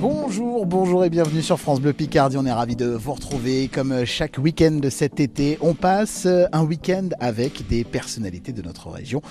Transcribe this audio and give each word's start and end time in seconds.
Bonjour, 0.00 0.64
bonjour 0.64 1.04
et 1.04 1.10
bienvenue 1.10 1.42
sur 1.42 1.58
France 1.58 1.80
Bleu 1.80 1.92
Picardie. 1.92 2.36
On 2.36 2.46
est 2.46 2.52
ravis 2.52 2.76
de 2.76 2.86
vous 2.86 3.14
retrouver 3.14 3.66
comme 3.66 4.04
chaque 4.04 4.38
week-end 4.38 4.78
de 4.80 4.90
cet 4.90 5.18
été. 5.18 5.58
On 5.60 5.74
passe 5.74 6.28
un 6.52 6.62
week-end 6.62 7.08
avec 7.18 7.66
des 7.66 7.82
personnalités 7.82 8.52
de 8.52 8.62
notre 8.62 8.90
région. 8.90 9.22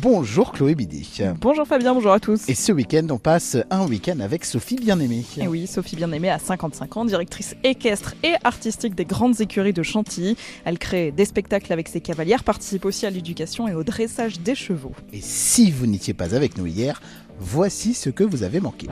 Bonjour 0.00 0.52
Chloé 0.52 0.76
Bidy. 0.76 1.22
Bonjour 1.40 1.66
Fabien, 1.66 1.92
bonjour 1.92 2.12
à 2.12 2.20
tous. 2.20 2.48
Et 2.48 2.54
ce 2.54 2.70
week-end, 2.70 3.06
on 3.10 3.18
passe 3.18 3.56
un 3.70 3.84
week-end 3.88 4.20
avec 4.20 4.44
Sophie 4.44 4.76
Bien-Aimée. 4.76 5.24
Et 5.38 5.48
oui, 5.48 5.66
Sophie 5.66 5.96
Bien-Aimée 5.96 6.30
a 6.30 6.38
55 6.38 6.96
ans, 6.96 7.04
directrice 7.04 7.56
équestre 7.64 8.14
et 8.22 8.34
artistique 8.44 8.94
des 8.94 9.04
grandes 9.04 9.40
écuries 9.40 9.72
de 9.72 9.82
Chantilly. 9.82 10.36
Elle 10.64 10.78
crée 10.78 11.10
des 11.10 11.24
spectacles 11.24 11.72
avec 11.72 11.88
ses 11.88 12.00
cavalières, 12.00 12.44
participe 12.44 12.84
aussi 12.84 13.06
à 13.06 13.10
l'éducation 13.10 13.66
et 13.66 13.74
au 13.74 13.82
dressage 13.82 14.38
des 14.38 14.54
chevaux. 14.54 14.92
Et 15.12 15.20
si 15.20 15.72
vous 15.72 15.86
n'étiez 15.86 16.14
pas 16.14 16.36
avec 16.36 16.56
nous 16.58 16.66
hier, 16.66 17.02
voici 17.40 17.94
ce 17.94 18.08
que 18.08 18.22
vous 18.22 18.44
avez 18.44 18.60
manqué. 18.60 18.86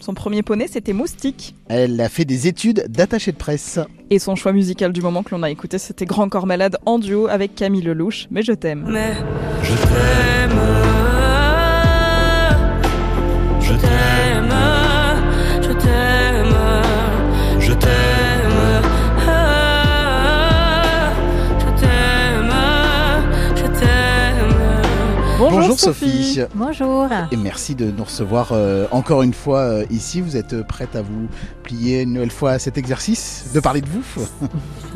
Son 0.00 0.14
premier 0.14 0.42
poney, 0.42 0.66
c'était 0.68 0.92
Moustique. 0.92 1.54
Elle 1.68 2.00
a 2.00 2.08
fait 2.08 2.24
des 2.24 2.46
études 2.46 2.86
d'attaché 2.88 3.32
de 3.32 3.36
presse. 3.36 3.78
Et 4.10 4.18
son 4.18 4.34
choix 4.36 4.52
musical 4.52 4.92
du 4.92 5.00
moment 5.00 5.22
que 5.22 5.34
l'on 5.34 5.42
a 5.42 5.50
écouté, 5.50 5.78
c'était 5.78 6.04
Grand 6.04 6.28
Corps 6.28 6.46
Malade 6.46 6.76
en 6.86 6.98
duo 6.98 7.28
avec 7.28 7.54
Camille 7.54 7.82
Lelouch, 7.82 8.26
Mais 8.30 8.42
je 8.42 8.52
t'aime. 8.52 8.84
Mais 8.88 9.14
je 9.62 9.74
t'aime. 9.74 10.81
Bonjour, 25.62 25.78
Sophie. 25.78 26.40
Bonjour. 26.56 27.06
Et 27.30 27.36
merci 27.36 27.76
de 27.76 27.92
nous 27.92 28.02
recevoir 28.02 28.48
euh, 28.50 28.88
encore 28.90 29.22
une 29.22 29.32
fois 29.32 29.60
euh, 29.60 29.84
ici. 29.90 30.20
Vous 30.20 30.36
êtes 30.36 30.60
prête 30.62 30.96
à 30.96 31.02
vous 31.02 31.28
plier 31.62 32.02
une 32.02 32.14
nouvelle 32.14 32.32
fois 32.32 32.52
à 32.52 32.58
cet 32.58 32.78
exercice 32.78 33.50
de 33.54 33.60
parler 33.60 33.80
de 33.80 33.86
vous? 33.86 34.02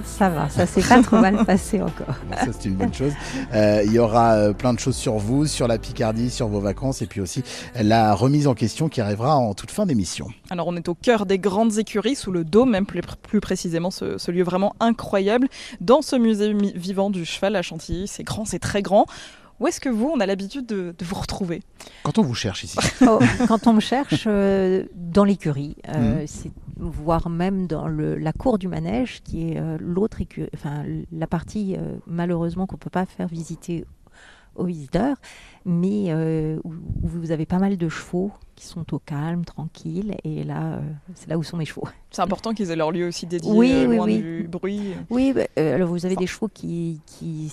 Ça 0.05 0.29
va, 0.29 0.49
ça 0.49 0.67
s'est 0.67 0.83
pas 0.83 1.01
trop 1.05 1.19
mal 1.19 1.45
passé 1.45 1.81
encore. 1.81 2.17
Bon, 2.29 2.37
ça 2.37 2.47
c'est 2.51 2.69
une 2.69 2.75
bonne 2.75 2.93
chose. 2.93 3.13
Euh, 3.55 3.83
il 3.85 3.93
y 3.93 4.01
aura 4.01 4.33
euh, 4.33 4.53
plein 4.53 4.75
de 4.75 4.81
choses 4.81 4.97
sur 4.97 5.19
vous, 5.19 5.47
sur 5.47 5.69
la 5.69 5.79
Picardie, 5.79 6.31
sur 6.31 6.49
vos 6.49 6.61
vacances 6.61 7.01
et 7.01 7.07
puis 7.07 7.21
aussi 7.21 7.45
la 7.81 8.13
remise 8.15 8.49
en 8.49 8.55
question 8.55 8.89
qui 8.89 9.01
arrivera 9.01 9.37
en 9.37 9.55
toute 9.55 9.71
fin 9.71 9.87
d'émission. 9.87 10.27
Alors 10.51 10.67
on 10.67 10.77
est 10.77 10.89
au 10.89 10.97
cœur 10.97 11.27
des 11.27 11.39
grandes 11.39 11.79
écuries, 11.79 12.17
sous 12.17 12.33
le 12.33 12.43
dôme, 12.43 12.71
même 12.71 12.87
plus, 12.87 13.03
plus 13.23 13.41
précisément, 13.41 13.93
ce, 13.93 14.19
ce 14.19 14.33
lieu 14.33 14.43
vraiment 14.43 14.75
incroyable, 14.81 15.47
dans 15.81 16.03
ce 16.03 16.17
musée 16.17 16.53
vivant 16.75 17.11
du 17.11 17.25
cheval 17.25 17.55
à 17.55 17.63
Chantilly. 17.63 18.09
C'est 18.09 18.25
grand, 18.25 18.45
c'est 18.45 18.59
très 18.59 18.83
grand. 18.83 19.07
Où 19.59 19.67
est-ce 19.67 19.81
que 19.81 19.89
vous, 19.89 20.11
on 20.15 20.21
a 20.21 20.27
l'habitude 20.27 20.67
de, 20.67 20.95
de 20.99 21.05
vous 21.05 21.15
retrouver? 21.15 21.63
Quand 22.03 22.19
on 22.19 22.23
vous 22.23 22.35
cherche 22.35 22.65
ici, 22.65 22.79
Oh, 23.03 23.19
quand 23.49 23.67
on 23.67 23.73
me 23.73 23.81
cherche 23.81 24.25
euh, 24.27 24.85
dans 24.95 25.25
l'écurie, 25.25 25.77
euh, 25.89 26.25
c'est 26.27 26.51
voire 26.79 27.31
même 27.31 27.67
dans 27.67 27.89
le- 27.89 28.17
la 28.19 28.33
cour 28.35 28.59
du 28.59 28.69
manège, 28.69 29.23
qui 29.25 29.51
est 29.53 29.59
euh, 29.59 29.79
l'autre 29.81 30.21
écurie, 30.21 30.51
enfin 30.55 30.85
la 31.11 31.27
partie 31.27 31.75
euh, 31.79 31.97
malheureusement 32.07 32.67
qu'on 32.67 32.77
peut 32.77 32.91
pas 32.91 33.07
faire 33.07 33.29
visiter 33.29 33.87
aux 34.57 34.65
visiteurs, 34.65 35.17
mais 35.65 36.07
euh, 36.09 36.59
où, 36.65 36.73
où 37.03 37.09
vous 37.09 37.33
avez 37.33 37.47
pas 37.47 37.59
mal 37.59 37.77
de 37.77 37.89
chevaux 37.89 38.31
qui 38.55 38.65
sont 38.65 38.95
au 38.95 38.99
calme, 38.99 39.45
tranquilles, 39.45 40.17
et 40.25 40.45
là, 40.45 40.75
euh, 40.75 40.81
c'est 41.15 41.29
là 41.29 41.37
où 41.37 41.43
sont 41.43 41.57
mes 41.57 41.65
chevaux. 41.65 41.87
C'est 42.11 42.23
important 42.23 42.55
qu'ils 42.55 42.71
aient 42.71 42.77
leur 42.77 42.93
lieu 42.93 43.09
aussi 43.09 43.27
dédié, 43.27 43.51
Oui, 43.53 43.73
euh, 43.73 43.87
oui, 43.87 43.97
loin 43.97 44.07
oui. 44.07 44.19
du 44.19 44.49
bruit. 44.49 44.95
Oui, 45.11 45.33
bah, 45.35 45.43
alors 45.57 45.89
vous 45.89 46.07
avez 46.07 46.17
des 46.17 46.27
chevaux 46.27 46.49
qui, 46.49 47.01
qui, 47.07 47.51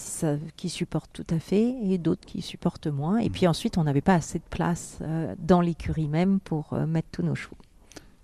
supportent 0.70 1.12
tout 1.12 1.28
à 1.30 1.40
fait 1.40 1.76
et 1.84 1.98
d'autres 1.98 2.26
qui 2.26 2.42
supportent 2.42 2.88
moins. 2.88 3.18
Et 3.18 3.30
puis 3.30 3.48
ensuite, 3.48 3.78
on 3.78 3.84
n'avait 3.84 4.02
pas 4.02 4.16
assez 4.16 4.40
de 4.40 4.46
place 4.50 5.00
dans 5.40 5.60
l'écurie 5.60 6.08
même 6.08 6.40
pour 6.40 6.74
mettre 6.88 7.10
tous 7.12 7.24
nos 7.24 7.36
chevaux. 7.36 7.58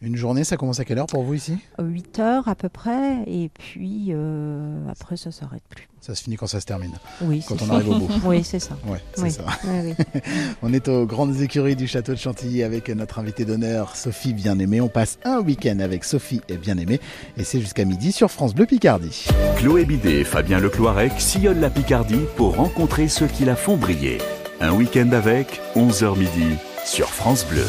Une 0.02 0.16
journée, 0.16 0.44
ça 0.44 0.55
commence 0.58 0.80
à 0.80 0.86
quelle 0.86 0.97
heure 0.97 1.08
pour 1.08 1.23
vous 1.23 1.33
ici? 1.33 1.58
8 1.78 2.19
heures 2.19 2.47
à 2.47 2.55
peu 2.55 2.69
près, 2.69 3.17
et 3.28 3.50
puis 3.50 4.08
euh, 4.11 4.80
après, 4.89 5.17
ça 5.17 5.32
s'arrête 5.32 5.64
plus. 5.70 5.87
Ça 5.99 6.15
se 6.15 6.23
finit 6.23 6.37
quand 6.37 6.48
ça 6.48 6.61
se 6.61 6.65
termine, 6.65 6.93
Oui, 7.21 7.43
quand 7.45 7.58
c'est 7.58 7.65
on 7.65 7.67
ça. 7.67 7.73
arrive 7.73 7.89
au 7.89 7.99
bout. 7.99 8.08
Oui, 8.26 8.42
c'est 8.45 8.60
ça. 8.60 8.77
Ouais, 8.87 9.02
c'est 9.14 9.21
Oui. 9.23 9.32
ça. 9.32 9.43
Oui, 9.65 9.93
oui. 10.15 10.21
On 10.61 10.71
est 10.71 10.87
aux 10.87 11.05
grandes 11.05 11.42
écuries 11.42 11.76
du 11.76 11.87
château 11.87 12.14
de 12.14 12.17
Chantilly 12.17 12.64
avec 12.64 12.87
notre 12.89 13.20
invitée 13.20 13.43
d'honneur 13.43 13.98
Sophie 13.98 14.33
Bien-Aimée. 14.33 14.80
On 14.80 14.87
passe 14.87 15.20
un 15.26 15.39
week-end 15.42 15.80
avec 15.80 16.05
Sophie 16.05 16.39
et 16.48 16.55
Bien-Aimée 16.55 17.02
et 17.36 17.43
c'est 17.43 17.60
jusqu'à 17.60 17.83
midi 17.83 18.14
sur 18.14 18.31
France 18.31 18.55
Bleu 18.55 18.66
Picardie. 18.66 19.26
Chloé 19.58 19.83
Bidet 19.83 20.21
et 20.21 20.23
Fabien 20.23 20.60
Lecloirec 20.60 21.11
sillonnent 21.20 21.60
la 21.60 21.70
Picardie 21.70 22.21
pour 22.37 22.55
rencontrer 22.55 23.10
ceux 23.10 23.27
qui 23.27 23.43
la 23.43 23.58
font 23.58 23.76
briller. 23.76 24.20
Un 24.61 24.71
week-end 24.71 25.10
avec 25.11 25.60
11h 25.76 26.17
midi 26.17 26.55
sur 26.86 27.10
France 27.10 27.45
Bleu. 27.45 27.66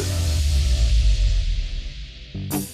Bye. 2.49 2.70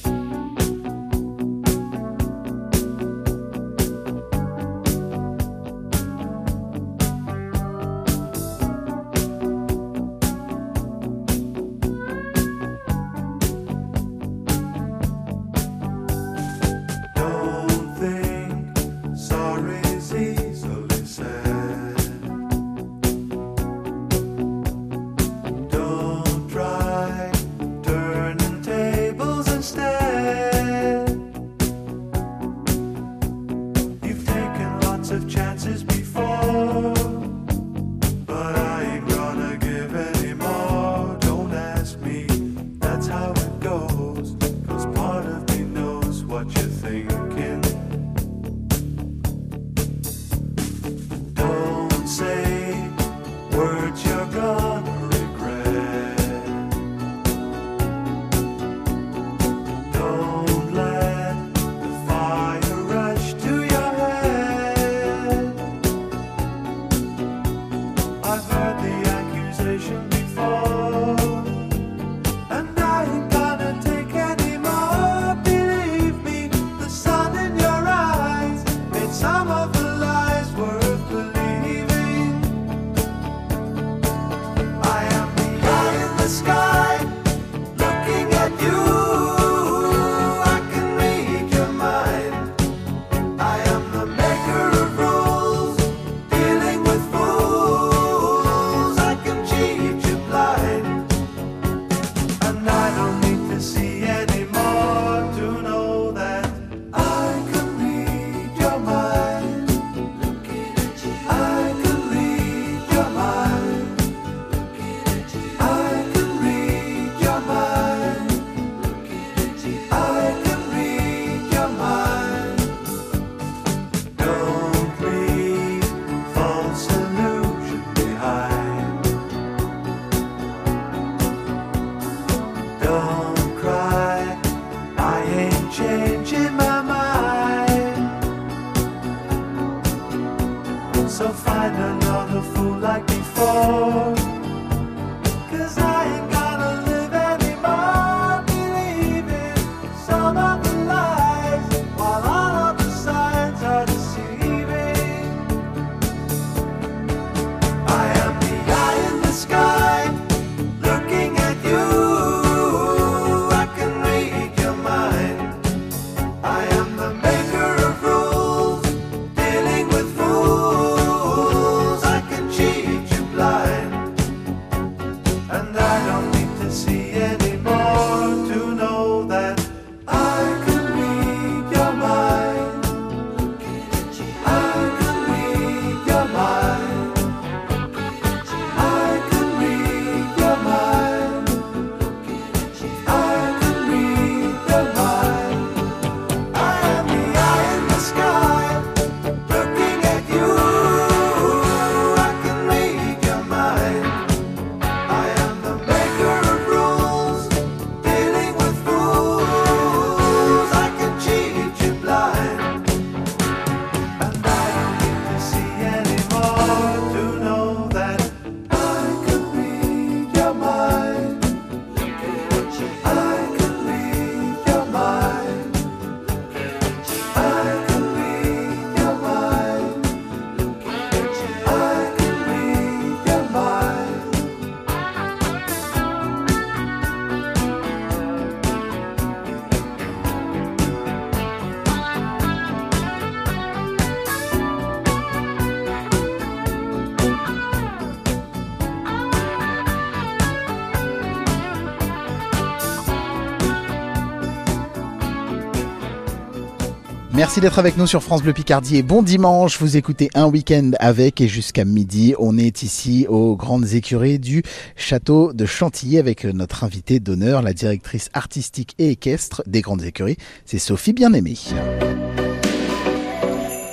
Merci 257.47 257.61
d'être 257.61 257.79
avec 257.79 257.95
nous 257.95 258.07
sur 258.07 258.21
France 258.23 258.44
Bleu 258.44 258.51
Picardie 258.51 258.97
et 258.97 259.03
bon 259.03 259.23
dimanche. 259.23 259.79
Vous 259.79 259.95
écoutez 259.95 260.29
un 260.35 260.47
week-end 260.47 260.91
avec 260.99 261.39
et 261.39 261.47
jusqu'à 261.47 261.85
midi, 261.85 262.35
on 262.39 262.57
est 262.57 262.83
ici 262.83 263.25
aux 263.29 263.55
grandes 263.55 263.94
écuries 263.94 264.38
du 264.38 264.63
château 264.97 265.53
de 265.53 265.65
Chantilly 265.65 266.17
avec 266.17 266.44
notre 266.44 266.83
invitée 266.83 267.21
d'honneur, 267.21 267.61
la 267.61 267.71
directrice 267.71 268.29
artistique 268.33 268.95
et 268.99 269.11
équestre 269.11 269.63
des 269.65 269.79
grandes 269.79 270.03
écuries. 270.03 270.35
C'est 270.65 270.77
Sophie 270.77 271.13
Bien-Aimée. 271.13 271.55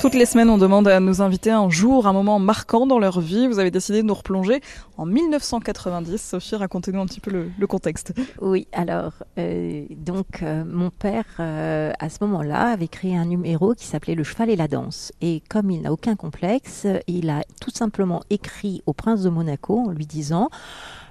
Toutes 0.04 0.12
les 0.12 0.26
semaines, 0.26 0.50
on 0.50 0.58
demande 0.58 0.86
à 0.86 1.00
nos 1.00 1.22
invités 1.22 1.50
un 1.50 1.70
jour, 1.70 2.06
un 2.06 2.12
moment 2.12 2.38
marquant 2.38 2.86
dans 2.86 2.98
leur 2.98 3.20
vie. 3.20 3.48
Vous 3.48 3.58
avez 3.58 3.70
décidé 3.70 4.02
de 4.02 4.06
nous 4.06 4.12
replonger 4.12 4.60
en 4.98 5.06
1990. 5.06 6.20
Sophie, 6.20 6.56
racontez-nous 6.56 7.00
un 7.00 7.06
petit 7.06 7.20
peu 7.20 7.30
le, 7.30 7.66
contexte. 7.66 8.12
Oui, 8.42 8.68
alors, 8.74 9.14
euh, 9.38 9.86
donc, 9.96 10.42
euh, 10.42 10.62
mon 10.66 10.90
père, 10.90 11.24
euh, 11.40 11.90
à 11.98 12.10
ce 12.10 12.18
moment-là, 12.20 12.72
avait 12.72 12.86
créé 12.86 13.16
un 13.16 13.24
numéro 13.24 13.72
qui 13.72 13.86
s'appelait 13.86 14.14
Le 14.14 14.24
cheval 14.24 14.50
et 14.50 14.56
la 14.56 14.68
danse. 14.68 15.10
Et 15.22 15.42
comme 15.48 15.70
il 15.70 15.80
n'a 15.80 15.90
aucun 15.90 16.16
complexe, 16.16 16.86
il 17.06 17.30
a 17.30 17.40
tout 17.62 17.72
simplement 17.72 18.22
écrit 18.28 18.82
au 18.84 18.92
prince 18.92 19.22
de 19.22 19.30
Monaco 19.30 19.78
en 19.78 19.90
lui 19.90 20.04
disant 20.04 20.50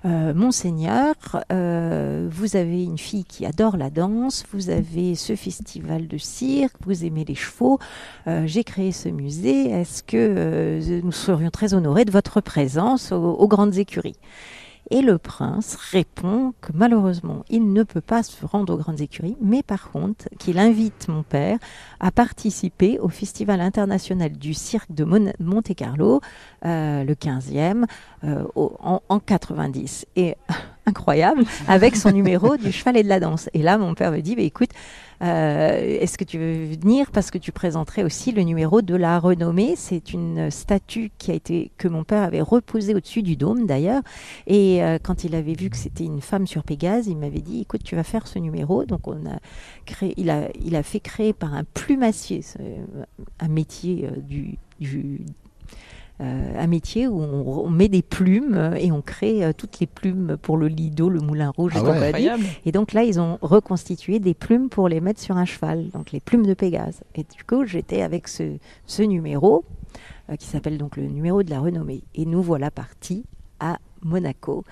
Monseigneur, 0.04 1.16
euh, 1.52 2.28
vous 2.30 2.58
avez 2.58 2.84
une 2.84 2.98
fille 2.98 3.24
qui 3.24 3.46
adore 3.46 3.78
la 3.78 3.90
danse, 3.90 4.44
vous 4.52 4.70
avez 4.70 5.16
ce 5.16 5.36
festival 5.36 6.08
de 6.08 6.18
cirque, 6.18 6.76
vous 6.86 7.06
aimez 7.06 7.24
les 7.24 7.36
chevaux, 7.36 7.80
euh, 8.28 8.44
j'ai 8.46 8.66
créé 8.66 8.92
ce 8.92 9.08
musée, 9.08 9.70
est-ce 9.70 10.04
que 10.04 10.18
euh, 10.18 11.02
nous 11.04 11.12
serions 11.14 11.50
très 11.52 11.74
honorés 11.74 12.04
de 12.04 12.12
votre 12.12 12.42
présence 12.42 13.14
aux, 13.14 13.16
aux 13.16 13.48
grandes 13.48 13.78
écuries? 13.78 14.18
Et 14.94 15.02
le 15.02 15.18
prince 15.18 15.76
répond 15.92 16.54
que 16.62 16.72
malheureusement, 16.76 17.44
il 17.50 17.74
ne 17.74 17.82
peut 17.82 18.00
pas 18.00 18.22
se 18.22 18.46
rendre 18.46 18.76
aux 18.76 18.78
grandes 18.78 19.02
écuries, 19.02 19.36
mais 19.42 19.64
par 19.64 19.90
contre, 19.90 20.30
qu'il 20.38 20.60
invite 20.60 21.08
mon 21.08 21.24
père 21.24 21.58
à 22.00 22.12
participer 22.12 23.00
au 23.00 23.10
Festival 23.10 23.60
international 23.60 24.32
du 24.34 24.54
cirque 24.54 24.92
de 24.92 25.04
Mon- 25.04 25.34
Monte-Carlo, 25.40 26.22
euh, 26.66 27.04
le 27.04 27.16
15e, 27.16 27.86
euh, 28.24 28.46
en, 28.56 29.02
en 29.10 29.20
90. 29.20 30.06
Et 30.16 30.36
incroyable, 30.86 31.44
avec 31.68 31.96
son 31.96 32.12
numéro 32.12 32.58
du 32.58 32.72
cheval 32.72 32.98
et 32.98 33.04
de 33.04 33.10
la 33.10 33.20
danse. 33.20 33.50
Et 33.54 33.62
là, 33.62 33.78
mon 33.78 33.94
père 33.94 34.12
me 34.12 34.22
dit, 34.22 34.36
bah, 34.36 34.42
écoute, 34.42 34.72
euh, 35.22 36.00
est-ce 36.02 36.18
que 36.18 36.26
tu 36.26 36.38
veux 36.38 36.66
venir 36.66 37.10
parce 37.12 37.32
que 37.32 37.38
tu 37.38 37.54
présenterais 37.54 38.04
aussi 38.04 38.32
le 38.34 38.42
numéro 38.44 38.82
de 38.82 38.96
la 38.96 39.20
renommée? 39.20 39.76
C'est 39.78 40.14
une 40.14 40.52
statue 40.52 41.12
qui 41.18 41.32
a 41.32 41.34
été 41.34 41.72
que 41.78 41.88
mon 41.88 42.04
père 42.04 42.24
avait 42.24 42.42
reposée 42.42 42.94
au-dessus 42.94 43.24
du 43.24 43.38
dôme 43.38 43.66
d'ailleurs. 43.66 44.02
Et 44.48 44.84
euh, 44.84 44.98
quand 45.02 45.24
il 45.24 45.36
avait 45.36 45.54
vu 45.54 45.70
que 45.70 45.78
c'était 45.78 46.04
une 46.04 46.22
femme 46.22 46.46
sur 46.46 46.64
Pégase, 46.64 47.08
il 47.08 47.18
m'avait 47.18 47.40
dit 47.42 47.62
écoute, 47.62 47.84
tu 47.84 47.96
vas 47.96 48.04
faire 48.04 48.28
ce 48.28 48.38
numéro. 48.40 48.84
Donc 48.84 49.08
on 49.08 49.26
a 49.26 49.40
créé, 49.86 50.14
il 50.18 50.30
a, 50.30 50.50
il 50.64 50.76
a 50.76 50.84
fait 50.84 51.00
créer 51.00 51.32
par 51.32 51.54
un 51.54 51.64
plumassier, 51.64 52.42
un 53.40 53.48
métier 53.48 54.06
euh, 54.06 54.20
du, 54.20 54.58
du 54.82 55.22
un 56.20 56.68
métier 56.68 57.08
où 57.08 57.20
on, 57.22 57.66
on 57.66 57.70
met 57.70 57.88
des 57.90 58.02
plumes 58.04 58.54
euh, 58.56 58.76
et 58.76 58.92
on 58.92 59.02
crée 59.02 59.44
euh, 59.44 59.52
toutes 59.52 59.80
les 59.80 59.88
plumes 59.88 60.38
pour 60.42 60.58
le 60.58 60.68
lido, 60.68 61.10
le 61.10 61.20
moulin 61.20 61.50
rouge 61.50 61.74
Ah 61.76 61.80
et 61.80 61.84
ouais. 61.84 62.72
donc 62.72 62.94
là, 62.94 63.04
ils 63.04 63.20
ont 63.20 63.38
reconstitué 63.42 64.20
des 64.20 64.34
plumes 64.34 64.70
pour 64.70 64.88
les 64.88 65.02
mettre 65.02 65.20
sur 65.20 65.38
un 65.38 65.46
cheval, 65.46 65.90
donc 65.90 66.12
les 66.12 66.20
plumes 66.20 66.46
de 66.46 66.54
Pégase. 66.54 67.02
Et 67.16 67.24
du 67.24 67.44
coup, 67.44 67.66
j'étais 67.66 68.02
avec 68.04 68.28
ce, 68.28 68.58
ce 68.86 69.02
numéro 69.02 69.66
euh, 70.30 70.36
qui 70.36 70.46
s'appelle 70.48 70.78
donc 70.78 70.98
le 70.98 71.04
numéro 71.08 71.42
de 71.44 71.50
la 71.50 71.60
renommée. 71.60 72.04
Et 72.16 72.26
nous 72.26 72.42
voilà 72.42 72.70
partis 72.72 73.26
à 73.60 73.80
Monaco. 74.04 74.66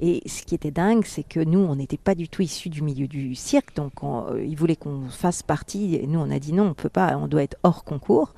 Et 0.00 0.22
ce 0.26 0.42
qui 0.42 0.54
était 0.54 0.70
dingue, 0.70 1.04
c'est 1.04 1.22
que 1.22 1.40
nous, 1.40 1.58
on 1.60 1.76
n'était 1.76 1.98
pas 1.98 2.14
du 2.14 2.28
tout 2.28 2.42
issus 2.42 2.70
du 2.70 2.82
milieu 2.82 3.06
du 3.06 3.34
cirque, 3.34 3.74
donc 3.76 4.02
on- 4.02 4.26
euh, 4.32 4.42
ils 4.44 4.56
voulaient 4.56 4.76
qu'on 4.76 5.02
fasse 5.10 5.42
partie. 5.42 5.94
Et 5.96 6.06
nous, 6.06 6.18
on 6.18 6.30
a 6.30 6.38
dit 6.38 6.52
non, 6.52 6.68
on 6.70 6.74
peut 6.74 6.88
pas, 6.88 7.16
on 7.18 7.28
doit 7.28 7.42
être 7.42 7.56
hors 7.62 7.84
concours. 7.84 8.34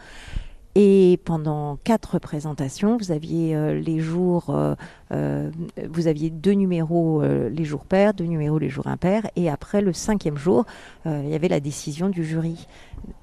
Et 0.76 1.18
pendant 1.24 1.78
quatre 1.82 2.20
présentations, 2.20 2.96
vous 2.96 3.10
aviez 3.10 3.56
euh, 3.56 3.74
les 3.80 3.98
jours, 3.98 4.50
euh, 4.50 4.76
euh, 5.10 5.50
vous 5.88 6.06
aviez 6.06 6.30
deux 6.30 6.52
numéros 6.52 7.22
euh, 7.22 7.48
les 7.48 7.64
jours 7.64 7.84
pairs, 7.84 8.14
deux 8.14 8.26
numéros 8.26 8.58
les 8.58 8.68
jours 8.68 8.86
impairs, 8.86 9.26
et 9.34 9.50
après 9.50 9.80
le 9.80 9.92
cinquième 9.92 10.36
jour, 10.36 10.66
euh, 11.06 11.22
il 11.24 11.30
y 11.30 11.34
avait 11.34 11.48
la 11.48 11.58
décision 11.58 12.08
du 12.08 12.24
jury. 12.24 12.68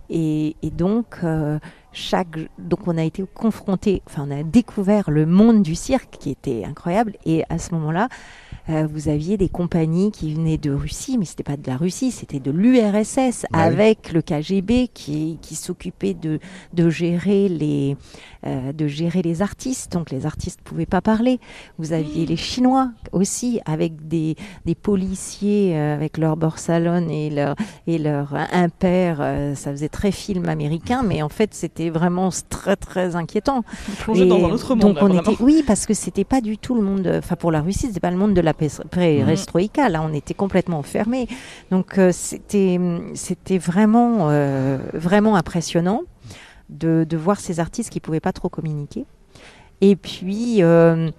Et, 0.09 0.55
et 0.61 0.71
donc, 0.71 1.19
chaque, 1.91 2.37
donc 2.57 2.87
on 2.87 2.97
a 2.97 3.03
été 3.03 3.23
confronté, 3.33 4.01
enfin 4.07 4.25
on 4.27 4.31
a 4.31 4.43
découvert 4.43 5.11
le 5.11 5.25
monde 5.25 5.61
du 5.61 5.75
cirque 5.75 6.17
qui 6.19 6.29
était 6.29 6.63
incroyable. 6.65 7.13
Et 7.25 7.43
à 7.49 7.57
ce 7.59 7.73
moment-là, 7.75 8.07
euh, 8.69 8.87
vous 8.91 9.07
aviez 9.09 9.37
des 9.37 9.49
compagnies 9.49 10.11
qui 10.11 10.33
venaient 10.33 10.57
de 10.57 10.71
Russie, 10.71 11.17
mais 11.17 11.25
c'était 11.25 11.43
pas 11.43 11.57
de 11.57 11.67
la 11.67 11.77
Russie, 11.77 12.11
c'était 12.11 12.39
de 12.39 12.51
l'URSS, 12.51 13.45
Bah 13.51 13.59
oui. 13.59 13.63
avec 13.65 14.11
le 14.13 14.21
KGB 14.21 14.89
qui, 14.93 15.37
qui 15.41 15.55
s'occupait 15.55 16.13
de, 16.13 16.39
de 16.73 16.89
gérer 16.89 17.47
les 17.49 17.95
euh, 18.45 18.71
de 18.71 18.87
gérer 18.87 19.21
les 19.21 19.41
artistes. 19.41 19.91
Donc 19.93 20.11
les 20.11 20.25
artistes 20.25 20.59
pouvaient 20.63 20.85
pas 20.85 21.01
parler. 21.01 21.39
Vous 21.79 21.91
aviez 21.93 22.25
les 22.25 22.35
Chinois 22.37 22.91
aussi 23.11 23.59
avec 23.65 24.07
des, 24.07 24.35
des 24.65 24.75
policiers 24.75 25.75
euh, 25.75 25.93
avec 25.95 26.17
leur 26.17 26.37
borsalon 26.37 27.07
et 27.09 27.29
leur 27.29 27.55
et 27.87 27.97
leur 27.97 28.33
impair. 28.53 29.17
euh, 29.21 29.55
ça 29.55 29.71
faisait 29.71 29.89
très 29.89 30.11
film 30.11 30.47
américain, 30.49 31.03
mais 31.03 31.21
en 31.21 31.29
fait 31.29 31.53
c'était 31.53 31.89
vraiment 31.89 32.29
très 32.49 32.75
très 32.75 33.15
inquiétant. 33.15 33.63
Plongé 33.99 34.25
dans 34.27 34.37
un 34.45 34.49
autre 34.51 34.75
monde. 34.75 34.93
Donc 34.93 34.95
là, 34.97 35.03
on 35.03 35.31
était, 35.33 35.41
oui, 35.43 35.63
parce 35.65 35.85
que 35.85 35.93
c'était 35.93 36.23
pas 36.23 36.41
du 36.41 36.57
tout 36.57 36.75
le 36.75 36.81
monde. 36.81 37.11
Enfin, 37.17 37.35
pour 37.35 37.51
la 37.51 37.61
Russie, 37.61 37.87
c'était 37.87 37.99
pas 37.99 38.11
le 38.11 38.17
monde 38.17 38.33
de 38.33 38.41
la 38.41 38.53
perestroïka. 38.57 39.89
Là, 39.89 40.01
on 40.03 40.13
était 40.13 40.33
complètement 40.33 40.83
fermé. 40.83 41.27
Donc 41.71 41.97
euh, 41.97 42.11
c'était, 42.11 42.79
c'était 43.13 43.57
vraiment, 43.57 44.29
euh, 44.29 44.77
vraiment 44.93 45.35
impressionnant 45.35 46.01
de, 46.69 47.05
de 47.07 47.17
voir 47.17 47.39
ces 47.39 47.59
artistes 47.59 47.89
qui 47.89 47.99
pouvaient 47.99 48.19
pas 48.19 48.33
trop 48.33 48.49
communiquer. 48.49 49.05
Et 49.81 49.95
puis. 49.95 50.63
euh, 50.63 51.09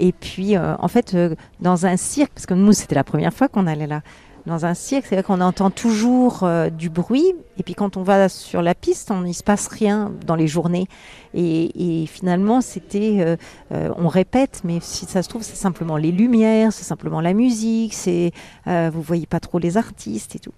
et 0.00 0.12
puis, 0.12 0.56
en 0.56 0.86
fait, 0.86 1.16
dans 1.58 1.84
un 1.84 1.96
cirque, 1.96 2.30
parce 2.32 2.46
que 2.46 2.54
nous, 2.54 2.72
c'était 2.72 2.94
la 2.94 3.02
première 3.02 3.34
fois 3.34 3.48
qu'on 3.48 3.66
allait 3.66 3.88
là, 3.88 4.02
dans 4.46 4.66
un 4.66 4.74
cirque, 4.74 5.06
c'est 5.06 5.16
vrai 5.16 5.22
qu'on 5.22 5.40
entend 5.40 5.70
toujours 5.70 6.42
euh, 6.42 6.70
du 6.70 6.90
bruit, 6.90 7.34
et 7.58 7.62
puis 7.62 7.74
quand 7.74 7.96
on 7.96 8.02
va 8.02 8.28
sur 8.28 8.62
la 8.62 8.74
piste, 8.74 9.10
on, 9.10 9.24
il 9.24 9.34
se 9.34 9.42
passe 9.42 9.68
rien 9.68 10.12
dans 10.26 10.34
les 10.34 10.48
journées. 10.48 10.86
Et, 11.34 12.06
finalement, 12.06 12.60
c'était, 12.60 13.18
euh, 13.20 13.36
euh, 13.72 13.90
on 13.96 14.08
répète, 14.08 14.62
mais 14.64 14.78
si 14.80 15.04
ça 15.04 15.22
se 15.22 15.28
trouve, 15.28 15.42
c'est 15.42 15.56
simplement 15.56 15.96
les 15.96 16.12
lumières, 16.12 16.72
c'est 16.72 16.84
simplement 16.84 17.20
la 17.20 17.34
musique, 17.34 17.94
c'est, 17.94 18.32
vous 18.66 19.02
voyez 19.02 19.26
pas 19.26 19.40
trop 19.40 19.58
les 19.58 19.76
artistes 19.76 20.36
et 20.36 20.38
tout. 20.38 20.52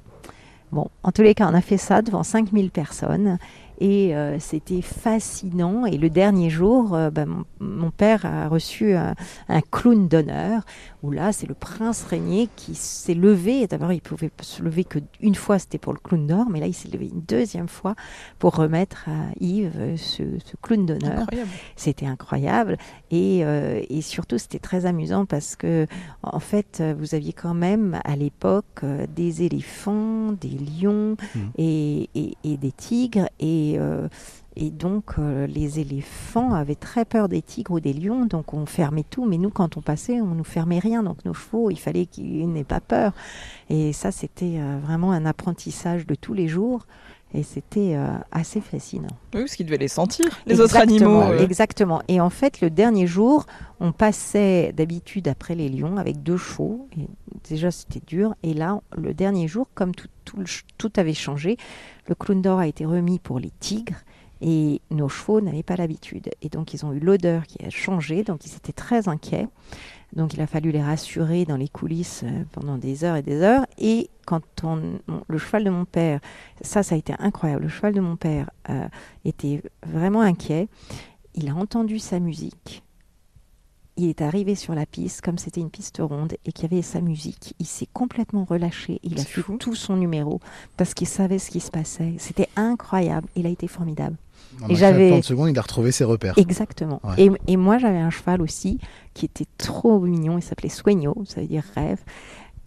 Bon, 0.72 0.88
en 1.02 1.10
tous 1.10 1.22
les 1.22 1.34
cas, 1.34 1.48
on 1.50 1.54
a 1.54 1.60
fait 1.60 1.76
ça 1.76 2.00
devant 2.00 2.22
5000 2.22 2.70
personnes 2.70 3.38
et 3.80 4.14
c'était 4.38 4.82
fascinant. 4.82 5.86
Et 5.86 5.96
le 5.96 6.10
dernier 6.10 6.50
jour, 6.50 6.96
ben, 7.10 7.44
mon, 7.58 7.90
père 7.90 8.24
a 8.24 8.46
reçu 8.46 8.94
un 8.94 9.60
clown 9.72 10.06
d'honneur 10.06 10.62
où 11.02 11.10
là, 11.10 11.32
c'est 11.32 11.46
le 11.46 11.54
prince 11.54 12.04
régnier 12.04 12.48
qui 12.56 12.74
s'est 12.74 13.14
levé. 13.14 13.66
D'abord, 13.66 13.92
il 13.92 14.00
pouvait 14.02 14.30
se 14.42 14.62
lever 14.62 14.84
que 14.84 14.98
une 15.20 15.34
fois, 15.34 15.58
c'était 15.58 15.78
pour 15.78 15.92
le 15.92 15.98
clown 15.98 16.26
d'or, 16.26 16.46
mais 16.50 16.60
là, 16.60 16.66
il 16.66 16.74
s'est 16.74 16.88
levé 16.88 17.08
une 17.12 17.22
deuxième 17.22 17.68
fois 17.68 17.94
pour 18.38 18.54
remettre 18.56 19.08
à 19.08 19.30
Yves 19.40 19.72
euh, 19.76 19.96
ce, 19.96 20.22
ce 20.44 20.56
clown 20.60 20.84
d'honneur. 20.86 21.26
C'était 21.76 22.06
incroyable 22.06 22.76
et, 23.10 23.44
euh, 23.44 23.80
et 23.88 24.02
surtout 24.02 24.38
c'était 24.38 24.58
très 24.58 24.86
amusant 24.86 25.24
parce 25.26 25.56
que 25.56 25.86
en 26.22 26.40
fait 26.40 26.78
euh, 26.80 26.94
vous 26.98 27.14
aviez 27.14 27.32
quand 27.32 27.54
même 27.54 27.98
à 28.04 28.16
l'époque 28.16 28.64
euh, 28.84 29.06
des 29.14 29.42
éléphants, 29.42 30.32
des 30.32 30.48
lions 30.50 31.16
Mhm. 31.34 31.50
et, 31.58 32.08
et- 32.14 32.36
et 32.44 32.56
des 32.56 32.72
tigres 32.72 33.28
et 33.38 33.76
euh, 33.78 34.08
et 34.56 34.70
donc 34.70 35.12
euh, 35.18 35.46
les 35.46 35.78
éléphants 35.78 36.52
avaient 36.52 36.74
très 36.74 37.04
peur 37.04 37.28
des 37.28 37.40
tigres 37.40 37.72
ou 37.72 37.80
des 37.80 37.92
lions, 37.92 38.26
donc 38.26 38.52
on 38.52 38.66
fermait 38.66 39.04
tout. 39.08 39.24
Mais 39.24 39.38
nous, 39.38 39.50
quand 39.50 39.76
on 39.76 39.80
passait, 39.80 40.20
on 40.20 40.34
nous 40.34 40.44
fermait 40.44 40.80
rien. 40.80 41.02
Donc 41.02 41.24
nos 41.24 41.34
chevaux, 41.34 41.70
il 41.70 41.78
fallait 41.78 42.06
qu'ils 42.06 42.50
n'aient 42.52 42.64
pas 42.64 42.80
peur. 42.80 43.12
Et 43.68 43.92
ça, 43.92 44.10
c'était 44.10 44.56
euh, 44.58 44.78
vraiment 44.82 45.12
un 45.12 45.24
apprentissage 45.24 46.06
de 46.06 46.14
tous 46.14 46.34
les 46.34 46.48
jours. 46.48 46.86
Et 47.32 47.44
c'était 47.44 47.94
euh, 47.94 48.08
assez 48.32 48.60
fascinant. 48.60 49.06
Oui, 49.34 49.42
parce 49.42 49.54
qu'ils 49.54 49.66
devaient 49.66 49.78
les 49.78 49.86
sentir, 49.86 50.26
les 50.46 50.58
autres 50.58 50.76
animaux. 50.76 51.22
euh. 51.22 51.38
Exactement. 51.38 52.02
Et 52.08 52.20
en 52.20 52.28
fait, 52.28 52.60
le 52.60 52.70
dernier 52.70 53.06
jour, 53.06 53.46
on 53.78 53.92
passait 53.92 54.72
d'habitude 54.72 55.28
après 55.28 55.54
les 55.54 55.68
lions 55.68 55.96
avec 55.96 56.24
deux 56.24 56.36
chevaux. 56.36 56.88
Et 56.98 57.06
déjà, 57.48 57.70
c'était 57.70 58.02
dur. 58.04 58.34
Et 58.42 58.52
là, 58.52 58.80
le 58.96 59.14
dernier 59.14 59.46
jour, 59.46 59.68
comme 59.76 59.94
tout, 59.94 60.08
tout, 60.24 60.42
tout 60.76 60.90
avait 60.96 61.14
changé, 61.14 61.56
le 62.08 62.16
clown 62.16 62.42
d'or 62.42 62.58
a 62.58 62.66
été 62.66 62.84
remis 62.84 63.20
pour 63.20 63.38
les 63.38 63.52
tigres. 63.60 63.94
Et 64.42 64.80
nos 64.90 65.08
chevaux 65.08 65.40
n'avaient 65.40 65.62
pas 65.62 65.76
l'habitude. 65.76 66.30
Et 66.42 66.48
donc, 66.48 66.72
ils 66.74 66.84
ont 66.86 66.92
eu 66.92 66.98
l'odeur 67.00 67.46
qui 67.46 67.62
a 67.64 67.70
changé. 67.70 68.22
Donc, 68.24 68.46
ils 68.46 68.54
étaient 68.56 68.72
très 68.72 69.08
inquiets. 69.08 69.48
Donc, 70.14 70.34
il 70.34 70.40
a 70.40 70.46
fallu 70.46 70.72
les 70.72 70.82
rassurer 70.82 71.44
dans 71.44 71.56
les 71.56 71.68
coulisses 71.68 72.22
euh, 72.24 72.42
pendant 72.52 72.76
des 72.78 73.04
heures 73.04 73.16
et 73.16 73.22
des 73.22 73.42
heures. 73.42 73.66
Et 73.78 74.08
quand 74.26 74.42
on, 74.64 74.98
on- 75.08 75.20
le 75.28 75.38
cheval 75.38 75.62
de 75.64 75.70
mon 75.70 75.84
père, 75.84 76.20
ça, 76.62 76.82
ça 76.82 76.94
a 76.94 76.98
été 76.98 77.12
incroyable. 77.18 77.64
Le 77.64 77.68
cheval 77.68 77.92
de 77.94 78.00
mon 78.00 78.16
père 78.16 78.50
euh, 78.70 78.88
était 79.24 79.62
vraiment 79.86 80.22
inquiet. 80.22 80.68
Il 81.34 81.48
a 81.48 81.54
entendu 81.54 81.98
sa 81.98 82.18
musique. 82.18 82.82
Il 83.96 84.08
est 84.08 84.22
arrivé 84.22 84.54
sur 84.54 84.74
la 84.74 84.86
piste, 84.86 85.20
comme 85.20 85.36
c'était 85.36 85.60
une 85.60 85.68
piste 85.70 85.98
ronde 86.00 86.32
et 86.46 86.52
qu'il 86.52 86.70
y 86.70 86.72
avait 86.74 86.82
sa 86.82 87.02
musique. 87.02 87.54
Il 87.58 87.66
s'est 87.66 87.88
complètement 87.92 88.44
relâché. 88.44 88.98
Il 89.02 89.18
a 89.20 89.22
fait 89.24 89.42
tout 89.58 89.74
son 89.74 89.96
numéro 89.96 90.40
parce 90.78 90.94
qu'il 90.94 91.06
savait 91.06 91.38
ce 91.38 91.50
qui 91.50 91.60
se 91.60 91.70
passait. 91.70 92.14
C'était 92.18 92.48
incroyable. 92.56 93.28
Il 93.36 93.46
a 93.46 93.50
été 93.50 93.68
formidable. 93.68 94.16
En 94.62 94.68
Et 94.68 94.74
j'avais- 94.74 95.22
secondes, 95.22 95.48
il 95.50 95.58
a 95.58 95.62
retrouvé 95.62 95.92
ses 95.92 96.04
repères. 96.04 96.34
Exactement. 96.36 97.00
Ouais. 97.04 97.14
Et, 97.24 97.30
et 97.46 97.56
moi, 97.56 97.78
j'avais 97.78 97.98
un 97.98 98.10
cheval 98.10 98.42
aussi 98.42 98.78
qui 99.14 99.24
était 99.24 99.46
trop 99.58 100.00
mignon. 100.00 100.38
Il 100.38 100.42
s'appelait 100.42 100.68
Soigno, 100.68 101.14
ça 101.26 101.40
veut 101.40 101.46
dire 101.46 101.64
rêve. 101.74 101.98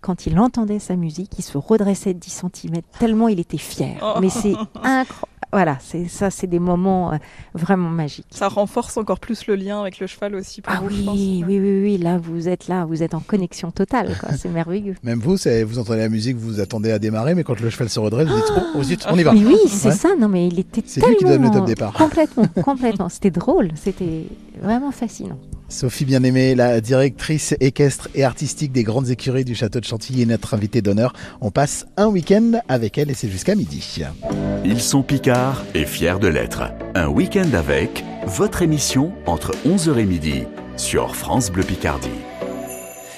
Quand 0.02 0.26
il 0.26 0.38
entendait 0.38 0.80
sa 0.80 0.96
musique, 0.98 1.32
il 1.40 1.44
se 1.44 1.58
redressait 1.58 2.14
de 2.14 2.20
10 2.20 2.44
cm 2.54 2.82
tellement 3.00 3.30
il 3.30 3.40
était 3.40 3.58
fier. 3.58 3.96
Oh. 4.02 4.20
Mais 4.20 4.30
c'est 4.30 4.54
incroyable. 4.76 5.08
Voilà, 5.54 5.78
c'est 5.80 6.08
ça, 6.08 6.30
c'est 6.30 6.48
des 6.48 6.60
moments 6.60 7.14
euh, 7.14 7.18
vraiment 7.54 7.90
magiques. 7.90 8.26
Ça 8.32 8.48
renforce 8.48 8.98
encore 8.98 9.20
plus 9.20 9.46
le 9.48 9.56
lien 9.56 9.80
avec 9.80 10.00
le 10.00 10.08
cheval 10.08 10.36
aussi 10.36 10.62
pour 10.62 10.74
Ah 10.76 10.80
vous, 10.82 10.88
oui, 10.88 10.98
je 11.00 11.04
pense. 11.06 11.16
oui, 11.16 11.44
oui, 11.48 11.82
oui, 11.84 11.98
là, 12.00 12.18
vous 12.18 12.50
êtes 12.50 12.68
là, 12.68 12.86
vous 12.86 13.04
êtes 13.04 13.14
en 13.14 13.20
connexion 13.20 13.70
totale. 13.72 14.16
C'est 14.38 14.50
merveilleux. 14.50 14.96
Même 15.04 15.20
vous, 15.20 15.36
vous 15.66 15.80
entendez 15.80 16.00
la 16.00 16.10
musique, 16.10 16.36
vous 16.38 16.48
vous 16.56 16.60
attendez 16.60 16.92
à 16.92 16.98
démarrer, 17.00 17.36
mais 17.36 17.44
quand 17.44 17.60
le 17.62 17.70
cheval 17.70 17.88
se 17.90 18.00
redresse, 18.00 18.28
vous 18.28 18.36
dites 18.36 18.52
oh, 18.58 18.62
oh, 18.76 18.84
zut, 18.84 19.06
on 19.10 19.18
y 19.18 19.24
va. 19.24 19.32
Mais 19.34 19.46
oui, 19.46 19.58
c'est 19.68 19.90
Ouais. 19.90 19.96
ça, 19.96 20.10
non, 20.20 20.28
mais 20.28 20.48
il 20.48 20.60
était 20.60 20.82
C'est 20.86 21.06
lui 21.06 21.16
qui 21.18 21.24
donne 21.24 21.34
le 21.34 21.38
tellement- 21.40 21.52
top 21.52 21.66
départ. 21.68 21.94
Complètement, 21.94 22.48
complètement. 22.64 23.10
C'était 23.10 23.30
drôle, 23.32 23.70
c'était 23.76 24.26
vraiment 24.62 24.92
fascinant. 24.92 25.38
Sophie 25.74 26.06
Bien-Aimée, 26.06 26.54
la 26.54 26.82
directrice 26.82 27.56
équestre 27.60 28.08
et 28.14 28.24
artistique 28.24 28.72
des 28.72 28.84
grandes 28.84 29.10
écuries 29.10 29.44
du 29.44 29.56
château 29.56 29.80
de 29.80 29.86
Chantilly 29.86 30.22
est 30.22 30.28
notre 30.28 30.54
invitée 30.54 30.84
d'honneur. 30.84 31.14
On 31.42 31.50
passe 31.50 31.88
un 31.98 32.06
week-end 32.06 32.62
avec 32.70 33.00
elle 33.00 33.10
et 33.10 33.16
c'est 33.16 33.28
jusqu'à 33.28 33.56
midi. 33.56 34.02
Ils 34.64 34.80
sont 34.80 35.02
picards 35.02 35.64
et 35.74 35.86
fiers 35.86 36.20
de 36.22 36.28
l'être. 36.28 36.62
Un 36.94 37.08
week-end 37.08 37.52
avec 37.56 38.06
votre 38.28 38.62
émission 38.62 39.14
entre 39.26 39.52
11h 39.66 39.98
et 39.98 40.06
midi 40.06 40.44
sur 40.78 41.16
France 41.16 41.52
Bleu 41.52 41.64
Picardie. 41.64 42.22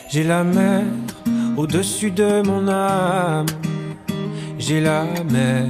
J'ai 0.09 0.23
la 0.23 0.45
mer 0.45 0.83
au-dessus 1.57 2.11
de 2.11 2.41
mon 2.41 2.69
âme. 2.69 3.47
J'ai 4.57 4.79
la 4.79 5.03
mer 5.29 5.67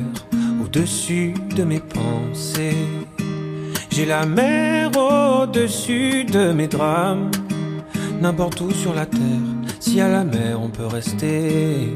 au-dessus 0.64 1.34
de 1.56 1.64
mes 1.64 1.80
pensées. 1.80 2.76
J'ai 3.96 4.06
la 4.06 4.26
mer 4.26 4.92
au-dessus 4.98 6.26
de 6.26 6.52
mes 6.52 6.68
drames. 6.68 7.32
N'importe 8.20 8.60
où 8.60 8.70
sur 8.72 8.94
la 8.94 9.06
terre, 9.06 9.20
si 9.80 10.02
à 10.02 10.10
la 10.10 10.26
mer 10.26 10.60
on 10.62 10.68
peut 10.68 10.86
rester. 10.86 11.96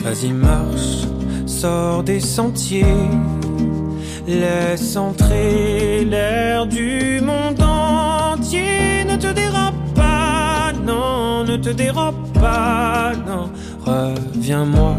Vas-y, 0.00 0.32
marche, 0.32 1.06
sors 1.46 2.02
des 2.02 2.18
sentiers. 2.18 3.06
Laisse 4.26 4.96
entrer 4.96 6.04
l'air 6.04 6.66
du 6.66 7.20
monde 7.20 7.62
entier. 7.62 9.04
Ne 9.08 9.14
te 9.14 9.28
dérobe 9.28 9.94
pas, 9.94 10.72
non, 10.84 11.44
ne 11.44 11.58
te 11.58 11.70
dérobe 11.70 12.32
pas, 12.32 13.12
non. 13.24 13.50
Reviens-moi 13.86 14.96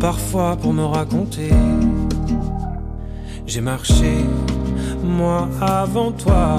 parfois 0.00 0.56
pour 0.56 0.72
me 0.72 0.84
raconter. 0.84 1.50
J'ai 3.48 3.62
marché, 3.62 4.26
moi 5.02 5.48
avant 5.58 6.12
toi. 6.12 6.58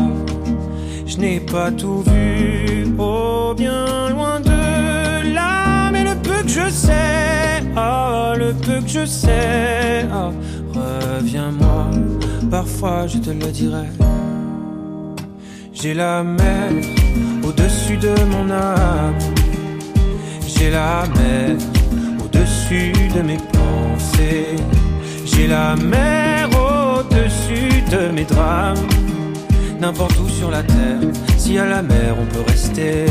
Je 1.05 1.17
n'ai 1.17 1.39
pas 1.39 1.69
tout 1.69 2.01
vu, 2.01 2.88
oh 2.98 3.53
bien 3.55 4.10
loin 4.10 4.39
de 4.39 5.34
là. 5.36 5.91
Mais 5.91 6.03
le 6.03 6.15
peu 6.15 6.41
que 6.41 6.50
je 6.50 6.67
sais, 6.67 7.62
oh 7.77 8.34
le 8.36 8.53
peu 8.53 8.81
que 8.81 8.89
je 8.89 9.05
sais, 9.05 10.08
oh, 10.12 10.31
reviens-moi. 10.74 11.91
Parfois 12.50 13.05
je 13.05 13.19
te 13.19 13.29
le 13.29 13.51
dirai. 13.51 13.89
J'ai 15.72 15.93
la 15.93 16.24
mer 16.24 16.72
au-dessus 17.48 17.98
de 17.98 18.15
mon 18.31 18.50
âme. 18.50 19.13
J'ai 20.48 20.72
la 20.72 21.03
mer 21.17 21.55
au-dessus 22.25 22.93
de 23.15 23.22
mes 23.22 23.38
pensées. 23.53 24.55
J'ai 25.24 25.46
la 25.48 25.75
mer 25.75 26.28
au-dessus 27.10 27.82
de 27.92 28.12
mes 28.13 28.24
drames. 28.24 28.88
N'importe 29.80 30.18
où 30.20 30.30
sur 30.30 30.51
la 30.51 30.63
terre, 30.63 31.00
si 31.38 31.58
à 31.58 31.66
la 31.66 31.82
mer 31.82 32.16
on 32.20 32.25
peut 32.25 32.44
rester. 32.48 33.06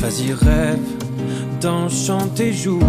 Vas-y, 0.00 0.32
rêve, 0.32 0.78
danse, 1.60 2.06
chante 2.06 2.38
et 2.40 2.52
joue. 2.52 2.80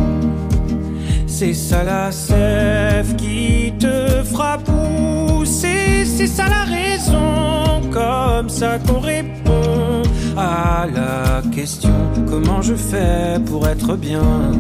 C'est 1.28 1.54
ça 1.54 1.84
la 1.84 2.12
sève 2.12 3.16
qui 3.16 3.74
te 3.80 4.24
fera 4.24 4.58
pousser. 4.58 6.06
C'est 6.06 6.28
ça 6.28 6.46
la 6.50 6.64
raison, 6.64 7.82
comme 7.92 8.50
ça 8.50 8.80
qu'on 8.80 9.00
répond 9.00 10.02
à 10.38 10.88
la 10.94 11.42
question 11.54 11.92
comment 12.28 12.62
je 12.62 12.76
fais 12.76 13.40
pour 13.46 13.68
être 13.68 13.96
bien? 13.96 14.52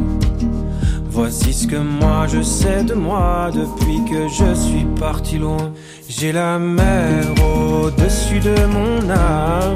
Voici 1.16 1.54
ce 1.54 1.66
que 1.66 1.78
moi 1.78 2.28
je 2.28 2.42
sais 2.42 2.84
de 2.84 2.94
moi 2.94 3.50
depuis 3.54 4.04
que 4.04 4.28
je 4.28 4.54
suis 4.54 4.86
parti 5.00 5.38
loin. 5.38 5.72
J'ai 6.10 6.34
la 6.34 6.60
mer 6.60 7.24
au-dessus 7.42 8.42
de 8.42 8.54
mon 8.66 9.10
âme. 9.10 9.74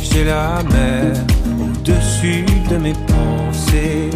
J'ai 0.00 0.22
la 0.22 0.62
mer 0.72 1.16
au-dessus 1.60 2.46
de 2.70 2.76
mes 2.76 2.92
pensées. 2.92 4.10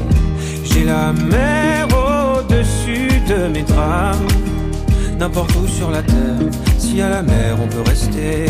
J'ai 0.63 0.85
la 0.85 1.13
mer 1.13 1.89
au-dessus 1.89 3.09
de 3.29 3.49
mes 3.49 3.65
drames. 3.65 4.29
N'importe 5.19 5.53
où 5.57 5.67
sur 5.67 5.91
la 5.91 6.03
terre, 6.03 6.49
si 6.79 7.01
à 7.01 7.09
la 7.09 7.23
mer 7.23 7.57
on 7.61 7.67
peut 7.67 7.91
rester. 7.91 8.47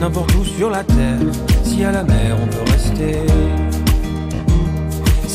N'importe 0.00 0.34
où 0.34 0.44
sur 0.44 0.68
la 0.68 0.82
terre, 0.82 1.20
si 1.62 1.84
à 1.84 1.92
la 1.92 2.02
mer 2.02 2.36
on 2.42 2.46
peut 2.48 2.72
rester. 2.72 3.77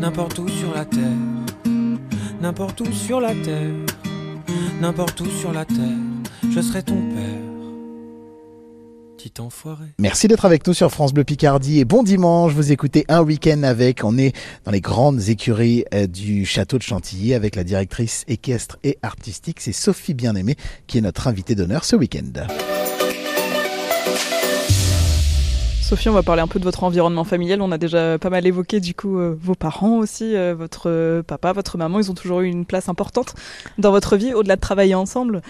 N'importe 0.00 0.38
où 0.38 0.48
sur 0.48 0.74
la 0.74 0.84
terre, 0.84 1.02
n'importe 2.40 2.80
où 2.80 2.90
sur 2.90 3.20
la 3.20 3.34
terre, 3.34 3.70
n'importe 4.80 5.20
où 5.20 5.26
sur 5.26 5.52
la 5.52 5.64
terre, 5.64 5.76
je 6.50 6.60
serai 6.60 6.82
ton 6.82 7.00
père. 7.14 7.52
Merci 9.98 10.26
d'être 10.26 10.44
avec 10.44 10.66
nous 10.66 10.74
sur 10.74 10.90
France 10.90 11.12
Bleu 11.12 11.22
Picardie 11.22 11.78
et 11.78 11.84
bon 11.84 12.02
dimanche. 12.02 12.52
Vous 12.52 12.72
écoutez 12.72 13.04
un 13.08 13.22
week-end 13.22 13.62
avec. 13.62 14.02
On 14.04 14.18
est 14.18 14.34
dans 14.64 14.72
les 14.72 14.80
grandes 14.80 15.28
écuries 15.28 15.84
euh, 15.94 16.08
du 16.08 16.44
château 16.44 16.76
de 16.78 16.82
Chantilly 16.82 17.32
avec 17.34 17.54
la 17.54 17.62
directrice 17.62 18.24
équestre 18.26 18.78
et 18.82 18.98
artistique. 19.02 19.60
C'est 19.60 19.72
Sophie 19.72 20.14
Bien-Aimée 20.14 20.56
qui 20.88 20.98
est 20.98 21.02
notre 21.02 21.28
invitée 21.28 21.54
d'honneur 21.54 21.84
ce 21.84 21.94
week-end. 21.94 22.46
Sophie, 25.92 26.08
on 26.08 26.14
va 26.14 26.22
parler 26.22 26.40
un 26.40 26.46
peu 26.46 26.58
de 26.58 26.64
votre 26.64 26.84
environnement 26.84 27.22
familial. 27.22 27.60
On 27.60 27.70
a 27.70 27.76
déjà 27.76 28.18
pas 28.18 28.30
mal 28.30 28.46
évoqué 28.46 28.80
du 28.80 28.94
coup 28.94 29.18
euh, 29.18 29.36
vos 29.38 29.54
parents 29.54 29.98
aussi, 29.98 30.34
euh, 30.34 30.54
votre 30.54 30.88
euh, 30.88 31.22
papa, 31.22 31.52
votre 31.52 31.76
maman. 31.76 31.98
Ils 31.98 32.10
ont 32.10 32.14
toujours 32.14 32.40
eu 32.40 32.46
une 32.46 32.64
place 32.64 32.88
importante 32.88 33.34
dans 33.76 33.90
votre 33.90 34.16
vie, 34.16 34.32
au-delà 34.32 34.56
de 34.56 34.60
travailler 34.62 34.94
ensemble. 34.94 35.42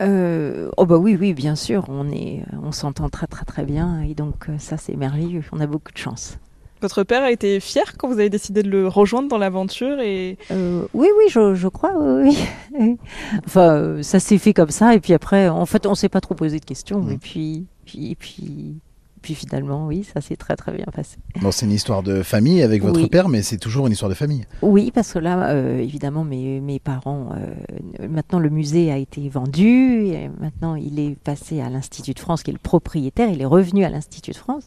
Euh, 0.00 0.70
oh 0.78 0.86
bah 0.86 0.96
oui, 0.96 1.18
oui, 1.20 1.34
bien 1.34 1.54
sûr, 1.54 1.84
on 1.88 2.10
est, 2.10 2.44
on 2.62 2.72
s'entend 2.72 3.10
très 3.10 3.26
très 3.26 3.44
très 3.44 3.66
bien 3.66 4.00
et 4.00 4.14
donc 4.14 4.46
ça 4.56 4.78
c'est 4.78 4.96
merveilleux. 4.96 5.44
On 5.52 5.60
a 5.60 5.66
beaucoup 5.66 5.92
de 5.92 5.98
chance. 5.98 6.38
Votre 6.80 7.02
père 7.02 7.22
a 7.22 7.30
été 7.30 7.60
fier 7.60 7.98
quand 7.98 8.08
vous 8.08 8.18
avez 8.18 8.30
décidé 8.30 8.62
de 8.62 8.70
le 8.70 8.88
rejoindre 8.88 9.28
dans 9.28 9.36
l'aventure 9.36 10.00
et 10.00 10.38
Euh, 10.50 10.86
oui, 10.94 11.08
oui, 11.18 11.24
je, 11.28 11.54
je 11.54 11.68
crois, 11.68 11.92
oui. 11.98 12.38
oui. 12.80 12.96
enfin, 13.46 13.98
ça 14.00 14.18
s'est 14.18 14.38
fait 14.38 14.54
comme 14.54 14.70
ça 14.70 14.94
et 14.94 15.00
puis 15.00 15.12
après, 15.12 15.50
en 15.50 15.66
fait, 15.66 15.84
on 15.84 15.94
s'est 15.94 16.08
pas 16.08 16.22
trop 16.22 16.34
posé 16.34 16.58
de 16.58 16.64
questions 16.64 17.06
et 17.10 17.18
puis, 17.18 17.66
puis, 17.84 18.12
et 18.12 18.14
puis, 18.14 18.80
puis 19.24 19.34
finalement, 19.34 19.86
oui, 19.86 20.04
ça 20.12 20.20
s'est 20.20 20.36
très 20.36 20.54
très 20.54 20.70
bien 20.70 20.84
passé. 20.94 21.16
Bon, 21.40 21.50
c'est 21.50 21.64
une 21.64 21.72
histoire 21.72 22.02
de 22.02 22.22
famille 22.22 22.60
avec 22.62 22.82
votre 22.82 23.00
Oui. 23.00 23.08
père, 23.08 23.30
mais 23.30 23.40
c'est 23.40 23.56
toujours 23.56 23.86
une 23.86 23.92
histoire 23.94 24.10
de 24.10 24.14
famille. 24.14 24.44
Oui, 24.60 24.90
parce 24.94 25.14
que 25.14 25.18
là, 25.18 25.48
euh, 25.48 25.78
évidemment, 25.78 26.24
mes, 26.24 26.60
mes 26.60 26.78
parents, 26.78 27.30
euh, 27.34 28.06
maintenant 28.06 28.38
le 28.38 28.50
musée 28.50 28.92
a 28.92 28.98
été 28.98 29.26
vendu, 29.30 30.08
et 30.08 30.28
maintenant 30.40 30.74
il 30.74 30.98
est 31.00 31.16
passé 31.18 31.62
à 31.62 31.70
l'Institut 31.70 32.12
de 32.12 32.18
France, 32.18 32.42
qui 32.42 32.50
est 32.50 32.52
le 32.52 32.58
propriétaire, 32.58 33.30
il 33.30 33.40
est 33.40 33.46
revenu 33.46 33.82
à 33.84 33.88
l'Institut 33.88 34.32
de 34.32 34.36
France. 34.36 34.64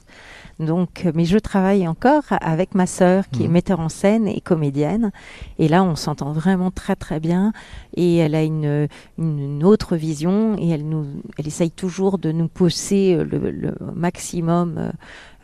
Donc, 0.60 1.06
euh, 1.06 1.12
mais 1.14 1.26
je 1.26 1.38
travaille 1.38 1.88
encore 1.88 2.24
avec 2.42 2.74
ma 2.74 2.88
sœur, 2.88 3.30
qui 3.30 3.44
est 3.44 3.48
Mhm. 3.48 3.54
metteur 3.54 3.80
en 3.80 3.90
scène 3.90 4.28
et 4.28 4.42
comédienne, 4.42 5.12
et 5.60 5.68
là 5.68 5.84
on 5.84 5.96
s'entend 5.96 6.32
vraiment 6.32 6.72
très 6.72 6.96
très 6.96 7.20
bien, 7.20 7.54
et 7.96 8.18
elle 8.18 8.34
a 8.36 8.44
une, 8.44 8.88
une, 9.20 9.40
une 9.40 9.64
autre 9.64 9.96
vision, 9.96 10.56
et 10.58 10.70
elle 10.70 10.88
nous, 10.88 11.06
elle 11.38 11.48
essaye 11.48 11.70
toujours 11.72 12.18
de 12.18 12.32
nous 12.32 12.48
pousser 12.48 13.16
euh, 13.16 13.24
le, 13.24 13.52
le 13.52 13.76
maximum 13.96 14.92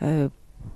euh, 0.02 0.28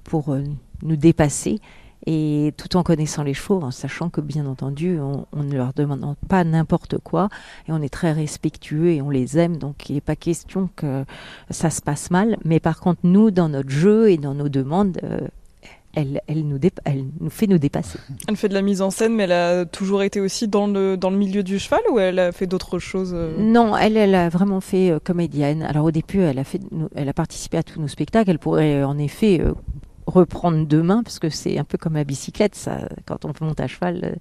pour 0.05 0.37
nous 0.83 0.97
dépasser 0.97 1.59
et 2.07 2.55
tout 2.57 2.77
en 2.77 2.83
connaissant 2.83 3.23
les 3.23 3.35
chevaux, 3.35 3.61
en 3.63 3.71
sachant 3.71 4.09
que 4.09 4.21
bien 4.21 4.47
entendu, 4.47 4.99
on, 5.01 5.27
on 5.33 5.43
ne 5.43 5.55
leur 5.55 5.73
demande 5.75 6.17
pas 6.29 6.45
n'importe 6.45 6.99
quoi, 6.99 7.29
et 7.69 7.73
on 7.73 7.83
est 7.83 7.93
très 7.93 8.13
respectueux 8.13 8.91
et 8.93 9.03
on 9.03 9.11
les 9.11 9.39
aime, 9.39 9.57
donc 9.57 9.89
il 9.91 9.95
n'est 9.95 10.01
pas 10.01 10.17
question 10.17 10.71
que 10.77 11.05
ça 11.51 11.71
se 11.71 11.83
passe 11.83 12.11
mal. 12.11 12.37
Mais 12.45 12.61
par 12.61 12.81
contre, 12.81 13.01
nous, 13.03 13.31
dans 13.31 13.49
notre 13.49 13.71
jeu 13.71 14.11
et 14.11 14.17
dans 14.17 14.35
nos 14.35 14.49
demandes, 14.49 14.99
euh, 15.03 15.21
elle, 15.95 16.21
elle, 16.29 16.47
nous 16.47 16.59
dépa- 16.59 16.81
elle 16.85 17.07
nous 17.19 17.31
fait 17.31 17.47
nous 17.49 17.59
dépasser. 17.59 17.99
elle 18.29 18.37
fait 18.37 18.49
de 18.49 18.55
la 18.55 18.63
mise 18.63 18.83
en 18.83 18.91
scène, 18.91 19.15
mais 19.15 19.25
elle 19.25 19.33
a 19.33 19.65
toujours 19.65 20.03
été 20.03 20.21
aussi 20.21 20.47
dans 20.47 20.67
le, 20.69 20.97
dans 20.97 21.11
le 21.11 21.17
milieu 21.17 21.43
du 21.43 21.59
cheval 21.59 21.81
ou 21.91 21.99
elle 21.99 22.19
a 22.21 22.31
fait 22.31 22.47
d'autres 22.47 22.79
choses 22.79 23.13
euh? 23.15 23.35
Non, 23.39 23.77
elle, 23.77 23.97
elle 23.97 24.15
a 24.15 24.29
vraiment 24.29 24.61
fait 24.61 24.91
euh, 24.91 24.99
comédienne. 25.03 25.63
Alors 25.63 25.87
au 25.87 25.91
début, 25.91 26.21
elle 26.21 26.39
a, 26.39 26.45
fait, 26.45 26.61
elle 26.95 27.09
a 27.09 27.13
participé 27.15 27.57
à 27.57 27.63
tous 27.65 27.81
nos 27.81 27.89
spectacles. 27.89 28.31
Elle 28.31 28.39
pourrait 28.39 28.85
en 28.85 28.99
effet 28.99 29.41
euh, 29.41 29.55
reprendre 30.09 30.67
demain, 30.67 31.03
parce 31.03 31.19
que 31.19 31.29
c'est 31.29 31.59
un 31.59 31.65
peu 31.65 31.79
comme 31.79 31.95
la 31.95 32.05
bicyclette, 32.05 32.55
ça, 32.55 32.89
quand 33.07 33.25
on 33.25 33.33
monte 33.41 33.61
à 33.61 33.67
cheval, 33.67 34.01
euh, 34.05 34.15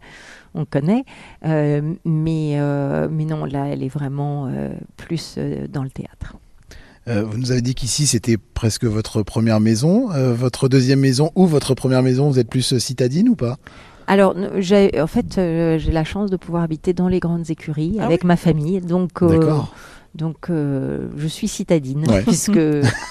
on 0.53 0.65
connaît. 0.65 1.05
Euh, 1.45 1.81
mais, 2.05 2.59
euh, 2.59 3.07
mais 3.09 3.25
non, 3.25 3.45
là, 3.45 3.67
elle 3.67 3.83
est 3.83 3.89
vraiment 3.89 4.47
euh, 4.47 4.69
plus 4.97 5.37
dans 5.71 5.83
le 5.83 5.89
théâtre. 5.89 6.35
Vous 7.09 7.37
nous 7.37 7.53
avez 7.53 7.61
dit 7.61 7.73
qu'ici 7.73 8.05
c'était 8.05 8.35
presque 8.35 8.83
votre 8.83 9.23
première 9.23 9.61
maison, 9.61 10.09
votre 10.33 10.67
deuxième 10.67 10.99
maison 10.99 11.31
ou 11.35 11.45
votre 11.47 11.73
première 11.73 12.03
maison. 12.03 12.29
Vous 12.29 12.37
êtes 12.37 12.49
plus 12.49 12.77
citadine 12.79 13.29
ou 13.29 13.35
pas? 13.37 13.57
Alors, 14.07 14.35
en 14.37 15.07
fait, 15.07 15.37
euh, 15.37 15.77
j'ai 15.77 15.91
la 15.91 16.05
chance 16.05 16.31
de 16.31 16.37
pouvoir 16.37 16.63
habiter 16.63 16.93
dans 16.93 17.09
les 17.09 17.19
grandes 17.19 17.49
écuries 17.49 17.97
Ah 17.99 18.05
avec 18.05 18.23
ma 18.23 18.37
famille. 18.37 18.79
Donc, 18.79 19.21
euh, 19.21 19.27
D'accord. 19.27 19.75
Donc 20.17 20.49
euh, 20.49 21.07
je 21.17 21.27
suis 21.27 21.47
citadine, 21.47 22.09
Ouais. 22.09 22.21
puisque 22.27 22.59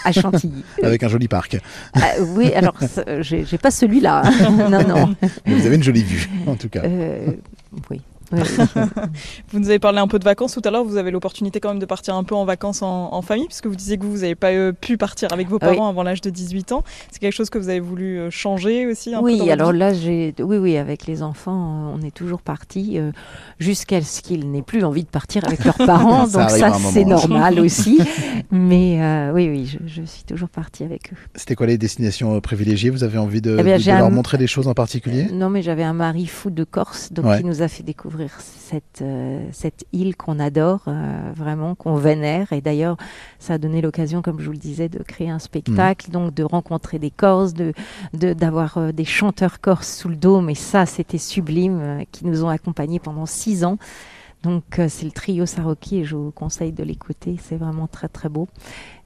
à 0.05 0.13
Chantilly. 0.13 0.65
Avec 0.83 1.03
un 1.03 1.09
joli 1.09 1.29
parc. 1.29 1.59
Ah, 1.95 2.01
oui, 2.35 2.53
alors, 2.53 2.75
j'ai 3.21 3.59
pas 3.59 3.71
celui-là. 3.71 4.23
hein. 4.25 4.51
non, 4.71 4.83
non. 4.87 5.15
Mais 5.47 5.55
vous 5.55 5.67
avez 5.67 5.77
une 5.77 5.83
jolie 5.83 6.03
vue, 6.03 6.29
en 6.47 6.57
tout 6.57 6.69
cas. 6.69 6.83
Euh, 6.85 7.29
oui. 7.91 8.01
Vous 9.53 9.59
nous 9.61 9.69
avez 9.69 9.79
parlé 9.79 9.99
un 9.99 10.09
peu 10.09 10.19
de 10.19 10.25
vacances 10.25 10.53
tout 10.55 10.63
à 10.65 10.71
l'heure. 10.71 10.85
Vous 10.85 10.97
avez 10.97 11.11
l'opportunité 11.11 11.61
quand 11.61 11.69
même 11.71 11.79
de 11.79 11.87
partir 11.87 12.15
un 12.15 12.25
peu 12.25 12.35
en 12.35 12.45
vacances 12.45 12.83
en, 12.83 13.13
en 13.13 13.23
famille, 13.23 13.47
puisque 13.47 13.67
vous 13.67 13.77
disiez 13.77 13.99
que 13.99 14.05
vous 14.05 14.19
n'avez 14.19 14.35
pas 14.35 14.51
euh, 14.51 14.73
pu 14.73 14.97
partir 14.97 15.33
avec 15.33 15.49
vos 15.49 15.59
Ah 15.61 15.69
oui. 15.71 15.77
parents 15.77 15.89
avant 15.89 16.03
l'âge 16.03 16.21
de 16.21 16.31
18 16.31 16.73
ans. 16.73 16.83
C'est 17.11 17.19
quelque 17.21 17.33
chose 17.35 17.51
que 17.51 17.59
vous 17.59 17.69
avez 17.69 17.81
voulu 17.81 18.19
euh, 18.19 18.31
changer 18.31 18.87
aussi 18.87 19.15
un 19.15 19.21
Oui, 19.21 19.51
alors 19.51 19.73
là, 19.73 19.93
j'ai, 19.95 20.35
oui, 20.41 20.57
oui, 20.59 20.77
avec 20.77 21.07
les 21.07 21.23
enfants, 21.23 21.93
on 21.95 22.03
est 22.05 22.11
toujours 22.15 22.41
partis 22.43 22.99
euh, 22.99 23.13
jusqu'à 23.59 24.03
ce 24.03 24.21
qu'ils 24.23 24.51
n'aient 24.51 24.63
plus 24.63 24.85
envie 24.85 25.05
de 25.05 25.09
partir 25.09 25.45
avec 25.45 25.65
leurs 25.65 25.77
parents. 25.87 26.27
Ça 26.27 26.33
donc 26.43 26.51
arrive 26.63 26.83
ça, 26.85 26.91
c'est 26.93 27.05
normal 27.05 27.61
aussi. 27.61 27.99
Mais 28.51 29.01
euh, 29.03 29.33
oui, 29.33 29.49
oui, 29.49 29.67
je, 29.67 29.79
je 29.87 30.03
suis 30.03 30.25
toujours 30.25 30.49
partie 30.49 30.85
avec 30.85 31.13
eux. 31.13 31.17
C'était 31.35 31.55
quoi 31.55 31.67
les 31.67 31.79
destinations 31.79 32.41
privilégiées? 32.41 32.91
Vous 32.91 33.05
avez 33.05 33.19
envie 33.19 33.41
de, 33.41 33.57
Eh 33.59 33.63
bien, 33.63 33.77
de- 33.77 33.81
j'ai 33.83 33.93
de 33.93 33.97
leur 33.99 34.07
un- 34.07 34.11
montrer 34.11 34.39
des 34.39 34.47
choses 34.47 34.69
en 34.69 34.75
particulier? 34.75 35.27
Non, 35.33 35.49
mais 35.51 35.63
j'avais 35.63 35.85
un 35.85 35.93
mari 35.93 36.27
fou 36.27 36.51
de 36.51 36.65
Corse, 36.65 37.13
donc 37.13 37.27
Ouais. 37.27 37.41
il 37.41 37.47
nous 37.47 37.63
a 37.63 37.69
fait 37.69 37.83
découvrir 37.83 38.16
cette, 38.39 39.03
euh, 39.03 39.47
cette 39.53 39.85
île 39.93 40.17
qu'on 40.17 40.39
adore, 40.39 40.83
euh, 40.89 41.33
vraiment, 41.35 41.75
qu'on 41.75 41.95
vénère. 41.97 42.53
Et 42.53 42.61
d'ailleurs, 42.61 42.97
ça 43.39 43.55
a 43.55 43.59
donné 43.59 43.81
l'occasion, 43.81 44.23
comme 44.23 44.41
je 44.41 44.47
vous 44.47 44.53
le 44.53 44.59
disais, 44.59 44.89
de 44.89 45.03
créer 45.03 45.31
un 45.31 45.39
spectacle, 45.39 46.11
donc 46.11 46.35
de 46.35 46.43
rencontrer 46.43 46.99
des 46.99 47.11
Corses, 47.11 47.55
de 47.55 47.73
de- 48.13 48.33
d'avoir 48.33 48.79
euh, 48.79 48.93
des 48.93 49.05
chanteurs 49.05 49.61
corses 49.61 49.97
sous 49.99 50.09
le 50.09 50.17
dôme. 50.17 50.51
Et 50.51 50.55
ça, 50.55 50.87
c'était 50.87 51.19
sublime, 51.19 51.79
euh, 51.81 52.05
qui 52.13 52.27
nous 52.27 52.45
ont 52.45 52.49
accompagnés 52.49 52.99
pendant 53.01 53.27
six 53.27 53.65
ans. 53.65 53.79
Donc, 54.43 54.65
c'est 54.89 55.05
le 55.07 55.11
trio 55.11 55.45
Saroki 55.47 55.99
et 55.99 56.05
je 56.05 56.15
vous 56.15 56.31
conseille 56.31 56.71
de 56.73 56.85
l'écouter. 56.85 57.37
C'est 57.43 57.57
vraiment 57.57 57.87
très, 57.89 58.09
très 58.09 58.29
beau. 58.29 58.47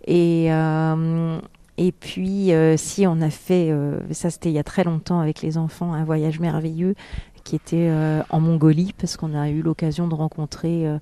Et. 0.07 0.51
et 1.79 1.93
puis, 1.93 2.53
euh, 2.53 2.77
si 2.77 3.07
on 3.07 3.23
a 3.23 3.31
fait, 3.31 3.71
euh, 3.71 4.01
ça 4.13 4.29
c'était 4.29 4.51
il 4.51 4.55
y 4.55 4.59
a 4.59 4.63
très 4.65 4.85
longtemps 4.85 5.19
avec 5.21 5.41
les 5.41 5.57
enfants, 5.57 5.95
un 5.95 6.05
voyage 6.05 6.39
merveilleux 6.39 6.95
qui 7.51 7.57
était 7.57 7.89
euh, 7.91 8.23
en 8.31 8.39
Mongolie, 8.39 8.95
parce 8.97 9.17
qu'on 9.17 9.35
a 9.35 9.51
eu 9.51 9.61
l'occasion 9.61 10.07
de 10.07 10.15
rencontrer 10.15 10.87
euh, 10.87 10.99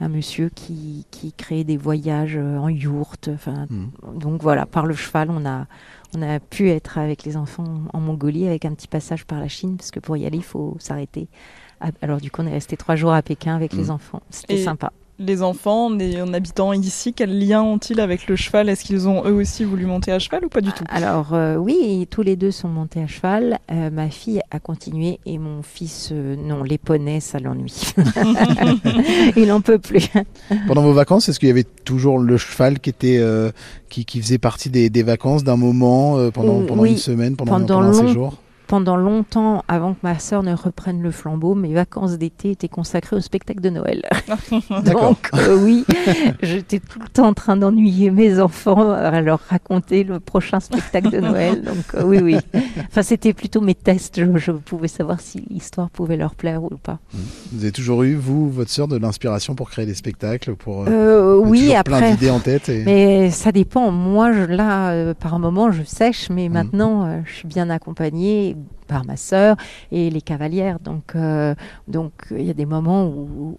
un 0.00 0.08
monsieur 0.08 0.48
qui, 0.48 1.04
qui 1.10 1.34
créait 1.34 1.62
des 1.62 1.76
voyages 1.76 2.36
euh, 2.38 2.56
en 2.56 2.70
yourte. 2.70 3.28
Enfin, 3.34 3.66
Hmm. 3.68 3.88
Donc 4.18 4.42
voilà, 4.42 4.64
par 4.64 4.86
le 4.86 4.94
cheval, 4.94 5.28
on 5.30 5.44
a, 5.44 5.66
on 6.16 6.22
a 6.22 6.40
pu 6.40 6.70
être 6.70 6.96
avec 6.96 7.24
les 7.24 7.36
enfants 7.36 7.82
en 7.92 8.00
Mongolie 8.00 8.46
avec 8.46 8.64
un 8.64 8.72
petit 8.72 8.88
passage 8.88 9.26
par 9.26 9.40
la 9.40 9.48
Chine, 9.48 9.76
parce 9.76 9.90
que 9.90 10.00
pour 10.00 10.16
y 10.16 10.24
aller, 10.24 10.38
il 10.38 10.42
faut 10.42 10.74
s'arrêter. 10.78 11.28
Alors 12.00 12.18
du 12.18 12.30
coup, 12.30 12.40
on 12.42 12.46
est 12.46 12.52
resté 12.52 12.78
trois 12.78 12.96
jours 12.96 13.12
à 13.12 13.20
Pékin 13.20 13.54
avec 13.54 13.74
les 13.74 13.84
Mm. 13.84 13.90
enfants. 13.90 14.22
C'était 14.30 14.56
sympa. 14.64 14.92
Les 15.22 15.42
enfants, 15.42 15.90
en, 15.90 16.32
habitant 16.32 16.72
ici, 16.72 17.12
quel 17.12 17.38
lien 17.38 17.62
ont-ils 17.62 18.00
avec 18.00 18.26
le 18.26 18.36
cheval? 18.36 18.70
Est-ce 18.70 18.84
qu'ils 18.84 19.06
ont 19.06 19.22
eux 19.26 19.34
aussi 19.34 19.64
voulu 19.64 19.84
monter 19.84 20.12
à 20.12 20.18
cheval 20.18 20.46
ou 20.46 20.48
pas 20.48 20.62
du 20.62 20.72
tout? 20.72 20.82
Alors 20.88 21.34
euh, 21.34 21.56
oui, 21.56 22.08
tous 22.10 22.22
les 22.22 22.36
deux 22.36 22.50
sont 22.50 22.68
montés 22.68 23.02
à 23.02 23.06
cheval. 23.06 23.58
Euh, 23.70 23.90
ma 23.90 24.08
fille 24.08 24.40
a 24.50 24.58
continué 24.60 25.20
et 25.26 25.36
mon 25.36 25.62
fils, 25.62 26.08
euh, 26.10 26.36
non, 26.36 26.62
les 26.62 26.78
poneys, 26.78 27.20
ça 27.20 27.38
l'ennuie. 27.38 27.92
Il 29.36 29.46
n'en 29.48 29.60
peut 29.60 29.78
plus. 29.78 30.08
Pendant 30.66 30.82
vos 30.82 30.94
vacances, 30.94 31.28
est-ce 31.28 31.38
qu'il 31.38 31.48
y 31.48 31.52
avait 31.52 31.66
toujours 31.84 32.18
le 32.18 32.38
cheval 32.38 32.80
qui 32.80 32.88
était 32.88 33.18
euh, 33.20 33.50
qui, 33.90 34.06
qui 34.06 34.22
faisait 34.22 34.38
partie 34.38 34.70
des, 34.70 34.88
des 34.88 35.02
vacances 35.02 35.44
d'un 35.44 35.56
moment 35.56 36.16
euh, 36.16 36.30
pendant, 36.30 36.62
pendant 36.64 36.82
oui, 36.82 36.92
une 36.92 36.96
semaine, 36.96 37.36
pendant, 37.36 37.52
pendant 37.52 37.66
pendant 37.66 37.80
un 37.82 37.92
long- 37.92 38.06
séjour? 38.08 38.38
Pendant 38.70 38.96
longtemps, 38.96 39.64
avant 39.66 39.94
que 39.94 39.98
ma 40.04 40.16
sœur 40.20 40.44
ne 40.44 40.54
reprenne 40.54 41.02
le 41.02 41.10
flambeau, 41.10 41.56
mes 41.56 41.74
vacances 41.74 42.16
d'été 42.18 42.52
étaient 42.52 42.68
consacrées 42.68 43.16
au 43.16 43.20
spectacle 43.20 43.60
de 43.60 43.68
Noël. 43.70 44.02
Donc 44.84 45.28
euh, 45.34 45.58
oui, 45.60 45.84
j'étais 46.42 46.78
tout 46.78 47.00
le 47.00 47.08
temps 47.08 47.26
en 47.26 47.34
train 47.34 47.56
d'ennuyer 47.56 48.12
mes 48.12 48.38
enfants 48.40 48.92
à 48.92 49.20
leur 49.22 49.40
raconter 49.40 50.04
le 50.04 50.20
prochain 50.20 50.60
spectacle 50.60 51.10
de 51.10 51.18
Noël. 51.18 51.62
Donc 51.62 51.94
euh, 51.96 52.04
oui, 52.04 52.18
oui. 52.22 52.36
Enfin, 52.86 53.02
c'était 53.02 53.32
plutôt 53.32 53.60
mes 53.60 53.74
tests. 53.74 54.20
Je, 54.24 54.38
je 54.38 54.52
pouvais 54.52 54.86
savoir 54.86 55.18
si 55.20 55.42
l'histoire 55.50 55.90
pouvait 55.90 56.16
leur 56.16 56.36
plaire 56.36 56.62
ou 56.62 56.68
pas. 56.80 56.98
Vous 57.52 57.62
avez 57.64 57.72
toujours 57.72 58.04
eu, 58.04 58.14
vous, 58.14 58.48
votre 58.50 58.70
sœur, 58.70 58.86
de 58.86 58.96
l'inspiration 58.98 59.56
pour 59.56 59.68
créer 59.68 59.86
des 59.86 59.94
spectacles 59.94 60.54
pour, 60.54 60.82
euh, 60.82 60.86
Euh, 60.88 61.36
oui, 61.38 61.62
toujours 61.70 61.82
plein 61.82 61.96
après. 61.96 62.12
d'idées 62.12 62.30
en 62.30 62.38
tête 62.38 62.68
et... 62.68 62.84
Mais 62.84 63.30
ça 63.32 63.50
dépend. 63.50 63.90
Moi, 63.90 64.32
je, 64.32 64.42
là, 64.44 64.90
euh, 64.92 65.12
par 65.12 65.40
moment, 65.40 65.72
je 65.72 65.82
sèche, 65.82 66.30
mais 66.30 66.46
Mhm. 66.48 66.52
maintenant, 66.54 67.04
euh, 67.06 67.18
je 67.24 67.32
suis 67.34 67.48
bien 67.48 67.68
accompagnée 67.68 68.56
par 68.86 69.04
ma 69.04 69.16
sœur 69.16 69.56
et 69.92 70.10
les 70.10 70.20
cavalières. 70.20 70.78
Donc, 70.80 71.14
euh, 71.14 71.54
donc, 71.88 72.12
il 72.30 72.42
y 72.42 72.50
a 72.50 72.54
des 72.54 72.66
moments 72.66 73.06
où, 73.06 73.58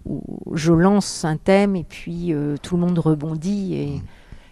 je 0.54 0.72
lance 0.72 1.24
un 1.24 1.36
thème 1.36 1.76
et 1.76 1.84
puis 1.84 2.32
euh, 2.32 2.56
tout 2.62 2.76
le 2.76 2.82
monde 2.82 2.98
rebondit 2.98 3.92
Mhm. 3.96 4.02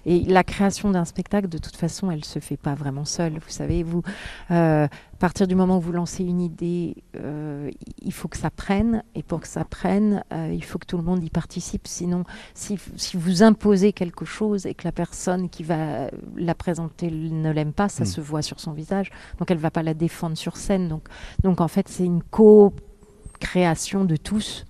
Et 0.07 0.21
la 0.25 0.45
création 0.45 0.91
d'un 0.91 1.05
spectacle, 1.05 1.49
de 1.49 1.59
toute 1.59 1.77
façon, 1.77 2.11
elle 2.11 2.25
se 2.25 2.39
fait 2.39 2.57
pas 2.57 2.75
vraiment 2.75 3.05
seule. 3.05 3.35
Vous 3.35 3.51
savez, 3.51 3.83
vous, 3.83 4.03
euh, 4.51 4.85
à 4.87 5.17
partir 5.19 5.47
du 5.47 5.55
moment 5.55 5.79
où 5.79 5.81
vous 5.81 5.93
lancez 5.93 6.25
une 6.25 6.41
idée, 6.41 6.97
euh, 7.17 7.71
il 8.01 8.13
faut 8.13 8.29
que 8.29 8.37
ça 8.39 8.51
prenne. 8.51 9.03
Et 9.15 9.23
pour 9.23 9.41
que 9.41 9.49
ça 9.49 9.65
prenne, 9.65 10.25
euh, 10.33 10.51
il 10.53 10.65
faut 10.65 10.79
que 10.79 10.87
tout 10.87 10.97
le 10.97 11.03
monde 11.03 11.23
y 11.23 11.31
participe. 11.31 11.87
Sinon, 11.87 12.25
si, 12.55 12.79
si 12.97 13.17
vous 13.17 13.43
imposez 13.43 13.93
quelque 13.93 14.25
chose 14.25 14.67
et 14.67 14.75
que 14.75 14.85
la 14.85 14.93
personne 14.93 15.49
qui 15.51 15.63
va 15.63 16.11
la 16.37 16.55
présenter 16.55 17.11
ne 17.11 17.51
l'aime 17.51 17.73
pas, 17.73 17.89
ça 17.89 18.05
Mm. 18.05 18.07
se 18.07 18.21
voit 18.21 18.43
sur 18.43 18.61
son 18.61 18.73
visage. 18.73 19.11
Donc, 19.39 19.51
elle 19.51 19.59
va 19.59 19.71
pas 19.71 19.83
la 19.83 19.95
défendre 19.95 20.37
sur 20.37 20.57
scène. 20.57 20.89
Donc, 20.89 21.09
donc 21.43 21.61
en 21.61 21.69
fait, 21.69 21.89
c'est 21.89 22.05
une 22.05 22.23
co-création 22.23 24.05
de 24.05 24.17
tous. 24.17 24.65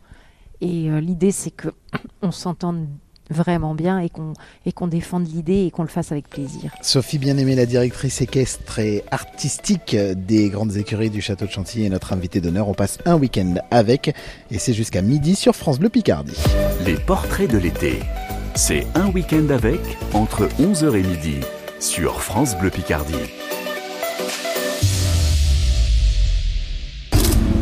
Et 0.61 0.91
l'idée, 1.01 1.31
c'est 1.31 1.51
que 1.53 1.69
on 2.23 2.33
s'entende 2.33 2.89
vraiment 3.31 3.75
bien 3.75 3.99
et 3.99 4.09
qu'on 4.09 4.35
et 4.67 4.73
qu'on 4.73 4.87
défende 4.87 5.29
l'idée 5.33 5.65
et 5.67 5.71
qu'on 5.71 5.83
le 5.83 5.89
fasse 5.89 6.13
avec 6.13 6.29
plaisir. 6.29 6.73
Sophie 6.83 7.19
Bien-Aimée, 7.19 7.55
la 7.55 7.67
directrice 7.67 8.21
équestre 8.21 8.79
et 8.79 9.05
artistique 9.11 9.97
des 9.97 10.49
grandes 10.49 10.77
écuries 10.77 11.11
du 11.11 11.21
château 11.21 11.47
de 11.47 11.51
Chantilly 11.51 11.87
est 11.87 11.91
notre 11.91 12.13
invitée 12.13 12.41
d'honneur. 12.41 12.69
On 12.69 12.75
passe 12.75 12.99
un 13.07 13.17
week-end 13.17 13.55
avec 13.71 14.15
et 14.51 14.59
c'est 14.59 14.75
jusqu'à 14.75 15.03
midi 15.03 15.37
sur 15.37 15.57
France 15.57 15.79
Bleu 15.79 15.89
Picardie. 15.89 16.37
Les 16.85 16.95
portraits 16.95 17.51
de 17.51 17.59
l'été. 17.59 18.01
C'est 18.55 18.87
un 18.95 19.09
week-end 19.11 19.49
avec 19.51 19.81
entre 20.13 20.49
11h 20.61 20.95
et 20.95 21.03
midi 21.03 21.37
sur 21.79 22.21
France 22.21 22.57
Bleu 22.59 22.71
Picardie. 22.71 23.15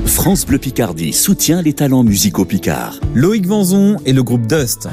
France 0.07 0.44
Bleu 0.46 0.59
Picardie 0.59 1.12
soutient 1.12 1.62
les 1.62 1.74
talents 1.74 2.02
musicaux 2.02 2.44
picards. 2.44 2.98
Loïc 3.14 3.46
Vanzon 3.46 3.96
et 4.04 4.12
le 4.12 4.22
groupe 4.22 4.46
Dust. 4.46 4.88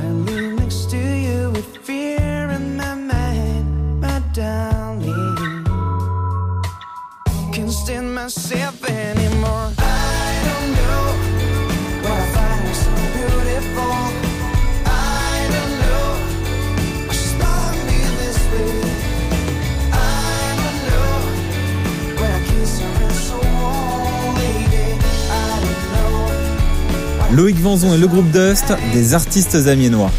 Et 27.76 27.98
le 27.98 28.08
groupe 28.08 28.32
Dust, 28.32 28.74
des 28.94 29.14
artistes 29.14 29.56
amiénois. 29.68 30.10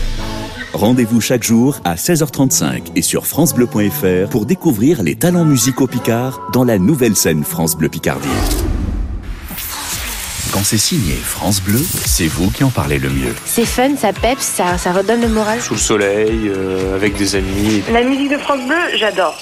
Rendez-vous 0.74 1.22
chaque 1.22 1.42
jour 1.42 1.80
à 1.84 1.94
16h35 1.94 2.92
et 2.96 3.00
sur 3.00 3.26
francebleu.fr 3.26 4.28
pour 4.28 4.44
découvrir 4.44 5.02
les 5.02 5.14
talents 5.14 5.46
musicaux 5.46 5.86
picards 5.86 6.38
dans 6.52 6.64
la 6.64 6.78
nouvelle 6.78 7.16
scène 7.16 7.44
France 7.44 7.74
Bleu 7.74 7.88
Picardie. 7.88 8.28
Quand 10.52 10.62
c'est 10.64 10.76
signé 10.76 11.14
France 11.14 11.62
Bleu, 11.62 11.80
c'est 12.04 12.26
vous 12.26 12.50
qui 12.50 12.62
en 12.62 12.70
parlez 12.70 12.98
le 12.98 13.08
mieux. 13.08 13.34
C'est 13.46 13.64
fun, 13.64 13.96
ça 13.96 14.12
peps, 14.12 14.42
ça, 14.42 14.76
ça 14.76 14.92
redonne 14.92 15.22
le 15.22 15.28
moral. 15.28 15.58
sous 15.62 15.74
le 15.74 15.80
soleil, 15.80 16.50
euh, 16.54 16.94
avec 16.94 17.16
des 17.16 17.36
amis. 17.36 17.82
La 17.90 18.02
musique 18.02 18.30
de 18.30 18.38
France 18.38 18.60
Bleu, 18.66 18.98
j'adore. 18.98 19.34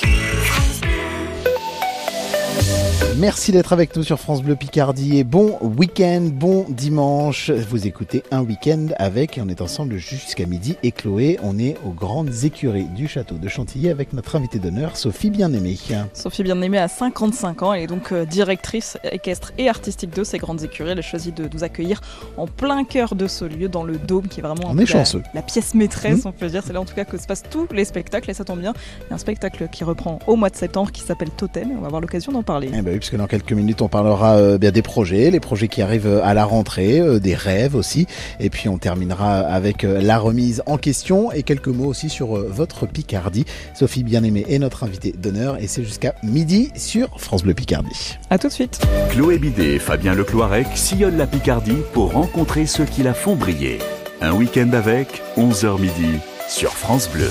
Merci 3.18 3.52
d'être 3.52 3.72
avec 3.72 3.94
nous 3.96 4.02
sur 4.02 4.18
France 4.18 4.42
Bleu 4.42 4.56
Picardie 4.56 5.18
et 5.18 5.24
bon 5.24 5.56
week-end, 5.60 6.20
bon 6.32 6.66
dimanche. 6.68 7.50
Vous 7.50 7.86
écoutez 7.86 8.24
un 8.32 8.42
week-end 8.42 8.88
avec 8.98 9.38
et 9.38 9.40
on 9.40 9.48
est 9.48 9.60
ensemble 9.60 9.98
jusqu'à 9.98 10.46
midi. 10.46 10.76
Et 10.82 10.90
Chloé, 10.90 11.38
on 11.44 11.56
est 11.56 11.76
aux 11.86 11.90
grandes 11.92 12.42
écuries 12.42 12.86
du 12.86 13.06
château 13.06 13.36
de 13.36 13.46
Chantilly 13.48 13.88
avec 13.88 14.14
notre 14.14 14.34
invitée 14.34 14.58
d'honneur, 14.58 14.96
Sophie 14.96 15.30
Bien-Aimée. 15.30 15.78
Sophie 16.12 16.42
Bien-Aimée 16.42 16.78
a 16.78 16.88
55 16.88 17.62
ans, 17.62 17.72
elle 17.72 17.82
est 17.84 17.86
donc 17.86 18.10
euh, 18.10 18.24
directrice 18.24 18.98
équestre 19.04 19.52
et 19.58 19.68
artistique 19.68 20.10
de 20.10 20.24
ces 20.24 20.38
grandes 20.38 20.64
écuries. 20.64 20.90
Elle 20.90 20.98
a 20.98 21.02
choisi 21.02 21.30
de 21.30 21.48
nous 21.52 21.62
accueillir 21.62 22.00
en 22.36 22.48
plein 22.48 22.82
cœur 22.82 23.14
de 23.14 23.28
ce 23.28 23.44
lieu, 23.44 23.68
dans 23.68 23.84
le 23.84 23.96
Dôme, 23.96 24.26
qui 24.26 24.40
est 24.40 24.42
vraiment 24.42 24.70
un 24.70 24.74
On 24.74 24.78
est 24.78 24.80
la- 24.80 24.86
chanceux. 24.86 25.22
La, 25.34 25.42
pièce 25.42 25.74
maîtresse, 25.74 26.24
Mhm. 26.24 26.30
on 26.30 26.32
peut 26.32 26.48
dire. 26.48 26.62
C'est 26.66 26.72
là 26.72 26.80
en 26.80 26.84
tout 26.84 26.94
cas 26.96 27.04
que 27.04 27.16
se 27.16 27.26
passent 27.28 27.44
tous 27.48 27.68
les 27.72 27.84
spectacles 27.84 28.28
et 28.30 28.34
ça 28.34 28.44
tombe 28.44 28.58
bien. 28.60 28.72
Il 29.02 29.10
y 29.10 29.12
a 29.12 29.14
un 29.14 29.18
spectacle 29.18 29.68
qui 29.70 29.84
reprend 29.84 30.18
au 30.26 30.34
mois 30.34 30.50
de 30.50 30.56
septembre 30.56 30.90
qui 30.90 31.02
s'appelle 31.02 31.30
Totem 31.30 31.70
et 31.70 31.74
on 31.76 31.80
va 31.80 31.86
avoir 31.86 32.00
l'occasion 32.00 32.32
d'en 32.32 32.42
parler. 32.42 32.70
Eh 32.76 32.82
ben 32.82 32.92
puisque 33.04 33.16
dans 33.18 33.26
quelques 33.26 33.52
minutes, 33.52 33.82
on 33.82 33.88
parlera 33.88 34.36
euh, 34.36 34.56
bien 34.56 34.70
des 34.70 34.80
projets, 34.80 35.30
les 35.30 35.38
projets 35.38 35.68
qui 35.68 35.82
arrivent 35.82 36.06
euh, 36.06 36.24
à 36.24 36.32
la 36.32 36.46
rentrée, 36.46 37.00
euh, 37.00 37.18
des 37.20 37.34
rêves 37.34 37.74
aussi. 37.74 38.06
Et 38.40 38.48
puis 38.48 38.70
on 38.70 38.78
terminera 38.78 39.40
avec 39.40 39.84
euh, 39.84 40.00
la 40.00 40.18
remise 40.18 40.62
en 40.64 40.78
question 40.78 41.30
et 41.30 41.42
quelques 41.42 41.68
mots 41.68 41.84
aussi 41.84 42.08
sur 42.08 42.34
euh, 42.34 42.48
votre 42.50 42.86
Picardie. 42.86 43.44
Sophie 43.74 44.04
Bien-Aimée 44.04 44.46
est 44.48 44.58
notre 44.58 44.84
invitée 44.84 45.12
d'honneur 45.12 45.58
et 45.60 45.66
c'est 45.66 45.84
jusqu'à 45.84 46.14
midi 46.22 46.70
sur 46.76 47.20
France 47.20 47.42
Bleu 47.42 47.52
Picardie. 47.52 48.16
À 48.30 48.38
tout 48.38 48.48
de 48.48 48.52
suite. 48.54 48.80
Chloé 49.10 49.36
Bidet 49.36 49.74
et 49.74 49.78
Fabien 49.78 50.14
Lecloirec 50.14 50.68
sillonnent 50.74 51.18
la 51.18 51.26
Picardie 51.26 51.82
pour 51.92 52.12
rencontrer 52.12 52.64
ceux 52.64 52.86
qui 52.86 53.02
la 53.02 53.12
font 53.12 53.36
briller. 53.36 53.80
Un 54.22 54.32
week-end 54.32 54.70
avec 54.72 55.20
11h 55.36 55.78
midi 55.78 56.20
sur 56.48 56.70
France 56.70 57.10
Bleu. 57.12 57.28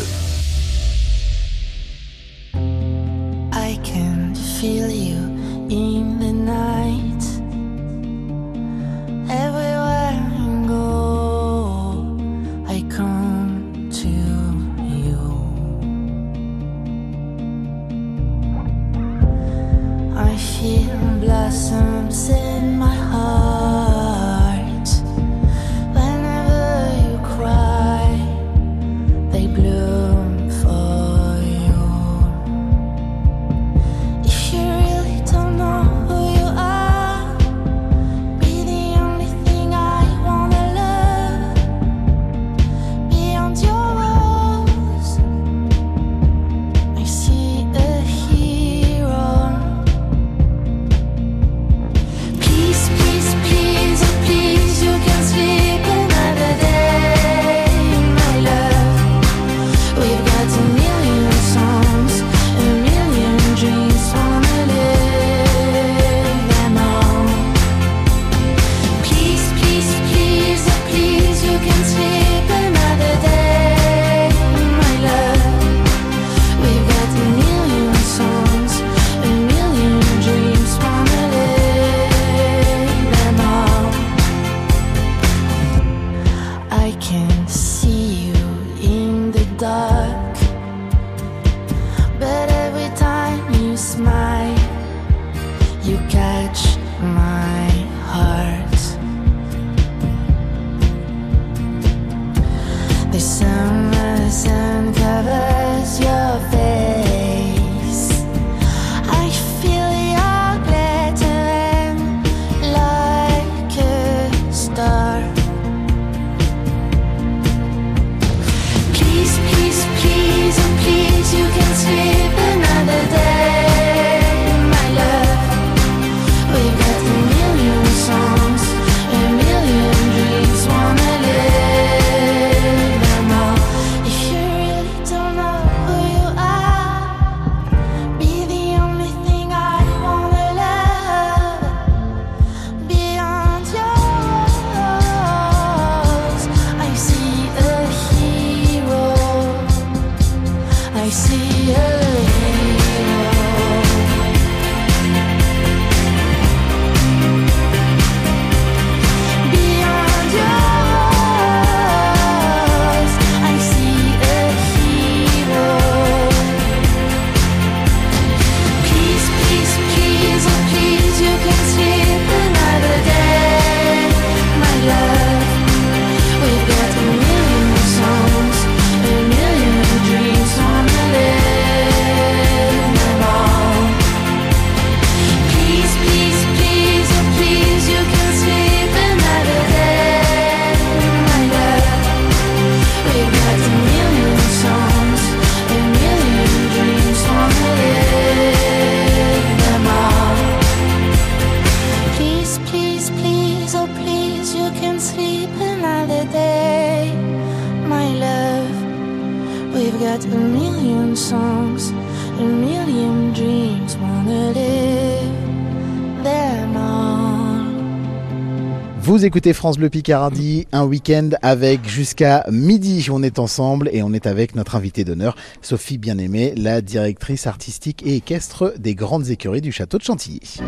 Écoutez 219.33 219.53
France 219.53 219.79
Bleu 219.79 219.89
Picardie, 219.89 220.67
un 220.71 220.85
week-end 220.85 221.31
avec 221.41 221.89
jusqu'à 221.89 222.45
midi. 222.51 223.07
On 223.11 223.23
est 223.23 223.39
ensemble 223.39 223.89
et 223.91 224.03
on 224.03 224.13
est 224.13 224.27
avec 224.27 224.53
notre 224.53 224.75
invitée 224.75 225.03
d'honneur, 225.05 225.35
Sophie 225.63 225.97
Bien-Aimée, 225.97 226.53
la 226.55 226.81
directrice 226.81 227.47
artistique 227.47 228.03
et 228.05 228.17
équestre 228.17 228.75
des 228.77 228.93
grandes 228.93 229.29
écuries 229.29 229.61
du 229.61 229.71
château 229.71 229.97
de 229.97 230.03
Chantilly. 230.03 230.59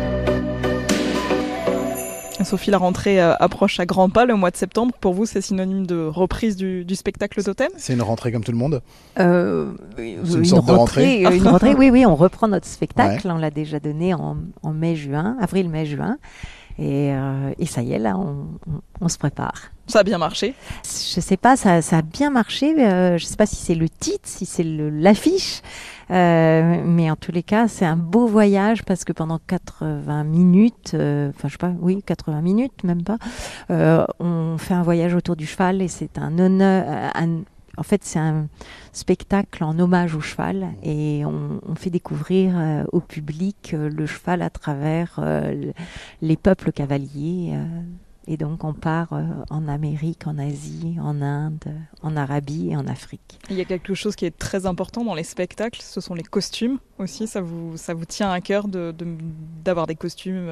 Sophie, 2.44 2.72
la 2.72 2.78
rentrée 2.78 3.20
euh, 3.20 3.34
approche 3.38 3.78
à 3.78 3.86
grands 3.86 4.10
pas 4.10 4.24
le 4.24 4.34
mois 4.34 4.50
de 4.50 4.56
septembre. 4.56 4.94
Pour 5.00 5.14
vous, 5.14 5.26
c'est 5.26 5.40
synonyme 5.40 5.86
de 5.86 6.04
reprise 6.04 6.56
du, 6.56 6.84
du 6.84 6.96
spectacle 6.96 7.42
totem 7.42 7.70
C'est 7.76 7.92
une 7.92 8.02
rentrée 8.02 8.32
comme 8.32 8.42
tout 8.42 8.52
le 8.52 8.58
monde? 8.58 8.82
Euh, 9.20 9.72
une 9.96 10.18
une, 10.18 10.44
sorte 10.44 10.66
de 10.66 10.72
rentrée. 10.72 11.22
rentrée, 11.22 11.26
euh, 11.26 11.36
une 11.36 11.48
rentrée, 11.48 11.74
oui, 11.74 11.90
oui, 11.90 12.04
on 12.04 12.16
reprend 12.16 12.48
notre 12.48 12.66
spectacle. 12.66 13.28
On 13.30 13.38
l'a 13.38 13.50
déjà 13.50 13.78
donné 13.78 14.12
en, 14.12 14.38
en 14.62 14.72
mai-juin, 14.72 15.36
avril-mai-juin. 15.40 16.18
Et, 16.78 17.12
euh, 17.14 17.52
et 17.58 17.66
ça 17.66 17.82
y 17.82 17.92
est, 17.92 17.98
là, 17.98 18.16
on, 18.18 18.46
on- 18.68 18.80
on 19.00 19.08
se 19.08 19.16
prépare. 19.18 19.54
Ça 19.86 20.00
a 20.00 20.02
bien 20.02 20.18
marché? 20.18 20.54
Je 20.84 21.20
sais 21.20 21.36
pas, 21.36 21.56
ça, 21.56 21.80
ça 21.80 21.98
a 21.98 22.02
bien 22.02 22.30
marché. 22.30 22.74
euh, 22.84 23.16
je 23.18 23.24
sais 23.24 23.36
pas 23.36 23.46
si 23.46 23.56
c'est 23.56 23.74
le 23.74 23.88
titre, 23.88 24.24
si 24.28 24.44
c'est 24.46 24.64
l'affiche. 24.64 25.62
Euh, 26.10 26.82
mais 26.84 27.10
en 27.10 27.16
tous 27.16 27.32
les 27.32 27.42
cas, 27.42 27.66
c'est 27.68 27.84
un 27.86 27.96
beau 27.96 28.26
voyage 28.26 28.82
parce 28.84 29.04
que 29.04 29.12
pendant 29.12 29.38
80 29.46 30.24
minutes, 30.24 30.92
euh, 30.94 31.30
enfin 31.30 31.48
je 31.48 31.52
sais 31.52 31.58
pas, 31.58 31.72
oui, 31.80 32.02
80 32.04 32.40
minutes, 32.42 32.84
même 32.84 33.02
pas, 33.02 33.18
on 33.70 34.56
fait 34.58 34.74
un 34.74 34.82
voyage 34.82 35.14
autour 35.14 35.36
du 35.36 35.46
cheval 35.46 35.80
et 35.82 35.88
c'est 35.88 36.18
un 36.18 36.38
honneur. 36.38 36.84
un- 37.14 37.42
en 37.76 37.82
fait, 37.82 38.02
c'est 38.04 38.18
un 38.18 38.48
spectacle 38.92 39.62
en 39.64 39.78
hommage 39.78 40.14
au 40.14 40.20
cheval 40.20 40.68
et 40.82 41.24
on, 41.24 41.60
fait 41.76 41.90
découvrir 41.90 42.54
euh, 42.56 42.84
au 42.92 43.00
public 43.00 43.72
euh, 43.74 43.90
le 43.90 44.06
cheval 44.06 44.42
à 44.42 44.50
travers 44.50 45.16
euh, 45.18 45.52
le- 45.54 45.72
les 46.22 46.36
peuples 46.36 46.72
cavaliers. 46.72 47.54
et 48.26 48.36
donc, 48.36 48.64
on 48.64 48.72
part 48.72 49.12
en 49.50 49.68
Amérique, 49.68 50.26
en 50.26 50.38
Asie, 50.38 50.96
en 51.00 51.22
Inde, 51.22 51.64
en 52.02 52.16
Arabie 52.16 52.70
et 52.70 52.76
en 52.76 52.86
Afrique. 52.88 53.38
Il 53.50 53.56
y 53.56 53.60
a 53.60 53.64
quelque 53.64 53.94
chose 53.94 54.16
qui 54.16 54.24
est 54.26 54.36
très 54.36 54.66
important 54.66 55.04
dans 55.04 55.14
les 55.14 55.22
spectacles, 55.22 55.80
ce 55.82 56.00
sont 56.00 56.14
les 56.14 56.24
costumes 56.24 56.78
aussi. 56.98 57.26
Ça 57.28 57.40
vous, 57.40 57.76
tient 58.08 58.30
à 58.32 58.40
cœur 58.40 58.66
d'avoir 58.68 59.86
des 59.86 59.94
costumes 59.94 60.48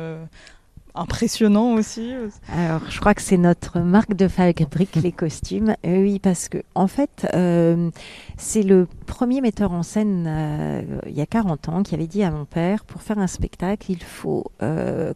impressionnants 0.95 1.75
aussi 1.75 2.13
Alors, 2.49 2.89
je 2.89 3.01
crois 3.01 3.15
que 3.15 3.23
c'est 3.23 3.37
notre 3.37 3.81
marque 3.81 4.15
de 4.15 4.29
fabrique, 4.29 4.95
les 4.95 5.13
costumes. 5.13 5.75
Euh, 5.85 6.03
oui, 6.03 6.21
parce 6.21 6.49
que, 6.49 6.59
en 6.77 6.87
fait, 6.87 7.27
euh, 7.35 7.91
c'est 8.37 8.63
le 8.63 8.87
premier 9.07 9.41
metteur 9.41 9.73
en 9.73 9.83
scène, 9.83 10.25
euh, 10.29 10.83
il 11.07 11.15
y 11.15 11.21
a 11.21 11.27
40 11.27 11.69
ans, 11.69 11.83
qui 11.83 11.95
avait 11.95 12.07
dit 12.07 12.23
à 12.23 12.31
mon 12.31 12.45
père, 12.45 12.85
pour 12.85 13.03
faire 13.03 13.19
un 13.19 13.27
spectacle, 13.27 13.91
il 13.91 14.03
faut, 14.03 14.45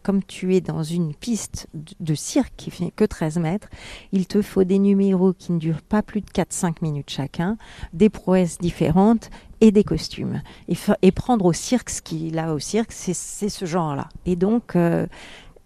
comme 0.03 0.23
tu 0.23 0.55
es 0.55 0.61
dans 0.61 0.83
une 0.83 1.13
piste 1.13 1.67
de 1.73 2.13
cirque 2.13 2.53
qui 2.57 2.71
fait 2.71 2.91
que 2.95 3.05
13 3.05 3.37
mètres, 3.37 3.69
il 4.11 4.27
te 4.27 4.41
faut 4.41 4.63
des 4.63 4.79
numéros 4.79 5.33
qui 5.33 5.51
ne 5.51 5.59
durent 5.59 5.81
pas 5.81 6.01
plus 6.01 6.21
de 6.21 6.29
4-5 6.29 6.75
minutes 6.81 7.09
chacun, 7.09 7.57
des 7.93 8.09
prouesses 8.09 8.57
différentes 8.57 9.29
et 9.61 9.71
des 9.71 9.83
costumes. 9.83 10.41
Et, 10.67 10.75
et 11.01 11.11
prendre 11.11 11.45
au 11.45 11.53
cirque 11.53 11.89
ce 11.89 12.01
qu'il 12.01 12.37
a 12.37 12.53
au 12.53 12.59
cirque, 12.59 12.91
c'est 12.91 13.13
ce 13.13 13.65
genre-là. 13.65 14.09
Et 14.25 14.35
donc, 14.35 14.75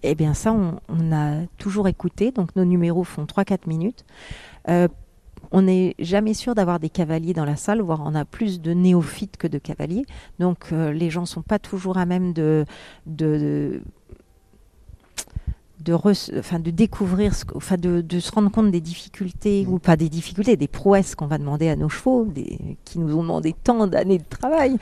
eh 0.03 0.15
bien 0.15 0.33
ça, 0.33 0.53
on, 0.53 0.79
on 0.89 1.11
a 1.11 1.45
toujours 1.57 1.87
écouté. 1.87 2.31
Donc 2.31 2.55
nos 2.55 2.65
numéros 2.65 3.03
font 3.03 3.25
3-4 3.25 3.67
minutes. 3.67 4.05
Euh, 4.69 4.87
on 5.51 5.63
n'est 5.63 5.93
jamais 5.99 6.33
sûr 6.33 6.55
d'avoir 6.55 6.79
des 6.79 6.89
cavaliers 6.89 7.33
dans 7.33 7.45
la 7.45 7.55
salle, 7.57 7.81
voire 7.81 8.01
on 8.05 8.15
a 8.15 8.25
plus 8.25 8.61
de 8.61 8.73
néophytes 8.73 9.37
que 9.37 9.47
de 9.47 9.57
cavaliers. 9.59 10.05
Donc 10.39 10.71
euh, 10.71 10.91
les 10.91 11.09
gens 11.09 11.25
sont 11.25 11.41
pas 11.41 11.59
toujours 11.59 11.97
à 11.97 12.05
même 12.05 12.33
de, 12.33 12.65
de, 13.05 13.37
de 13.37 13.81
de, 15.79 15.93
re- 15.93 16.39
enfin, 16.39 16.59
de 16.59 16.71
découvrir, 16.71 17.35
ce 17.35 17.43
enfin, 17.55 17.75
de, 17.75 17.99
de 17.99 18.19
se 18.21 18.31
rendre 18.31 18.49
compte 18.49 18.71
des 18.71 18.79
difficultés, 18.79 19.65
ou 19.67 19.79
pas 19.79 19.97
des 19.97 20.07
difficultés, 20.07 20.55
des 20.55 20.69
prouesses 20.69 21.13
qu'on 21.13 21.27
va 21.27 21.37
demander 21.37 21.67
à 21.67 21.75
nos 21.75 21.89
chevaux, 21.89 22.23
des, 22.25 22.77
qui 22.85 22.99
nous 22.99 23.13
ont 23.17 23.21
demandé 23.21 23.53
tant 23.63 23.85
d'années 23.87 24.19
de 24.19 24.23
travail. 24.29 24.77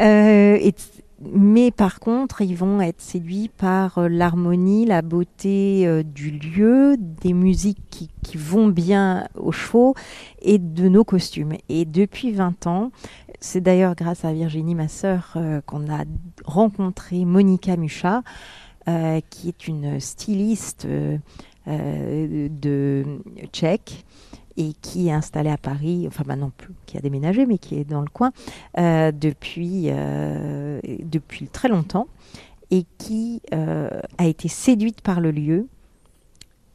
Euh, 0.00 0.56
et, 0.60 0.72
mais 1.20 1.70
par 1.70 2.00
contre, 2.00 2.40
ils 2.40 2.56
vont 2.56 2.80
être 2.80 3.00
séduits 3.00 3.50
par 3.54 3.98
euh, 3.98 4.08
l'harmonie, 4.08 4.86
la 4.86 5.02
beauté 5.02 5.86
euh, 5.86 6.02
du 6.02 6.30
lieu, 6.30 6.96
des 6.98 7.34
musiques 7.34 7.78
qui, 7.90 8.08
vont 8.36 8.68
bien 8.68 9.26
aux 9.34 9.52
chevaux 9.52 9.94
et 10.40 10.58
de 10.58 10.88
nos 10.88 11.04
costumes. 11.04 11.54
Et 11.68 11.84
depuis 11.84 12.30
20 12.30 12.66
ans, 12.68 12.92
c'est 13.40 13.60
d'ailleurs 13.60 13.96
grâce 13.96 14.24
à 14.24 14.32
Virginie, 14.32 14.74
ma 14.74 14.88
sœur, 14.88 15.32
euh, 15.36 15.60
qu'on 15.66 15.92
a 15.92 16.04
rencontré 16.44 17.24
Monica 17.24 17.76
Mucha, 17.76 18.22
qui 19.30 19.48
est 19.48 19.68
une 19.68 20.00
styliste 20.00 20.84
de 21.66 23.04
tchèque 23.52 24.04
et 24.56 24.72
qui 24.80 25.08
est 25.08 25.12
installée 25.12 25.50
à 25.50 25.56
Paris, 25.56 26.04
enfin 26.06 26.24
maintenant 26.26 26.50
plus, 26.56 26.74
qui 26.86 26.96
a 26.96 27.00
déménagé, 27.00 27.46
mais 27.46 27.58
qui 27.58 27.76
est 27.76 27.84
dans 27.84 28.00
le 28.00 28.08
coin 28.08 28.32
euh, 28.78 29.12
depuis, 29.12 29.86
euh, 29.86 30.80
depuis 31.04 31.46
très 31.46 31.68
longtemps 31.68 32.08
et 32.70 32.84
qui 32.98 33.42
euh, 33.52 33.88
a 34.18 34.26
été 34.26 34.48
séduite 34.48 35.00
par 35.00 35.20
le 35.20 35.30
lieu 35.30 35.66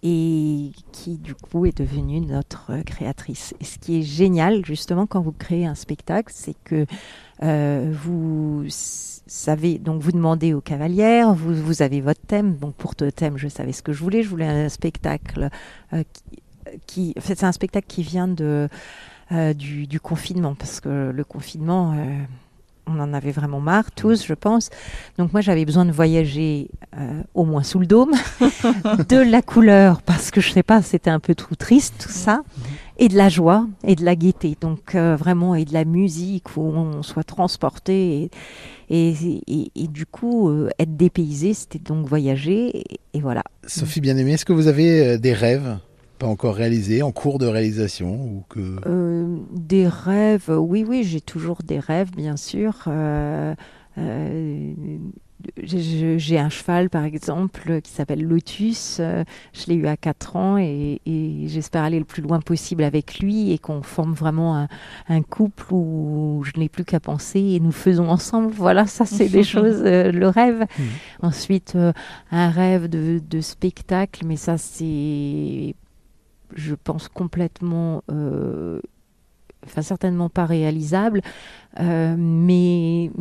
et 0.04 0.72
qui 0.92 1.18
du 1.18 1.34
coup 1.34 1.66
est 1.66 1.78
devenue 1.78 2.22
notre 2.22 2.84
créatrice. 2.86 3.56
Et 3.60 3.66
ce 3.66 3.80
qui 3.80 4.00
est 4.00 4.04
génial 4.04 4.64
justement 4.66 5.08
quand 5.08 5.22
vous 5.22 5.32
créez 5.32 5.66
un 5.66 5.74
spectacle, 5.74 6.32
c'est 6.36 6.56
que 6.64 6.86
vous 7.42 8.66
savez, 9.28 9.80
donc 9.80 10.02
vous 10.02 10.12
demandez 10.12 10.54
aux 10.54 10.62
cavalières, 10.62 11.34
vous, 11.34 11.82
avez 11.82 12.02
votre 12.02 12.22
thème. 12.22 12.56
Donc 12.58 12.76
pour 12.76 12.94
ce 12.98 13.06
thème, 13.06 13.38
je 13.38 13.48
savais 13.48 13.72
ce 13.72 13.82
que 13.82 13.94
je 13.94 14.04
voulais. 14.04 14.22
Je 14.22 14.30
voulais 14.30 14.46
un 14.46 14.70
spectacle 14.70 15.50
c'est 17.20 17.44
un 17.44 17.52
spectacle 17.52 17.88
qui 17.88 18.04
vient 18.04 18.28
de 18.28 18.70
euh, 19.32 19.54
du, 19.54 20.00
confinement 20.00 20.54
parce 20.54 20.80
que 20.80 21.12
le 21.12 21.24
confinement. 21.24 21.94
euh, 21.94 22.20
on 22.88 23.00
en 23.00 23.16
avait 23.16 23.32
vraiment 23.32 23.60
marre, 23.62 23.90
tous, 23.90 24.24
je 24.28 24.36
pense. 24.36 24.70
Donc 25.18 25.34
moi, 25.34 25.42
j'avais 25.42 25.66
besoin 25.66 25.86
de 25.86 25.92
voyager 25.92 26.70
euh, 26.96 27.24
au 27.34 27.44
moins 27.44 27.64
sous 27.64 27.80
le 27.80 27.88
dôme, 27.88 28.12
de 29.10 29.18
la 29.18 29.42
couleur, 29.42 30.04
parce 30.04 30.30
que 30.30 30.40
je 30.40 30.52
sais 30.52 30.62
pas, 30.62 30.84
c'était 30.84 31.10
un 31.10 31.20
peu 31.20 31.34
trop 31.34 31.56
triste 31.56 31.96
tout 31.98 32.12
ça, 32.12 32.44
et 33.00 33.08
de 33.08 33.18
la 33.18 33.28
joie 33.28 33.66
et 33.84 33.96
de 33.96 34.06
la 34.06 34.16
gaieté. 34.16 34.56
Donc 34.62 34.94
vraiment, 34.94 35.56
et 35.56 35.66
de 35.66 35.74
la 35.74 35.84
musique 35.84 36.58
où 36.58 36.62
on 36.62 37.02
soit 37.02 37.24
transporté. 37.24 38.30
Et, 38.92 39.16
et, 39.48 39.72
et- 39.76 39.88
du 39.88 40.06
coup, 40.06 40.68
être 40.78 40.96
dépaysé, 40.96 41.56
c'était 41.56 41.80
donc 41.80 42.06
voyager. 42.08 42.84
Et, 43.16 43.20
voilà. 43.20 43.42
Sophie 43.66 44.00
Bien-Aimée, 44.00 44.34
est-ce 44.34 44.46
que 44.46 44.54
vous 44.54 44.68
avez 44.68 45.18
des 45.18 45.34
rêves? 45.34 45.80
Pas 46.16 46.28
encore 46.28 46.56
réalisés, 46.56 47.02
en 47.02 47.12
cours 47.12 47.40
de 47.40 47.46
réalisation 47.48 48.16
ou 48.16 48.44
que... 48.50 48.78
Euh, 48.88 49.38
des 49.52 49.88
rêves, 49.88 50.50
oui, 50.50 50.86
oui, 50.88 51.04
j'ai 51.04 51.22
toujours 51.22 51.60
des 51.64 51.80
rêves, 51.80 52.12
bien 52.16 52.38
sûr. 52.38 52.84
Euh, 52.88 53.54
euh, 53.98 54.74
j'ai- 55.62 56.40
un 56.40 56.50
cheval, 56.50 56.90
par 56.90 57.04
exemple, 57.04 57.82
qui 57.82 57.92
s'appelle 57.92 58.24
Lotus. 58.24 59.00
Je 59.00 59.66
l'ai 59.68 59.76
eu 59.76 59.86
à 59.88 59.96
4 59.98 60.36
ans 60.36 60.58
et, 60.58 61.02
et 61.06 61.48
j'espère 61.48 61.84
aller 61.84 62.00
le 62.00 62.06
plus 62.06 62.22
loin 62.24 62.40
possible 62.40 62.84
avec 62.84 63.20
lui 63.20 63.52
et 63.52 63.58
qu'on 63.60 63.82
forme 63.84 64.14
vraiment 64.14 64.58
un, 64.58 64.68
un 65.08 65.22
couple 65.22 65.74
où 65.74 66.42
je 66.46 66.60
n'ai 66.60 66.70
plus 66.70 66.84
qu'à 66.86 67.00
penser 67.00 67.40
et 67.40 67.60
nous 67.60 67.72
faisons 67.72 68.10
ensemble. 68.10 68.52
Voilà, 68.54 68.86
ça, 68.88 69.06
c'est 69.06 69.30
des 69.30 69.44
choses, 69.54 69.82
euh, 69.86 70.12
le 70.12 70.28
rêve. 70.30 70.66
Ensuite, 71.22 71.74
euh, 71.76 71.92
un 72.32 72.50
rêve 72.50 72.88
de, 72.88 73.22
de 73.30 73.42
spectacle, 73.42 74.26
mais 74.26 74.38
ça, 74.38 74.58
c'est 74.58 75.76
je 76.54 76.76
pense, 76.76 77.08
complètement, 77.08 78.04
euh, 78.12 78.80
enfin 79.66 79.82
certainement 79.82 80.30
pas 80.30 80.46
réalisable, 80.46 81.22
euh, 81.80 82.16
mais 82.18 83.12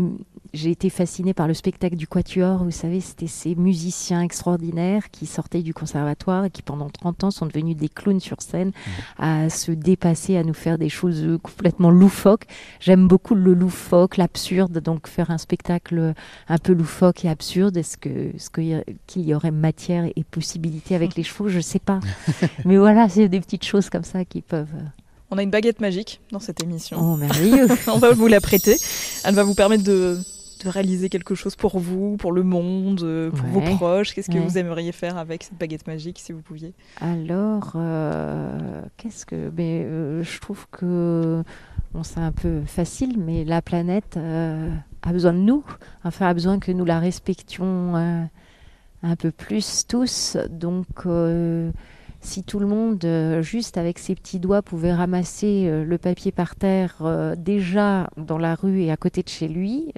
j'ai 0.54 0.70
été 0.70 0.88
fascinée 0.88 1.34
par 1.34 1.48
le 1.48 1.52
spectacle 1.54 1.96
du 1.96 2.06
Quatuor. 2.06 2.64
Vous 2.64 2.70
savez, 2.70 3.00
c'était 3.00 3.26
ces 3.26 3.54
musiciens 3.56 4.22
extraordinaires 4.22 5.10
qui 5.10 5.26
sortaient 5.26 5.62
du 5.62 5.74
conservatoire 5.74 6.44
et 6.44 6.50
qui 6.50 6.62
pendant 6.62 6.88
30 6.88 7.24
ans 7.24 7.30
sont 7.30 7.44
devenus 7.46 7.76
des 7.76 7.88
clowns 7.88 8.20
sur 8.20 8.40
scène, 8.40 8.70
à 9.18 9.50
se 9.50 9.72
dépasser, 9.72 10.36
à 10.36 10.44
nous 10.44 10.54
faire 10.54 10.78
des 10.78 10.88
choses 10.88 11.22
euh, 11.24 11.38
complètement 11.38 11.90
loufoques. 11.90 12.44
J'aime 12.80 13.08
beaucoup 13.08 13.34
le 13.34 13.52
loufoque, 13.52 14.16
l'absurde, 14.16 14.78
donc 14.78 15.08
faire 15.08 15.30
un 15.30 15.38
spectacle 15.38 16.14
un 16.48 16.58
peu 16.58 16.72
loufoque 16.72 17.24
et 17.24 17.28
absurde. 17.28 17.76
Est-ce 17.76 17.96
que, 17.96 18.08
est-ce 18.36 18.48
qu'il 18.50 18.64
y, 18.64 18.74
a- 18.74 18.84
qu'il 19.06 19.22
y 19.22 19.34
aurait 19.34 19.50
matière 19.50 20.04
et 20.14 20.24
possibilité 20.24 20.94
avec 20.94 21.16
les 21.16 21.24
chevaux? 21.24 21.48
Je 21.48 21.60
sais 21.60 21.80
pas. 21.80 22.00
Mais 22.64 22.76
voilà, 22.76 23.08
c'est 23.08 23.28
des 23.28 23.40
petites 23.40 23.64
choses 23.64 23.90
comme 23.90 24.04
ça 24.04 24.24
qui 24.24 24.40
peuvent. 24.40 24.68
euh, 24.76 24.84
On 25.30 25.38
a 25.38 25.42
une 25.42 25.50
baguette 25.50 25.80
magique 25.80 26.20
dans 26.30 26.38
cette 26.38 26.62
émission. 26.62 26.96
Oh, 27.00 27.16
merveilleux. 27.16 27.66
On 27.88 27.98
va 27.98 28.12
vous 28.12 28.28
la 28.28 28.40
prêter. 28.40 28.76
Elle 29.24 29.34
va 29.34 29.42
vous 29.42 29.54
permettre 29.54 29.82
de, 29.84 30.18
de 30.64 30.68
réaliser 30.70 31.08
quelque 31.08 31.34
chose 31.34 31.54
pour 31.56 31.78
vous, 31.78 32.16
pour 32.16 32.32
le 32.32 32.42
monde, 32.42 33.02
euh, 33.02 33.30
pour 33.30 33.44
Ouais. 33.46 33.50
vos 33.70 33.76
proches. 33.76 34.14
Qu'est-ce 34.14 34.28
que 34.30 34.38
Ouais. 34.38 34.40
vous 34.46 34.58
aimeriez 34.58 34.92
faire 34.92 35.16
avec 35.16 35.42
cette 35.44 35.58
baguette 35.58 35.86
magique 35.86 36.18
si 36.18 36.32
vous 36.32 36.42
pouviez? 36.42 36.74
Alors, 37.00 37.72
euh, 37.76 38.82
qu'est-ce 38.96 39.24
que. 39.26 39.50
Mais, 39.56 39.82
euh, 39.84 40.22
je 40.22 40.40
trouve 40.40 40.66
que. 40.70 41.42
Bon, 41.92 42.02
c'est 42.02 42.18
un 42.20 42.32
peu 42.32 42.62
facile, 42.66 43.16
mais 43.18 43.44
la 43.44 43.62
planète 43.62 44.16
euh, 44.16 44.68
a 45.02 45.12
besoin 45.12 45.32
de 45.32 45.38
nous. 45.38 45.62
Enfin, 46.02 46.26
a 46.26 46.34
besoin 46.34 46.58
que 46.58 46.72
nous 46.72 46.84
la 46.84 46.98
respections 46.98 47.94
un 47.94 49.16
peu 49.16 49.30
plus 49.30 49.86
tous. 49.86 50.36
Donc, 50.50 50.86
si 52.24 52.42
tout 52.42 52.58
le 52.58 52.66
monde, 52.66 53.04
euh, 53.04 53.42
juste 53.42 53.76
avec 53.76 53.98
ses 53.98 54.14
petits 54.14 54.38
doigts, 54.38 54.62
pouvait 54.62 54.94
ramasser 54.94 55.66
euh, 55.66 55.84
le 55.84 55.98
papier 55.98 56.32
par 56.32 56.56
terre 56.56 56.96
euh, 57.02 57.36
déjà 57.36 58.08
dans 58.16 58.38
la 58.38 58.54
rue 58.54 58.80
et 58.80 58.90
à 58.90 58.96
côté 58.96 59.22
de 59.22 59.28
chez 59.28 59.46
lui, 59.46 59.92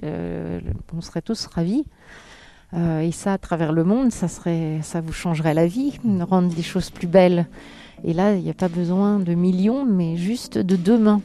on 0.93 1.01
serait 1.01 1.21
tous 1.21 1.45
ravis. 1.47 1.85
Et 2.73 3.11
ça, 3.13 3.33
à 3.33 3.37
travers 3.37 3.71
le 3.71 3.85
monde, 3.85 4.11
ça, 4.11 4.27
serait, 4.27 4.79
ça 4.81 4.99
vous 4.99 5.13
changerait 5.13 5.53
la 5.53 5.67
vie, 5.67 5.99
rendre 6.19 6.53
les 6.55 6.63
choses 6.63 6.89
plus 6.89 7.07
belles. 7.07 7.47
Et 8.03 8.13
là, 8.13 8.35
il 8.35 8.43
n'y 8.43 8.49
a 8.49 8.53
pas 8.53 8.67
besoin 8.67 9.19
de 9.19 9.33
millions, 9.33 9.85
mais 9.85 10.17
juste 10.17 10.57
de 10.57 10.75
deux 10.75 10.99
mains. 10.99 11.21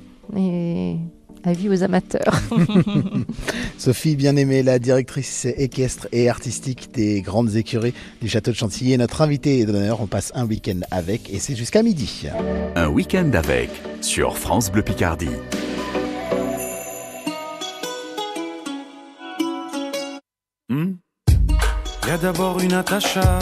Avis 1.44 1.68
aux 1.68 1.82
amateurs. 1.82 2.40
Sophie 3.78 4.16
Bien-Aimée, 4.16 4.62
la 4.62 4.78
directrice 4.78 5.46
équestre 5.56 6.08
et 6.12 6.28
artistique 6.28 6.90
des 6.92 7.22
grandes 7.22 7.56
écuries 7.56 7.94
du 8.20 8.28
château 8.28 8.50
de 8.50 8.56
Chantilly, 8.56 8.92
est 8.92 8.98
notre 8.98 9.22
invitée 9.22 9.64
d'honneur. 9.64 10.00
On 10.00 10.06
passe 10.06 10.32
un 10.34 10.44
week-end 10.46 10.80
avec 10.90 11.32
et 11.32 11.38
c'est 11.38 11.56
jusqu'à 11.56 11.82
midi. 11.82 12.26
Un 12.76 12.88
week-end 12.88 13.30
avec 13.34 13.70
sur 14.00 14.36
France 14.36 14.70
Bleu 14.70 14.82
Picardie. 14.82 15.28
Hmm? 20.68 20.94
Y 22.06 22.10
a 22.10 22.18
d'abord 22.18 22.60
une 22.60 22.70
Natacha, 22.70 23.38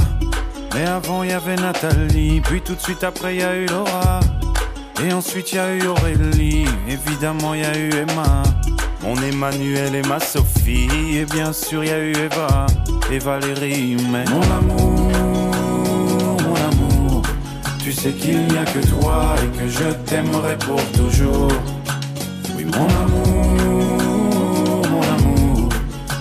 mais 0.74 0.84
avant 0.84 1.22
y 1.22 1.32
avait 1.32 1.56
Nathalie, 1.56 2.40
puis 2.40 2.60
tout 2.60 2.74
de 2.74 2.80
suite 2.80 3.04
après 3.04 3.36
y 3.36 3.42
a 3.42 3.56
eu 3.56 3.66
Laura, 3.66 4.20
et 5.04 5.12
ensuite 5.12 5.52
y 5.52 5.58
a 5.58 5.74
eu 5.74 5.86
Aurélie, 5.86 6.64
évidemment 6.88 7.54
y 7.54 7.64
a 7.64 7.76
eu 7.76 7.90
Emma, 7.90 8.42
mon 9.02 9.16
Emmanuel 9.22 9.94
et 9.94 10.02
ma 10.02 10.20
Sophie, 10.20 10.88
et 11.16 11.24
bien 11.24 11.52
sûr 11.52 11.84
y 11.84 11.90
a 11.90 11.98
eu 11.98 12.12
Eva 12.12 12.66
et 13.10 13.18
Valérie, 13.18 13.96
mais 14.10 14.24
mon 14.26 14.42
amour, 14.42 15.10
mon 16.42 16.54
amour, 16.54 17.22
tu 17.82 17.92
sais 17.92 18.12
qu'il 18.12 18.46
n'y 18.46 18.58
a 18.58 18.64
que 18.64 18.86
toi 18.86 19.34
et 19.42 19.58
que 19.58 19.68
je 19.68 19.90
t'aimerai 20.06 20.56
pour 20.58 20.82
toujours. 20.92 21.52
Oui, 22.56 22.64
mon 22.64 22.88
amour, 23.02 24.86
mon 24.90 25.02
amour, 25.02 25.68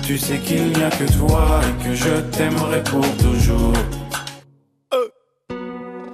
tu 0.04 0.18
sais 0.18 0.38
qu'il 0.38 0.72
n'y 0.72 0.84
a 0.84 0.90
que 0.90 1.12
toi 1.18 1.62
et 1.64 1.84
que 1.84 1.94
je 1.96 2.22
t'aimerai 2.32 2.84
pour 2.84 3.06
toujours. 3.18 3.74
Euh. 4.94 5.08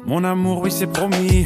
Mon 0.05 0.23
amour, 0.23 0.61
oui, 0.63 0.71
c'est 0.71 0.87
promis. 0.87 1.45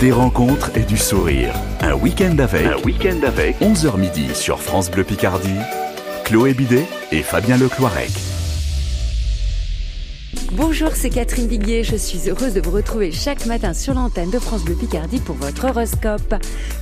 Des 0.00 0.12
rencontres 0.12 0.72
et 0.76 0.82
du 0.82 0.98
sourire. 0.98 1.54
Un 1.80 1.94
week-end 1.94 2.36
avec. 2.38 2.66
Un 2.66 2.76
week-end 2.84 3.18
avec. 3.26 3.58
11h 3.60 3.96
midi 3.98 4.34
sur 4.34 4.60
France 4.60 4.90
Bleu 4.90 5.04
Picardie. 5.04 5.58
Chloé 6.24 6.52
Bidet 6.52 6.84
et 7.12 7.22
Fabien 7.22 7.56
Lecloirec. 7.56 8.10
Bonjour, 10.52 10.90
c'est 10.94 11.10
Catherine 11.10 11.48
Viguier. 11.48 11.82
Je 11.82 11.96
suis 11.96 12.30
heureuse 12.30 12.54
de 12.54 12.60
vous 12.60 12.70
retrouver 12.70 13.10
chaque 13.10 13.46
matin 13.46 13.74
sur 13.74 13.94
l'antenne 13.94 14.30
de 14.30 14.38
France 14.38 14.64
Bleu 14.64 14.74
Picardie 14.74 15.18
pour 15.18 15.34
votre 15.34 15.64
horoscope. 15.64 16.34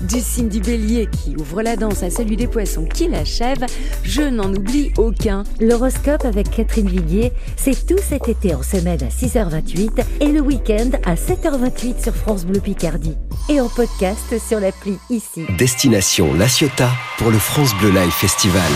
Du 0.02 0.20
signe 0.20 0.48
du 0.48 0.60
bélier 0.60 1.08
qui 1.10 1.34
ouvre 1.36 1.62
la 1.62 1.76
danse 1.76 2.02
à 2.02 2.10
celui 2.10 2.36
des 2.36 2.46
poissons 2.46 2.84
qui 2.84 3.08
l'achève, 3.08 3.64
je 4.02 4.22
n'en 4.22 4.52
oublie 4.52 4.92
aucun. 4.98 5.44
L'horoscope 5.60 6.24
avec 6.24 6.50
Catherine 6.50 6.88
Viguier, 6.88 7.32
c'est 7.56 7.86
tout 7.86 8.00
cet 8.06 8.28
été 8.28 8.54
en 8.54 8.62
semaine 8.62 9.02
à 9.02 9.08
6h28 9.08 10.04
et 10.20 10.28
le 10.28 10.40
week-end 10.40 10.90
à 11.04 11.14
7h28 11.14 12.02
sur 12.02 12.14
France 12.14 12.44
Bleu 12.44 12.60
Picardie. 12.60 13.16
Et 13.48 13.60
en 13.60 13.68
podcast 13.68 14.38
sur 14.46 14.60
l'appli 14.60 14.98
ici. 15.10 15.46
Destination 15.58 16.34
La 16.34 16.48
Ciotat 16.48 16.92
pour 17.18 17.30
le 17.30 17.38
France 17.38 17.74
Bleu 17.80 17.90
Live 17.90 18.12
Festival. 18.12 18.72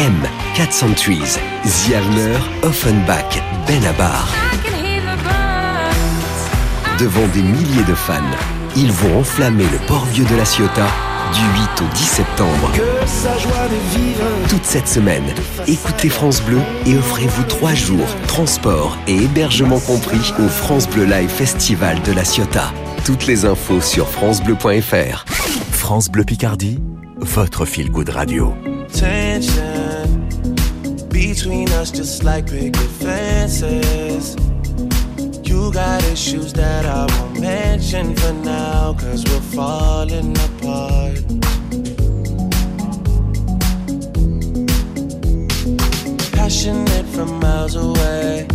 M, 0.00 0.14
Cat 0.54 0.72
Centuries, 0.72 1.36
The 1.62 2.64
Offenbach, 2.64 3.38
Benabar. 3.66 4.32
Devant 6.98 7.26
des 7.34 7.42
milliers 7.42 7.84
de 7.86 7.94
fans, 7.94 8.14
ils 8.76 8.90
vont 8.90 9.18
enflammer 9.18 9.64
le 9.64 9.76
port 9.86 10.06
vieux 10.06 10.24
de 10.24 10.34
La 10.36 10.46
Ciotat 10.46 10.88
du 11.34 11.40
8 11.40 11.82
au 11.82 11.94
10 11.94 12.02
septembre. 12.02 12.70
Toute 14.48 14.64
cette 14.64 14.88
semaine, 14.88 15.34
écoutez 15.66 16.08
France 16.08 16.40
Bleu 16.40 16.60
et 16.86 16.96
offrez-vous 16.96 17.42
trois 17.42 17.74
jours, 17.74 18.08
transport 18.26 18.96
et 19.06 19.24
hébergement 19.24 19.80
compris 19.80 20.32
au 20.38 20.48
France 20.48 20.88
Bleu 20.88 21.04
Live 21.04 21.28
Festival 21.28 22.00
de 22.06 22.12
La 22.12 22.24
Ciotat. 22.24 22.72
Toutes 23.04 23.26
les 23.26 23.44
infos 23.44 23.82
sur 23.82 24.08
francebleu.fr. 24.08 25.26
France 25.72 26.08
Bleu 26.08 26.24
Picardie, 26.24 26.78
votre 27.18 27.66
feel 27.66 27.90
good 27.90 28.08
radio. 28.08 28.54
Between 31.34 31.68
us 31.70 31.92
just 31.92 32.24
like 32.24 32.46
picket 32.46 32.90
fences. 33.02 34.34
You 35.48 35.72
got 35.72 36.02
issues 36.04 36.52
that 36.54 36.84
I 36.84 37.06
won't 37.12 37.40
mention 37.40 38.16
for 38.16 38.32
now, 38.32 38.94
cause 38.94 39.22
we're 39.28 39.48
falling 39.58 40.32
apart. 40.48 41.22
Passionate 46.32 47.06
from 47.14 47.38
miles 47.38 47.76
away, 47.76 48.48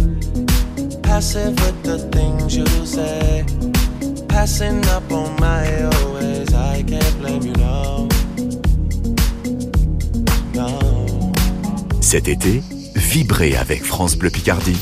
passive 1.02 1.56
with 1.64 1.78
the 1.84 2.00
things 2.12 2.58
you 2.58 2.68
say. 2.86 3.46
Passing 4.28 4.86
up 4.88 5.10
on 5.14 5.40
my 5.40 5.64
always, 5.96 6.54
I 6.54 6.84
can't 6.84 7.18
blame 7.20 7.44
you. 7.44 7.54
No. 7.54 7.95
Cet 12.16 12.30
été, 12.30 12.62
vibrez 12.96 13.58
avec 13.58 13.84
France 13.84 14.16
Bleu 14.16 14.30
Picardie. 14.30 14.78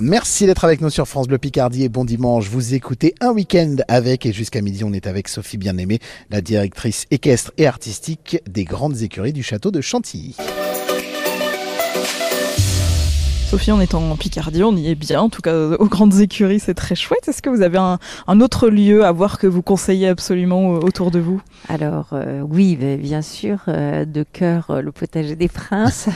Merci 0.00 0.44
d'être 0.44 0.66
avec 0.66 0.82
nous 0.82 0.90
sur 0.90 1.08
France 1.08 1.26
Bleu 1.26 1.38
Picardie 1.38 1.84
et 1.84 1.88
bon 1.88 2.04
dimanche. 2.04 2.50
Vous 2.50 2.74
écoutez 2.74 3.14
un 3.22 3.30
week-end 3.30 3.76
avec 3.88 4.26
et 4.26 4.34
jusqu'à 4.34 4.60
midi 4.60 4.84
on 4.84 4.92
est 4.92 5.06
avec 5.06 5.28
Sophie 5.28 5.56
Bien-Aimée, 5.56 5.98
la 6.28 6.42
directrice 6.42 7.06
équestre 7.10 7.52
et 7.56 7.66
artistique 7.66 8.42
des 8.46 8.64
grandes 8.64 9.00
écuries 9.00 9.32
du 9.32 9.42
château 9.42 9.70
de 9.70 9.80
Chantilly. 9.80 10.36
Sophie, 13.48 13.72
on 13.72 13.80
est 13.80 13.94
en 13.94 14.14
Picardie, 14.14 14.62
on 14.62 14.76
y 14.76 14.88
est 14.90 14.94
bien. 14.94 15.22
En 15.22 15.30
tout 15.30 15.40
cas, 15.40 15.56
aux 15.56 15.86
grandes 15.86 16.20
écuries, 16.20 16.60
c'est 16.60 16.74
très 16.74 16.94
chouette. 16.94 17.26
Est-ce 17.28 17.40
que 17.40 17.48
vous 17.48 17.62
avez 17.62 17.78
un, 17.78 17.98
un 18.26 18.40
autre 18.42 18.68
lieu 18.68 19.06
à 19.06 19.12
voir 19.12 19.38
que 19.38 19.46
vous 19.46 19.62
conseillez 19.62 20.06
absolument 20.06 20.74
euh, 20.74 20.80
autour 20.80 21.10
de 21.10 21.18
vous? 21.18 21.40
Alors 21.70 22.08
euh, 22.12 22.42
oui, 22.42 22.76
ben, 22.76 23.00
bien 23.00 23.22
sûr, 23.22 23.60
euh, 23.68 24.04
de 24.04 24.22
cœur 24.22 24.66
euh, 24.68 24.82
le 24.82 24.92
potager 24.92 25.34
des 25.34 25.48
princes, 25.48 26.10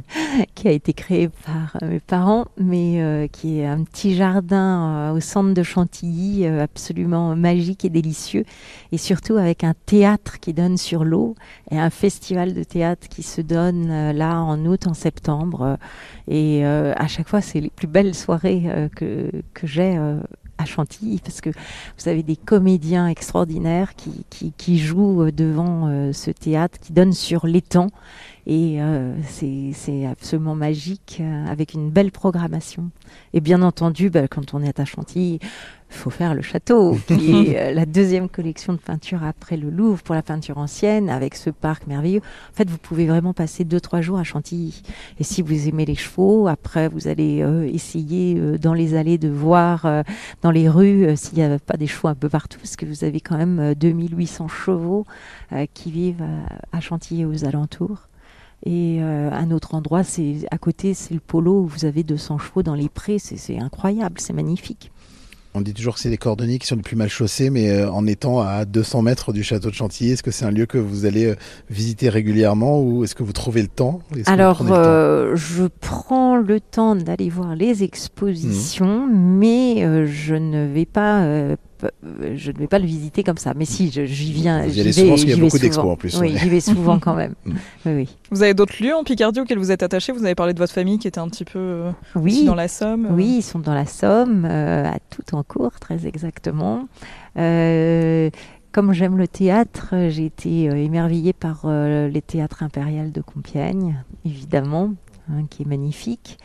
qui 0.54 0.68
a 0.68 0.70
été 0.70 0.92
créé 0.92 1.28
par 1.28 1.76
euh, 1.82 1.88
mes 1.90 1.98
parents, 1.98 2.44
mais 2.56 3.02
euh, 3.02 3.26
qui 3.26 3.58
est 3.58 3.66
un 3.66 3.82
petit 3.82 4.14
jardin 4.14 5.10
euh, 5.10 5.16
au 5.16 5.20
centre 5.20 5.54
de 5.54 5.62
Chantilly, 5.64 6.46
euh, 6.46 6.62
absolument 6.62 7.34
magique 7.34 7.84
et 7.84 7.90
délicieux, 7.90 8.44
et 8.92 8.98
surtout 8.98 9.38
avec 9.38 9.64
un 9.64 9.74
théâtre 9.86 10.38
qui 10.38 10.54
donne 10.54 10.76
sur 10.76 11.02
l'eau 11.02 11.34
et 11.72 11.80
un 11.80 11.90
festival 11.90 12.54
de 12.54 12.62
théâtre 12.62 13.08
qui 13.08 13.24
se 13.24 13.40
donne 13.40 13.90
euh, 13.90 14.12
là 14.12 14.40
en 14.40 14.64
août, 14.66 14.86
en 14.86 14.94
septembre, 14.94 15.62
euh, 15.62 15.76
et 16.28 16.64
euh, 16.64 16.75
à 16.96 17.06
chaque 17.06 17.28
fois 17.28 17.40
c'est 17.40 17.60
les 17.60 17.70
plus 17.70 17.86
belles 17.86 18.14
soirées 18.14 18.64
euh, 18.66 18.88
que 18.88 19.66
j'ai. 19.66 19.96
euh, 19.96 20.20
à 20.58 20.64
Chantilly, 20.64 21.20
parce 21.22 21.40
que 21.40 21.50
vous 21.50 22.08
avez 22.08 22.22
des 22.22 22.36
comédiens 22.36 23.08
extraordinaires 23.08 23.92
qui, 23.94 24.78
jouent 24.78 25.24
euh, 25.24 25.32
devant 25.32 25.88
euh, 25.88 26.12
ce 26.12 26.30
théâtre, 26.30 26.78
qui 26.78 26.92
donnent 26.92 27.12
sur 27.12 27.46
l'étang. 27.46 27.88
Et 28.46 28.80
euh, 28.80 29.16
c'est 29.24 30.06
absolument 30.06 30.54
magique, 30.54 31.18
euh, 31.20 31.46
avec 31.46 31.74
une 31.74 31.90
belle 31.90 32.12
programmation. 32.12 32.90
Et 33.32 33.40
bien 33.40 33.60
entendu, 33.60 34.08
bah, 34.08 34.28
quand 34.28 34.54
on 34.54 34.62
est 34.62 34.78
à 34.78 34.84
Chantilly, 34.84 35.40
il 35.90 35.96
faut 35.96 36.10
faire 36.10 36.32
le 36.32 36.42
château, 36.42 36.96
qui 37.08 37.32
est 37.48 37.58
euh, 37.58 37.74
la 37.74 37.86
deuxième 37.86 38.28
collection 38.28 38.72
de 38.72 38.78
peinture 38.78 39.24
après 39.24 39.56
le 39.56 39.70
Louvre 39.70 40.00
pour 40.02 40.14
la 40.14 40.22
peinture 40.22 40.58
ancienne, 40.58 41.10
avec 41.10 41.34
ce 41.34 41.50
parc 41.50 41.88
merveilleux. 41.88 42.20
En 42.20 42.54
fait, 42.54 42.70
vous 42.70 42.78
pouvez 42.78 43.06
vraiment 43.06 43.32
passer 43.32 43.64
deux, 43.64 43.80
trois 43.80 44.00
jours 44.00 44.18
à 44.18 44.24
Chantilly. 44.24 44.80
Et 45.18 45.24
si 45.24 45.42
vous 45.42 45.68
aimez 45.68 45.84
les 45.84 45.96
chevaux, 45.96 46.46
après, 46.46 46.88
vous 46.88 47.08
allez 47.08 47.42
euh, 47.42 47.68
essayer 47.68 48.36
euh, 48.38 48.58
dans 48.58 48.74
les 48.74 48.94
allées 48.94 49.18
de 49.18 49.28
voir 49.28 49.86
euh, 49.86 50.02
dans 50.42 50.52
les 50.52 50.68
rues 50.68 51.16
s'il 51.16 51.38
n'y 51.38 51.44
a 51.44 51.58
pas 51.58 51.76
des 51.76 51.88
chevaux 51.88 52.08
un 52.08 52.14
peu 52.14 52.28
partout, 52.28 52.58
parce 52.58 52.76
que 52.76 52.86
vous 52.86 53.02
avez 53.02 53.20
quand 53.20 53.36
même 53.36 53.58
euh, 53.58 53.74
2800 53.74 54.46
chevaux 54.46 55.04
euh, 55.52 55.66
qui 55.74 55.90
vivent 55.90 56.22
à, 56.22 56.76
à 56.76 56.80
Chantilly 56.80 57.22
et 57.22 57.26
aux 57.26 57.44
alentours. 57.44 58.08
Et 58.64 58.98
euh, 59.00 59.30
un 59.32 59.50
autre 59.50 59.74
endroit, 59.74 60.02
c'est 60.02 60.36
à 60.50 60.58
côté, 60.58 60.94
c'est 60.94 61.14
le 61.14 61.20
polo 61.20 61.60
où 61.60 61.66
vous 61.66 61.84
avez 61.84 62.02
200 62.02 62.38
chevaux 62.38 62.62
dans 62.62 62.74
les 62.74 62.88
prés. 62.88 63.18
C'est- 63.18 63.58
incroyable, 63.58 64.14
c'est 64.18 64.32
magnifique. 64.32 64.90
On 65.54 65.62
dit 65.62 65.72
toujours 65.72 65.94
que 65.94 66.00
c'est 66.00 66.10
les 66.10 66.18
cordonniers 66.18 66.58
qui 66.58 66.66
sont 66.66 66.76
les 66.76 66.82
plus 66.82 66.96
mal 66.96 67.08
chaussés, 67.08 67.48
mais 67.48 67.70
euh, 67.70 67.90
en 67.90 68.06
étant 68.06 68.40
à 68.40 68.66
200 68.66 69.00
mètres 69.00 69.32
du 69.32 69.42
château 69.42 69.70
de 69.70 69.74
Chantilly, 69.74 70.10
est-ce 70.10 70.22
que 70.22 70.30
c'est 70.30 70.44
un 70.44 70.50
lieu 70.50 70.66
que 70.66 70.76
vous 70.76 71.06
allez 71.06 71.24
euh, 71.26 71.34
visiter 71.70 72.10
régulièrement 72.10 72.82
ou 72.82 73.04
est-ce 73.04 73.14
que 73.14 73.22
vous 73.22 73.32
trouvez 73.32 73.62
le 73.62 73.68
temps? 73.68 74.00
Alors, 74.26 74.56
prenez 74.56 74.70
le 74.70 74.76
temps? 74.76 74.82
euh, 74.84 75.34
je 75.36 75.64
prends 75.80 76.36
le 76.36 76.60
temps 76.60 76.94
d'aller 76.94 77.30
voir 77.30 77.56
les 77.56 77.84
expositions, 77.84 79.06
mais 79.10 79.84
euh, 79.84 80.06
je 80.06 80.34
ne 80.34 80.66
vais 80.66 80.84
pas. 80.86 81.22
Euh, 81.84 82.34
je 82.36 82.50
ne 82.52 82.56
vais 82.58 82.66
pas 82.66 82.78
le 82.78 82.86
visiter 82.86 83.22
comme 83.22 83.36
ça. 83.38 83.52
Mais 83.56 83.64
si, 83.64 83.90
je- 83.90 84.04
j'y 84.04 84.32
viens. 84.32 84.62
Vous 84.62 84.70
y 84.70 84.72
j'y 84.72 84.80
allez 84.80 84.90
vais- 84.90 84.92
souvent 85.00 85.08
parce 85.10 85.20
qu'il 85.22 85.30
y 85.30 85.32
a 85.34 85.36
beaucoup 85.36 85.58
d'expos 85.58 85.84
en 85.84 85.96
plus, 85.96 86.18
Oui, 86.20 86.32
ouais. 86.32 86.38
j'y 86.38 86.48
vais 86.48 86.60
souvent 86.60 86.98
quand 86.98 87.14
même. 87.14 87.34
Mm. 87.46 87.52
oui, 87.86 87.92
oui. 87.94 88.08
Vous 88.30 88.42
avez 88.42 88.54
d'autres 88.54 88.82
lieux 88.82 88.94
en 88.94 89.04
Picardie 89.04 89.40
auxquels 89.40 89.58
vous 89.58 89.70
êtes 89.72 89.82
attaché? 89.82 90.12
Vous 90.12 90.24
avez 90.24 90.34
parlé 90.34 90.52
de 90.54 90.58
votre 90.58 90.72
famille 90.72 90.98
qui 90.98 91.06
était 91.08 91.20
un 91.20 91.28
petit 91.28 91.44
peu 91.44 91.58
euh, 91.58 91.90
Oui. 92.14 92.44
dans 92.44 92.54
la 92.54 92.68
Somme. 92.68 93.06
euh. 93.06 93.14
Oui, 93.14 93.36
ils 93.38 93.42
sont 93.42 93.58
dans 93.58 93.74
la 93.74 93.86
Somme, 93.86 94.44
euh, 94.48 94.84
à 94.86 94.98
tout 95.10 95.34
en 95.34 95.42
cours, 95.42 95.78
très 95.80 96.06
exactement. 96.06 96.88
Euh, 97.38 98.30
comme 98.72 98.92
j'aime 98.92 99.16
le 99.16 99.26
théâtre, 99.28 99.94
j'ai 100.10 100.26
été 100.26 100.68
euh, 100.68 100.76
émerveillée 100.76 101.32
par 101.32 101.62
euh, 101.64 102.08
les 102.08 102.20
théâtres 102.22 102.62
impériaux 102.62 103.08
de 103.10 103.20
Compiègne, 103.22 104.02
évidemment, 104.24 104.92
hein, 105.30 105.44
qui 105.48 105.62
est 105.62 105.66
magnifique. 105.66 106.38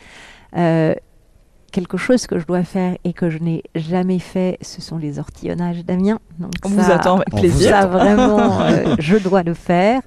Quelque 1.72 1.98
chose 1.98 2.28
que 2.28 2.38
je 2.38 2.46
dois 2.46 2.64
faire 2.64 2.98
et 3.04 3.14
que 3.14 3.30
je 3.30 3.38
n'ai 3.38 3.64
jamais 3.76 4.20
fait, 4.20 4.58
ce 4.62 4.82
sont 4.82 4.98
les 4.98 5.20
ortillonnages 5.20 5.86
d'Amiens. 5.86 6.20
Donc 6.40 6.52
On 6.66 6.70
vous 6.70 6.92
attend 6.92 7.16
avec 7.16 7.30
plaisir. 7.30 7.70
Ça, 7.70 7.86
vraiment, 7.86 8.62
euh, 8.62 8.96
je 9.00 9.18
dois 9.18 9.44
le 9.44 9.54
faire. 9.54 10.02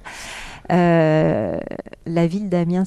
Euh, 0.71 1.59
la 2.05 2.27
ville 2.27 2.49
d'Amiens 2.49 2.83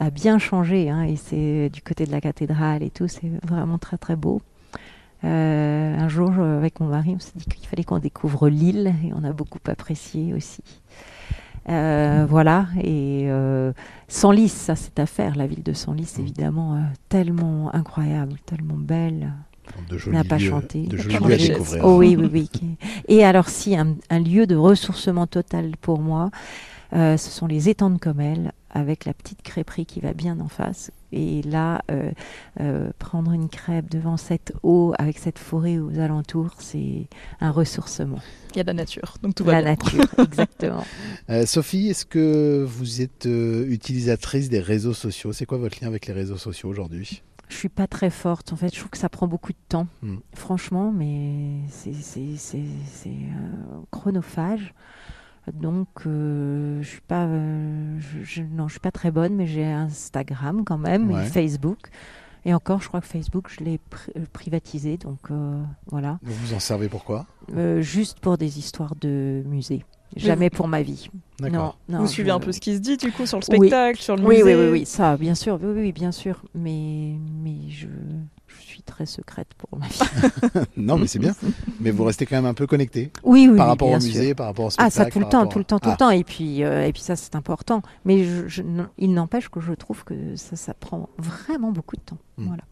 a 0.00 0.10
bien 0.10 0.38
changé 0.38 0.88
hein, 0.88 1.02
et 1.02 1.16
c'est 1.16 1.68
du 1.70 1.82
côté 1.82 2.06
de 2.06 2.10
la 2.10 2.22
cathédrale 2.22 2.82
et 2.82 2.90
tout, 2.90 3.06
c'est 3.06 3.30
vraiment 3.46 3.78
très 3.78 3.98
très 3.98 4.16
beau. 4.16 4.40
Euh, 5.24 5.98
un 5.98 6.08
jour, 6.08 6.32
avec 6.38 6.80
mon 6.80 6.86
mari, 6.86 7.14
on 7.16 7.18
s'est 7.18 7.32
dit 7.34 7.44
qu'il 7.44 7.66
fallait 7.66 7.84
qu'on 7.84 7.98
découvre 7.98 8.48
l'île 8.48 8.94
et 9.04 9.12
on 9.14 9.24
a 9.24 9.32
beaucoup 9.32 9.58
apprécié 9.66 10.32
aussi. 10.32 10.62
Euh, 11.68 12.24
voilà, 12.28 12.66
et 12.82 13.24
euh, 13.28 13.72
Senlis, 14.08 14.48
ça 14.48 14.74
c'est 14.74 14.98
à 14.98 15.06
faire, 15.06 15.36
la 15.36 15.46
ville 15.46 15.62
de 15.62 15.72
Senlis, 15.74 16.14
évidemment, 16.18 16.74
euh, 16.76 16.78
tellement 17.08 17.74
incroyable, 17.74 18.34
tellement 18.46 18.76
belle. 18.78 19.32
De 19.90 19.98
On 20.06 20.10
n'a 20.12 20.24
pas 20.24 20.38
lieux- 20.38 20.48
chanté. 20.48 20.86
de 20.86 20.96
N'a 20.96 21.02
jolis 21.02 21.18
pas 21.18 21.28
lieux 21.28 21.34
à 21.34 21.38
chanté. 21.38 21.48
découvrir. 21.50 21.84
Oh 21.84 21.96
oui, 21.98 22.16
oui, 22.18 22.30
oui. 22.32 22.50
Et 23.06 23.22
alors, 23.22 23.50
si, 23.50 23.76
un, 23.76 23.96
un 24.08 24.18
lieu 24.18 24.46
de 24.46 24.56
ressourcement 24.56 25.26
total 25.26 25.72
pour 25.82 26.00
moi, 26.00 26.30
euh, 26.92 27.16
ce 27.16 27.30
sont 27.30 27.46
les 27.46 27.68
étangs 27.68 27.90
de 27.90 27.98
Comel, 27.98 28.52
avec 28.70 29.04
la 29.06 29.14
petite 29.14 29.42
crêperie 29.42 29.86
qui 29.86 30.00
va 30.00 30.12
bien 30.12 30.38
en 30.40 30.48
face. 30.48 30.90
Et 31.10 31.40
là, 31.42 31.82
euh, 31.90 32.10
euh, 32.60 32.90
prendre 32.98 33.32
une 33.32 33.48
crêpe 33.48 33.90
devant 33.90 34.16
cette 34.18 34.52
eau, 34.62 34.92
avec 34.98 35.18
cette 35.18 35.38
forêt 35.38 35.78
aux 35.78 35.98
alentours, 35.98 36.54
c'est 36.58 37.06
un 37.40 37.50
ressourcement. 37.50 38.18
Il 38.52 38.58
y 38.58 38.60
a 38.60 38.62
de 38.62 38.68
la 38.68 38.74
nature, 38.74 39.14
donc 39.22 39.34
tout 39.34 39.44
va 39.44 39.60
La 39.60 39.62
bien. 39.62 39.70
nature, 39.70 40.04
exactement. 40.24 40.84
Euh, 41.30 41.46
Sophie, 41.46 41.88
est-ce 41.88 42.04
que 42.04 42.64
vous 42.68 43.00
êtes 43.00 43.24
euh, 43.26 43.66
utilisatrice 43.68 44.48
des 44.50 44.60
réseaux 44.60 44.92
sociaux? 44.94 45.32
C'est 45.32 45.46
quoi 45.46 45.56
votre 45.58 45.80
lien 45.80 45.88
avec 45.88 46.06
les 46.06 46.12
réseaux 46.12 46.36
sociaux 46.38 46.68
aujourd'hui? 46.68 47.22
Je 47.48 47.56
suis 47.56 47.70
pas 47.70 47.86
très 47.86 48.10
forte. 48.10 48.52
En 48.52 48.56
fait, 48.56 48.74
je 48.74 48.78
trouve 48.78 48.90
que 48.90 48.98
ça 48.98 49.08
prend 49.08 49.26
beaucoup 49.26 49.52
de 49.52 49.58
temps, 49.70 49.86
Mm. 50.02 50.16
franchement, 50.34 50.92
mais 50.92 51.60
c'est 51.70 51.92
euh, 53.06 53.10
chronophage. 53.90 54.74
Donc, 55.52 55.88
euh, 56.06 56.80
je 56.82 56.88
suis 56.88 57.00
pas, 57.00 57.24
euh, 57.26 57.98
je, 57.98 58.22
je- 58.24 58.42
non, 58.42 58.68
je 58.68 58.72
suis 58.74 58.80
pas 58.80 58.90
très 58.90 59.10
bonne, 59.10 59.34
mais 59.34 59.46
j'ai 59.46 59.64
Instagram 59.64 60.64
quand 60.64 60.78
même 60.78 61.10
Ouais. 61.10 61.24
et 61.24 61.28
Facebook. 61.28 61.88
Et 62.44 62.54
encore, 62.54 62.80
je 62.80 62.88
crois 62.88 63.00
que 63.00 63.06
Facebook, 63.06 63.48
je 63.50 63.64
l'ai 63.64 63.76
pri- 63.90 64.10
euh, 64.16 64.24
privatisé, 64.32 64.96
donc 64.96 65.18
euh, 65.30 65.60
voilà. 65.90 66.18
Vous 66.22 66.32
vous 66.34 66.54
en 66.54 66.60
servez 66.60 66.88
pourquoi 66.88 67.26
Euh, 67.56 67.80
juste 67.82 68.20
pour 68.20 68.38
des 68.38 68.58
histoires 68.58 68.94
de 69.00 69.42
musée, 69.46 69.84
jamais 70.16 70.48
pour 70.48 70.68
ma 70.68 70.80
vie. 70.82 71.10
D'accord. 71.40 71.76
Non, 71.88 71.96
non, 71.98 72.04
vous 72.04 72.06
suivez 72.10 72.30
je- 72.30 72.34
un 72.34 72.40
peu 72.40 72.52
ce 72.52 72.60
qui 72.60 72.74
se 72.74 72.80
dit 72.80 72.96
du 72.96 73.10
coup 73.12 73.26
sur 73.26 73.38
le 73.38 73.44
Oui. 73.50 73.56
spectacle, 73.58 74.00
sur 74.00 74.16
le 74.16 74.22
oui, 74.24 74.38
musée. 74.38 74.54
Oui, 74.54 74.62
oui, 74.66 74.70
oui, 74.80 74.86
ça, 74.86 75.16
bien 75.16 75.34
sûr, 75.34 75.58
oui, 75.62 75.72
oui, 75.80 75.92
bien 75.92 76.12
sûr. 76.12 76.42
Mais, 76.54 77.16
mais 77.42 77.68
je, 77.68 77.88
je 78.48 78.60
suis 78.62 78.82
très 78.82 79.06
secrète 79.06 79.48
pour 79.56 79.78
ma 79.78 79.86
vie. 79.88 79.98
Non, 80.76 80.98
mais 80.98 81.06
c'est 81.06 81.18
bien. 81.18 81.34
Mais 81.80 81.90
vous 81.90 82.04
restez 82.04 82.26
quand 82.26 82.36
même 82.36 82.46
un 82.46 82.54
peu 82.54 82.66
connecté 82.66 83.10
Oui, 83.22 83.48
oui, 83.50 83.56
par 83.56 83.68
rapport 83.68 83.88
au 83.90 84.00
sûr. 84.00 84.08
musée, 84.08 84.34
par 84.34 84.46
rapport 84.46 84.64
au 84.66 84.68
Ah, 84.78 84.90
spectacle. 84.90 84.94
ça 85.06 85.10
tout 85.10 85.18
le 85.20 85.28
temps, 85.28 85.46
tout 85.46 85.58
le 85.58 85.62
à- 85.62 85.64
temps, 85.64 85.78
tout 85.78 85.88
Ah. 85.90 85.92
le 85.92 85.96
temps. 85.98 86.10
Et 86.10 86.24
puis, 86.24 86.64
euh, 86.64 86.86
et 86.86 86.92
puis 86.92 87.02
ça, 87.02 87.14
c'est 87.16 87.36
important. 87.36 87.82
Mais 88.04 88.24
je, 88.24 88.48
je- 88.48 88.62
non, 88.62 88.86
il 88.98 89.12
n'empêche 89.14 89.48
que 89.48 89.60
je 89.60 89.72
trouve 89.74 90.04
que 90.04 90.14
ça, 90.36 90.56
ça 90.56 90.74
prend 90.74 91.08
vraiment 91.18 91.70
beaucoup 91.70 91.96
de 91.96 92.00
temps. 92.02 92.18
Mm. 92.38 92.46
Voilà. 92.46 92.62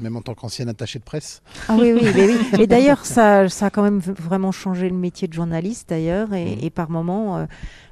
Même 0.00 0.16
en 0.16 0.22
tant 0.22 0.34
qu'ancienne 0.34 0.68
attachée 0.68 0.98
de 0.98 1.04
presse 1.04 1.42
Ah 1.68 1.76
oui, 1.78 1.92
oui, 1.92 2.00
mais 2.14 2.26
oui. 2.26 2.36
Et 2.60 2.66
d'ailleurs, 2.66 3.04
ça, 3.06 3.48
ça 3.48 3.66
a 3.66 3.70
quand 3.70 3.82
même 3.82 3.98
vraiment 4.00 4.52
changé 4.52 4.88
le 4.88 4.96
métier 4.96 5.28
de 5.28 5.32
journaliste, 5.34 5.88
d'ailleurs. 5.90 6.32
Et, 6.34 6.64
et 6.64 6.70
par 6.70 6.90
moments, 6.90 7.38
euh, 7.38 7.46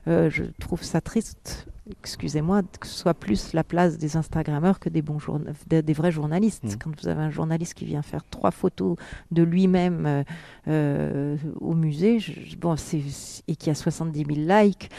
euh, 0.09 0.30
je 0.30 0.45
trouve 0.61 0.82
ça 0.82 1.01
triste, 1.01 1.66
excusez-moi, 2.03 2.62
que 2.80 2.87
ce 2.87 2.95
soit 2.99 3.14
plus 3.14 3.53
la 3.53 3.64
place 3.64 3.99
des 3.99 4.16
Instagrammeurs 4.16 4.78
que 4.80 4.89
des, 4.89 5.03
bons 5.03 5.18
journa- 5.18 5.53
des, 5.66 5.82
des 5.82 5.93
vrais 5.93 6.12
journalistes. 6.12 6.64
Mhm. 6.64 6.76
Quand 6.82 7.01
vous 7.01 7.09
avez 7.09 7.22
un 7.22 7.30
journaliste 7.30 7.74
qui 7.74 7.85
vient 7.85 8.03
faire 8.03 8.24
trois 8.28 8.51
photos 8.51 8.97
de 9.30 9.43
lui-même 9.43 10.07
euh, 10.07 10.24
euh, 10.68 11.37
au 11.61 11.74
musée, 11.74 12.18
je- 12.20 12.57
bon, 12.57 12.74
et 13.49 13.57
qui 13.57 13.70
a 13.70 13.74
70 13.74 14.24
000 14.35 14.47
likes, 14.62 14.91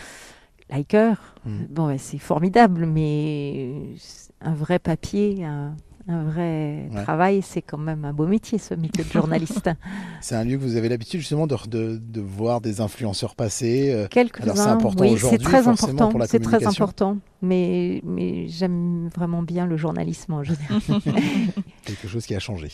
likers, 0.71 1.35
Mhm. 1.45 1.67
bon, 1.69 1.87
ouais, 1.87 1.97
c'est 1.97 2.17
formidable, 2.17 2.85
mais 2.85 3.95
un 4.41 4.53
vrai 4.53 4.79
papier, 4.79 5.43
un, 5.45 5.75
un 6.07 6.23
vrai 6.23 6.87
Ouais. 6.93 7.03
travail, 7.03 7.41
c'est 7.41 7.61
quand 7.61 7.77
même 7.77 8.05
un 8.05 8.13
beau 8.13 8.27
métier, 8.27 8.57
ce 8.59 8.73
métier 8.75 9.03
de 9.03 9.09
journaliste. 9.09 9.69
C'est 10.21 10.35
un 10.35 10.43
lieu 10.43 10.57
que 10.57 10.61
vous 10.63 10.75
avez 10.75 10.89
l'habitude 10.89 11.19
justement 11.19 11.47
de, 11.47 11.55
de, 11.67 11.97
de 11.97 12.21
voir 12.21 12.61
des 12.61 12.81
influenceurs 12.81 13.35
passer. 13.35 13.91
euh, 13.91 14.07
Quelques-uns, 14.09 14.43
Alors 14.43 14.57
c'est 14.57 14.69
important 14.69 15.03
oui, 15.03 15.17
c'est 15.19 15.37
très 15.37 15.67
important, 15.67 16.09
pour 16.09 16.19
la 16.19 16.27
c'est 16.27 16.39
très 16.39 16.65
important, 16.67 17.17
mais, 17.41 18.01
mais 18.03 18.47
j'aime 18.47 19.09
vraiment 19.15 19.41
bien 19.43 19.65
le 19.65 19.77
journalisme 19.77 20.33
en 20.33 20.43
général. 20.43 20.79
Quelque 21.85 22.07
chose 22.07 22.25
qui 22.25 22.35
a 22.35 22.39
changé. 22.39 22.69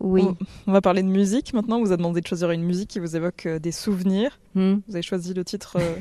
oui. 0.00 0.22
On, 0.22 0.36
on 0.66 0.72
va 0.72 0.80
parler 0.80 1.02
de 1.02 1.08
musique 1.08 1.52
maintenant. 1.54 1.78
On 1.78 1.84
vous 1.84 1.92
a 1.92 1.96
demandé 1.96 2.20
de 2.20 2.26
choisir 2.26 2.50
une 2.50 2.62
musique 2.62 2.88
qui 2.90 2.98
vous 3.00 3.16
évoque 3.16 3.46
euh, 3.46 3.58
des 3.58 3.72
souvenirs. 3.72 4.38
Hmm. 4.54 4.74
Vous 4.88 4.94
avez 4.94 5.02
choisi 5.02 5.34
le 5.34 5.44
titre 5.44 5.76
euh, 5.80 5.94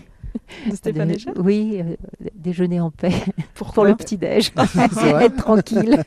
de 0.69 0.75
Stéphane 0.75 1.09
De- 1.09 1.13
Echer 1.15 1.31
Oui, 1.38 1.79
euh, 1.81 1.95
déjeuner 2.36 2.79
en 2.79 2.91
paix 2.91 3.11
Pourquoi 3.53 3.73
pour 3.75 3.86
le 3.86 3.95
petit-déj. 3.95 4.51
Être 5.21 5.36
tranquille. 5.36 6.01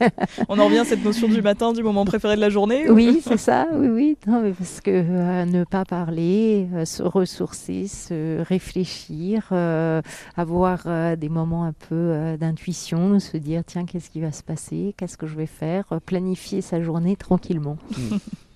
On 0.48 0.58
en 0.58 0.66
revient 0.66 0.78
à 0.78 0.84
cette 0.84 1.04
notion 1.04 1.28
du 1.28 1.42
matin, 1.42 1.72
du 1.72 1.82
moment 1.82 2.04
préféré 2.04 2.36
de 2.36 2.40
la 2.40 2.50
journée 2.50 2.88
ou- 2.90 2.94
Oui, 2.94 3.20
c'est 3.22 3.36
ça, 3.38 3.66
oui, 3.74 3.88
oui. 3.88 4.18
Non, 4.26 4.40
mais 4.42 4.52
parce 4.52 4.80
que 4.80 4.90
euh, 4.90 5.44
ne 5.44 5.64
pas 5.64 5.84
parler, 5.84 6.68
euh, 6.74 6.84
se 6.84 7.02
ressourcer, 7.02 7.86
se 7.88 8.42
réfléchir, 8.42 9.48
euh, 9.52 10.00
avoir 10.36 10.82
euh, 10.86 11.16
des 11.16 11.28
moments 11.28 11.64
un 11.64 11.72
peu 11.72 11.94
euh, 11.94 12.36
d'intuition, 12.36 13.18
se 13.20 13.36
dire 13.36 13.62
tiens, 13.66 13.84
qu'est-ce 13.84 14.10
qui 14.10 14.20
va 14.20 14.32
se 14.32 14.42
passer, 14.42 14.94
qu'est-ce 14.96 15.16
que 15.16 15.26
je 15.26 15.36
vais 15.36 15.46
faire, 15.46 15.84
planifier 16.04 16.60
sa 16.60 16.80
journée 16.82 17.16
tranquillement. 17.16 17.76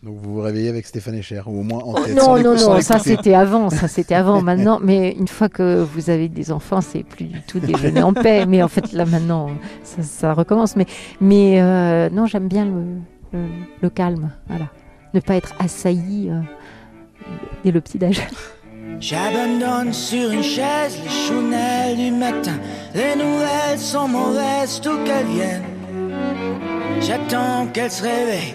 Donc 0.02 0.16
vous 0.16 0.36
vous 0.36 0.40
réveillez 0.40 0.70
avec 0.70 0.86
Stéphane 0.86 1.16
Echer, 1.16 1.42
ou 1.46 1.60
au 1.60 1.62
moins 1.62 1.80
en 1.80 1.92
tête. 1.92 2.16
non, 2.16 2.38
non, 2.38 2.54
non, 2.56 2.80
ça 2.80 2.98
c'était 2.98 3.34
avant, 3.34 3.68
ça 3.68 3.86
c'était 3.86 4.14
avant. 4.14 4.40
Maintenant, 4.50 4.78
mais 4.82 5.12
une 5.12 5.28
fois 5.28 5.50
que 5.50 5.82
vous 5.82 6.08
avez 6.08 6.28
des 6.30 6.52
enfants, 6.52 6.80
c'est 6.80 7.02
plus 7.02 7.26
du 7.26 7.42
tout 7.42 7.60
déjeuner 7.60 8.02
en 8.02 8.14
paix. 8.14 8.46
Mais 8.46 8.62
en 8.62 8.68
fait, 8.68 8.92
là 8.94 9.04
maintenant, 9.04 9.50
ça, 9.82 10.02
ça 10.02 10.32
recommence. 10.32 10.74
Mais, 10.76 10.86
mais 11.20 11.60
euh, 11.60 12.08
non, 12.08 12.24
j'aime 12.24 12.48
bien 12.48 12.64
le, 12.64 12.82
le, 13.34 13.44
le 13.82 13.90
calme, 13.90 14.30
voilà. 14.48 14.68
Ne 15.12 15.20
pas 15.20 15.34
être 15.36 15.52
assailli 15.58 16.30
euh, 16.30 16.40
dès 17.62 17.70
le 17.70 17.80
petit 17.82 17.98
déj. 17.98 18.22
J'abandonne 19.00 19.92
sur 19.92 20.30
une 20.30 20.42
chaise 20.42 20.98
les 21.02 21.10
chounelles 21.10 21.96
du 21.96 22.10
matin. 22.10 22.58
Les 22.94 23.16
nouvelles 23.16 23.78
sont 23.78 24.08
mauvaises, 24.08 24.80
tout 24.80 24.96
qu'elles 25.04 25.26
viennent. 25.26 25.62
J'attends 27.00 27.66
qu'elle 27.72 27.90
se 27.90 28.02
réveille 28.02 28.54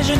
Je 0.00 0.12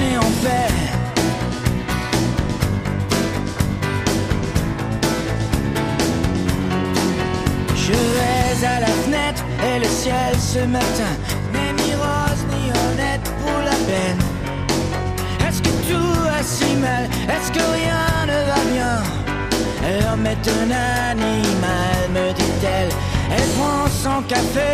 vais 7.92 8.66
à 8.66 8.80
la 8.80 8.86
fenêtre 8.86 9.44
et 9.62 9.78
le 9.78 9.86
ciel 9.86 10.34
ce 10.36 10.58
matin 10.66 11.12
n'est 11.52 11.72
ni 11.80 11.94
rose 11.94 12.44
ni 12.50 12.70
honnête 12.70 13.22
pour 13.40 13.58
la 13.64 13.76
peine. 13.86 14.18
Est-ce 15.46 15.62
que 15.62 15.68
tout 15.88 16.12
va 16.24 16.42
si 16.42 16.74
mal? 16.74 17.04
Est-ce 17.28 17.52
que 17.52 17.60
rien 17.60 18.26
ne 18.26 18.38
va 18.50 18.60
bien? 18.72 18.96
L'homme 20.00 20.26
est 20.26 20.48
un 20.48 20.70
animal, 21.12 21.98
me 22.12 22.32
dit-elle. 22.32 22.90
Elle 23.30 23.48
prend 23.56 23.86
son 23.88 24.22
café 24.22 24.72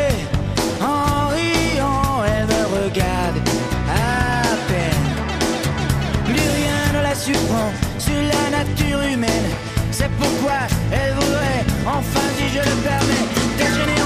surprend 7.24 7.72
sur 7.98 8.20
la 8.32 8.58
nature 8.58 9.00
humaine. 9.00 9.48
C'est 9.90 10.10
pourquoi 10.20 10.58
elle 10.92 11.14
voudrait, 11.14 11.64
enfin 11.86 12.26
si 12.36 12.48
je 12.48 12.58
le 12.58 12.76
permets, 12.82 13.26
déjeuner 13.56 14.03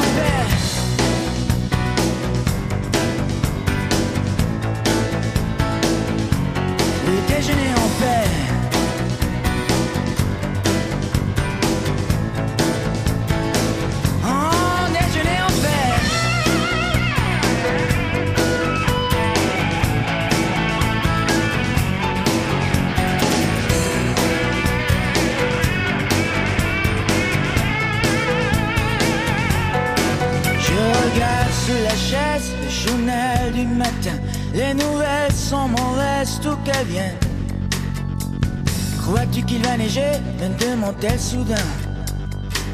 Crois-tu 39.00 39.42
qu'il 39.42 39.62
va 39.64 39.76
neiger? 39.76 40.12
Me 40.40 40.48
demande-t-elle 40.60 41.18
soudain. 41.18 41.56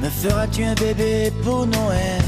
Me 0.02 0.10
feras-tu 0.10 0.64
un 0.64 0.74
bébé 0.74 1.32
pour 1.42 1.66
Noël? 1.66 2.23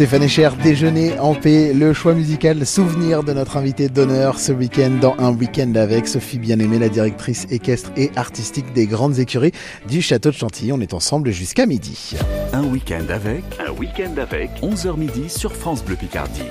Stéphane 0.00 0.22
Echer, 0.22 0.48
déjeuner 0.62 1.18
en 1.18 1.34
paix, 1.34 1.74
le 1.74 1.92
choix 1.92 2.14
musical 2.14 2.64
souvenir 2.64 3.22
de 3.22 3.34
notre 3.34 3.58
invité 3.58 3.90
d'honneur 3.90 4.38
ce 4.38 4.50
week-end 4.50 4.92
dans 4.98 5.14
un 5.18 5.30
week-end 5.30 5.74
avec 5.74 6.08
Sophie 6.08 6.38
Bien-Aimée, 6.38 6.78
la 6.78 6.88
directrice 6.88 7.46
équestre 7.50 7.92
et 7.98 8.10
artistique 8.16 8.72
des 8.72 8.86
grandes 8.86 9.18
écuries 9.18 9.52
du 9.90 10.00
château 10.00 10.30
de 10.30 10.34
Chantilly. 10.36 10.72
On 10.72 10.80
est 10.80 10.94
ensemble 10.94 11.32
jusqu'à 11.32 11.66
midi. 11.66 12.14
Un 12.54 12.64
week-end 12.64 13.04
avec. 13.10 13.44
Un 13.58 13.72
week-end 13.72 14.14
avec. 14.16 14.48
11h 14.62 14.96
midi 14.96 15.28
sur 15.28 15.54
France 15.54 15.84
Bleu 15.84 15.96
Picardie. 15.96 16.48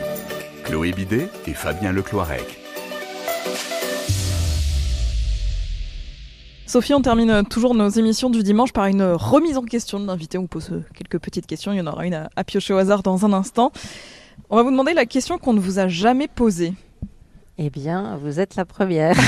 Chloé 0.66 0.92
Bidet 0.92 1.28
et 1.48 1.54
Fabien 1.56 1.92
Lecloirec. 1.92 2.69
Sophie, 6.70 6.94
on 6.94 7.02
termine 7.02 7.44
toujours 7.50 7.74
nos 7.74 7.90
émissions 7.90 8.30
du 8.30 8.44
dimanche 8.44 8.74
par 8.74 8.86
une 8.86 9.02
remise 9.02 9.58
en 9.58 9.64
question 9.64 10.00
de 10.00 10.06
l'invité. 10.06 10.38
On 10.38 10.46
pose 10.46 10.70
euh, 10.72 10.86
quelques 10.94 11.18
petites 11.18 11.48
questions. 11.48 11.74
Il 11.74 11.78
y 11.78 11.82
en 11.82 11.88
aura 11.88 12.06
une 12.06 12.14
à, 12.14 12.30
à 12.36 12.44
piocher 12.44 12.76
au 12.76 12.78
hasard 12.78 13.02
dans 13.02 13.26
un 13.26 13.34
instant. 13.34 13.72
On 14.52 14.56
va 14.56 14.62
vous 14.62 14.70
demander 14.70 14.94
la 14.94 15.08
question 15.08 15.40
qu'on 15.40 15.54
ne 15.54 15.60
vous 15.60 15.80
a 15.80 15.88
jamais 15.88 16.28
posée. 16.28 16.76
Eh 17.58 17.72
bien, 17.72 18.20
vous 18.22 18.40
êtes 18.40 18.56
la 18.56 18.66
première. 18.66 19.18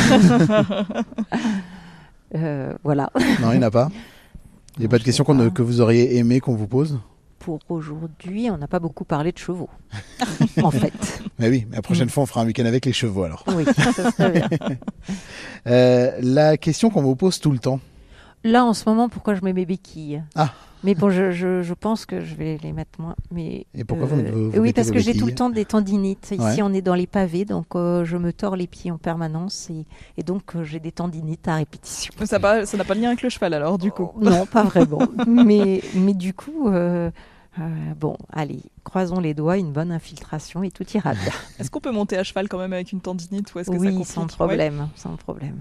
Euh, 2.33 2.73
voilà. 2.85 3.09
Non, 3.41 3.51
il 3.51 3.57
n'y 3.57 3.65
en 3.65 3.67
a 3.67 3.71
pas. 3.71 3.89
Il 4.77 4.79
n'y 4.79 4.85
a 4.85 4.87
pas 4.87 4.99
de 4.99 5.03
question 5.03 5.25
que 5.25 5.61
vous 5.61 5.81
auriez 5.81 6.15
aimé 6.15 6.39
qu'on 6.39 6.55
vous 6.55 6.65
pose 6.65 6.97
pour 7.43 7.59
aujourd'hui, 7.69 8.49
on 8.51 8.57
n'a 8.57 8.67
pas 8.67 8.79
beaucoup 8.79 9.03
parlé 9.03 9.31
de 9.31 9.37
chevaux, 9.37 9.69
en 10.63 10.71
fait. 10.71 10.93
Mais 11.39 11.49
oui, 11.49 11.65
la 11.71 11.81
prochaine 11.81 12.09
fois, 12.09 12.23
on 12.23 12.25
fera 12.25 12.41
un 12.41 12.45
week-end 12.45 12.65
avec 12.65 12.85
les 12.85 12.93
chevaux 12.93 13.23
alors. 13.23 13.43
Oui, 13.55 13.65
ça 13.65 14.11
serait 14.11 14.31
bien. 14.31 14.49
Euh, 15.67 16.11
la 16.21 16.57
question 16.57 16.89
qu'on 16.89 17.01
vous 17.03 17.15
pose 17.15 17.39
tout 17.39 17.51
le 17.51 17.59
temps. 17.59 17.79
Là, 18.43 18.65
en 18.65 18.73
ce 18.73 18.89
moment, 18.89 19.09
pourquoi 19.09 19.35
je 19.35 19.41
mets 19.43 19.53
mes 19.53 19.65
béquilles? 19.67 20.23
Ah. 20.35 20.51
Mais 20.83 20.95
bon, 20.95 21.11
je, 21.11 21.29
je, 21.31 21.61
je 21.61 21.73
pense 21.75 22.07
que 22.07 22.21
je 22.21 22.33
vais 22.33 22.57
les 22.63 22.71
mettre 22.73 22.99
moins. 22.99 23.15
Mais, 23.31 23.67
Et 23.75 23.83
pourquoi 23.83 24.07
vous- 24.07 24.15
vous- 24.15 24.49
vous 24.49 24.51
Oui, 24.53 24.59
mettez 24.61 24.73
parce 24.73 24.87
vos 24.87 24.93
que 24.95 24.99
j'ai 24.99 25.15
tout 25.15 25.27
le 25.27 25.35
temps 25.35 25.51
des 25.51 25.65
tendinites. 25.65 26.31
Ici, 26.31 26.39
Ouais. 26.41 26.61
on 26.63 26.73
est 26.73 26.81
dans 26.81 26.95
les 26.95 27.05
pavés, 27.05 27.45
donc 27.45 27.67
euh, 27.75 28.03
je 28.03 28.17
me 28.17 28.33
tords 28.33 28.55
les 28.55 28.65
pieds 28.65 28.89
en 28.89 28.97
permanence. 28.97 29.69
Et, 29.69 29.85
et 30.17 30.23
donc, 30.23 30.55
euh, 30.55 30.63
j'ai 30.63 30.79
des 30.79 30.91
tendinites 30.91 31.47
à 31.47 31.57
répétition. 31.57 32.11
Ça 32.25 32.37
n'a 32.37 32.39
pas, 32.39 32.65
ça 32.65 32.77
n'a 32.77 32.83
pas 32.83 32.95
de 32.95 33.01
lien 33.01 33.09
avec 33.09 33.21
le 33.21 33.29
cheval 33.29 33.53
alors, 33.53 33.77
du 33.77 33.91
coup. 33.91 34.09
Non, 34.19 34.47
pas 34.47 34.63
vraiment. 34.63 35.01
mais, 35.27 35.81
mais 35.93 36.15
du 36.15 36.33
coup, 36.33 36.69
euh, 37.59 37.93
bon, 37.99 38.17
allez, 38.31 38.61
croisons 38.83 39.19
les 39.19 39.33
doigts, 39.33 39.57
une 39.57 39.71
bonne 39.73 39.91
infiltration 39.91 40.63
et 40.63 40.71
tout 40.71 40.85
ira 40.93 41.13
bien. 41.13 41.31
Est-ce 41.59 41.69
qu'on 41.69 41.79
peut 41.81 41.91
monter 41.91 42.17
à 42.17 42.23
cheval 42.23 42.47
quand 42.47 42.57
même 42.57 42.73
avec 42.73 42.91
une 42.91 43.01
tendinite 43.01 43.53
ou 43.53 43.59
est-ce 43.59 43.69
que 43.69 43.75
ça 43.77 43.81
Oui, 43.81 44.03
sans 44.05 44.21
Ouais. 44.23 44.27
problème, 44.27 44.89
sans 44.95 45.15
problème. 45.17 45.57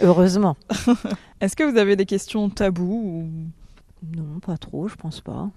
Heureusement. 0.00 0.56
Est-ce 1.40 1.54
que 1.56 1.64
vous 1.70 1.76
avez 1.76 1.96
des 1.96 2.06
questions 2.06 2.48
tabous 2.50 2.84
ou... 3.24 3.28
Non, 4.16 4.38
pas 4.40 4.56
trop, 4.56 4.86
je 4.88 4.94
pense 4.94 5.20
pas. 5.20 5.50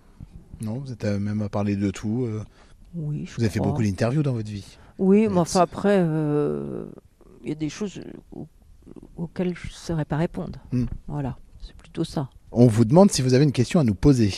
Non, 0.61 0.79
vous 0.79 0.91
êtes 0.91 1.05
euh, 1.05 1.19
même 1.19 1.41
à 1.41 1.49
parler 1.49 1.75
de 1.75 1.89
tout. 1.91 2.25
euh. 2.25 2.43
Oui, 2.95 3.25
je 3.25 3.35
Vous 3.35 3.41
avez 3.43 3.49
fait 3.51 3.59
beaucoup 3.59 3.83
d'interviews 3.83 4.23
dans 4.23 4.33
votre 4.33 4.49
vie. 4.49 4.65
Oui, 4.97 5.27
mais 5.29 5.37
enfin 5.39 5.61
après, 5.61 5.97
euh, 5.99 6.85
il 7.43 7.49
y 7.49 7.51
a 7.51 7.55
des 7.55 7.69
choses 7.69 8.01
au- 8.35 8.47
auxquelles 9.15 9.55
je 9.55 9.67
ne 9.67 9.71
saurais 9.71 10.05
pas 10.05 10.17
répondre. 10.17 10.59
Hmm. 10.71 10.85
Voilà, 11.07 11.37
c'est 11.61 11.75
plutôt 11.75 12.03
ça. 12.03 12.29
On 12.51 12.67
vous 12.67 12.83
demande 12.83 13.11
si 13.11 13.21
vous 13.21 13.33
avez 13.33 13.43
une 13.45 13.51
question 13.53 13.79
à 13.79 13.83
nous 13.83 13.93
poser. 13.95 14.31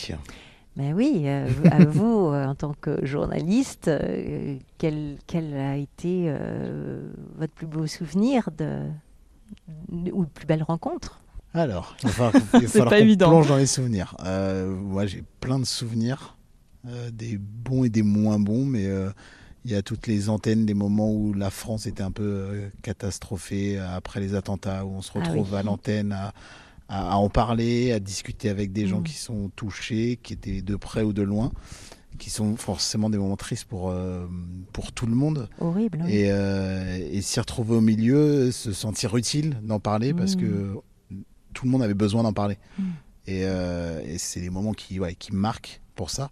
Mais 0.76 0.92
oui, 0.92 1.22
euh, 1.26 1.48
à 1.70 1.84
vous, 1.84 2.26
euh, 2.32 2.46
en 2.46 2.54
tant 2.54 2.74
que 2.80 3.04
journaliste, 3.06 3.88
euh, 3.88 4.56
quel, 4.78 5.16
quel 5.26 5.54
a 5.54 5.76
été 5.76 6.32
votre 7.36 7.52
plus 7.52 7.66
beau 7.66 7.86
souvenir 7.86 8.50
de, 8.56 8.80
ou 10.12 10.24
plus 10.24 10.46
belle 10.46 10.62
rencontre? 10.62 11.20
Alors, 11.52 11.96
il 12.02 12.08
va 12.08 12.12
falloir, 12.12 12.32
il 12.54 12.60
va 12.60 12.60
C'est 12.60 12.66
falloir 12.68 12.90
pas 12.90 12.96
qu'on 12.96 13.02
évident. 13.02 13.28
plonge 13.28 13.48
dans 13.48 13.56
les 13.56 13.66
souvenirs. 13.66 14.16
Moi, 14.24 15.06
j'ai 15.06 15.22
plein 15.40 15.58
de 15.60 15.64
souvenirs, 15.64 16.36
des 17.12 17.38
bons 17.38 17.84
et 17.84 17.88
des 17.90 18.02
moins 18.02 18.40
bons, 18.40 18.64
mais 18.64 18.88
il 19.64 19.70
y 19.70 19.76
a 19.76 19.82
toutes 19.82 20.08
les 20.08 20.28
antennes, 20.28 20.66
des 20.66 20.74
moments 20.74 21.12
où 21.12 21.32
la 21.32 21.50
France 21.50 21.86
était 21.86 22.02
un 22.02 22.10
peu 22.10 22.68
catastrophée 22.82 23.78
après 23.78 24.18
les 24.18 24.34
attentats, 24.34 24.84
où 24.84 24.90
on 24.96 25.02
se 25.02 25.12
Ah 25.14 25.20
retrouve 25.20 25.52
oui. 25.52 25.58
à 25.58 25.62
l'antenne 25.62 26.10
à, 26.12 26.32
à- 26.88 27.12
à 27.12 27.16
en 27.16 27.28
parler, 27.28 27.92
à 27.92 28.00
discuter 28.00 28.48
avec 28.48 28.72
des 28.72 28.86
gens 28.86 29.00
Mm. 29.00 29.04
qui 29.04 29.14
sont 29.14 29.50
touchés, 29.56 30.18
qui 30.22 30.32
étaient 30.34 30.62
de 30.62 30.76
près 30.76 31.02
ou 31.02 31.12
de 31.12 31.22
loin, 31.22 31.50
qui 32.18 32.30
sont 32.30 32.56
forcément 32.56 33.10
des 33.10 33.18
moments 33.18 33.36
tristes 33.36 33.64
pour, 33.64 33.90
euh, 33.90 34.26
pour 34.72 34.92
tout 34.92 35.06
le 35.06 35.14
monde. 35.14 35.48
Horrible. 35.60 36.02
oui. 36.04 36.12
Et, 36.14 36.26
euh, 36.30 36.96
et 37.10 37.20
s'y 37.22 37.40
retrouver 37.40 37.74
au 37.76 37.80
milieu, 37.80 38.52
se 38.52 38.72
sentir 38.72 39.16
utile 39.16 39.58
d'en 39.62 39.80
parler 39.80 40.14
parce 40.14 40.36
Mm. 40.36 40.40
que 40.40 40.74
tout 41.54 41.64
le 41.64 41.70
monde 41.70 41.82
avait 41.82 41.94
besoin 41.94 42.22
d'en 42.22 42.32
parler. 42.32 42.58
Mm. 42.78 42.82
Et, 43.26 43.40
euh, 43.44 44.02
et 44.06 44.18
c'est 44.18 44.40
des 44.40 44.50
moments 44.50 44.74
qui, 44.74 45.00
ouais, 45.00 45.14
qui 45.14 45.32
marquent 45.34 45.80
pour 45.96 46.10
ça. 46.10 46.30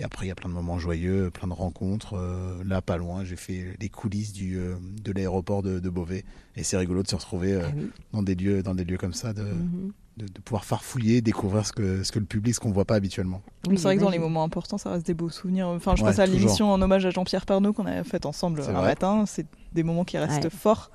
Et 0.00 0.02
après, 0.02 0.24
il 0.24 0.28
y 0.30 0.32
a 0.32 0.34
plein 0.34 0.48
de 0.48 0.54
moments 0.54 0.78
joyeux, 0.78 1.30
plein 1.30 1.46
de 1.46 1.52
rencontres. 1.52 2.14
Euh, 2.16 2.64
là, 2.64 2.80
pas 2.80 2.96
loin, 2.96 3.22
j'ai 3.22 3.36
fait 3.36 3.76
les 3.78 3.90
coulisses 3.90 4.32
du, 4.32 4.56
euh, 4.58 4.76
de 5.04 5.12
l'aéroport 5.12 5.62
de, 5.62 5.78
de 5.78 5.88
Beauvais. 5.90 6.24
Et 6.56 6.62
c'est 6.62 6.78
rigolo 6.78 7.02
de 7.02 7.08
se 7.08 7.16
retrouver 7.16 7.52
euh, 7.52 7.60
Ah 7.66 7.72
oui. 7.76 7.90
dans, 8.14 8.22
des 8.22 8.34
lieux, 8.34 8.62
dans 8.62 8.74
des 8.74 8.84
lieux 8.84 8.96
comme 8.96 9.12
ça, 9.12 9.34
de, 9.34 9.42
Mhm. 9.42 9.92
de, 10.16 10.24
de 10.26 10.40
pouvoir 10.40 10.64
farfouiller, 10.64 11.20
découvrir 11.20 11.66
ce 11.66 11.72
que, 11.72 12.02
ce 12.02 12.12
que 12.12 12.18
le 12.18 12.24
public, 12.24 12.54
ce 12.54 12.60
qu'on 12.60 12.70
voit 12.70 12.86
pas 12.86 12.94
habituellement. 12.94 13.42
Oui, 13.68 13.76
c'est 13.76 13.82
vrai 13.82 13.96
que 13.96 14.00
dans 14.00 14.08
les 14.08 14.18
moments 14.18 14.42
importants, 14.42 14.78
ça 14.78 14.90
reste 14.90 15.06
des 15.06 15.12
beaux 15.12 15.28
souvenirs. 15.28 15.68
Enfin, 15.68 15.94
je 15.96 16.02
Ouais, 16.02 16.08
pense 16.12 16.18
à 16.18 16.24
l'émission 16.24 16.72
en 16.72 16.80
hommage 16.80 17.04
à 17.04 17.10
Jean-Pierre 17.10 17.44
Pernaut 17.44 17.74
qu'on 17.74 17.84
a 17.84 18.02
faite 18.02 18.24
ensemble 18.24 18.62
un 18.62 18.72
vrai. 18.72 18.82
matin. 18.82 19.24
C'est 19.26 19.46
des 19.74 19.82
moments 19.82 20.04
qui 20.04 20.16
restent 20.16 20.44
Ouais. 20.44 20.50
forts. 20.50 20.90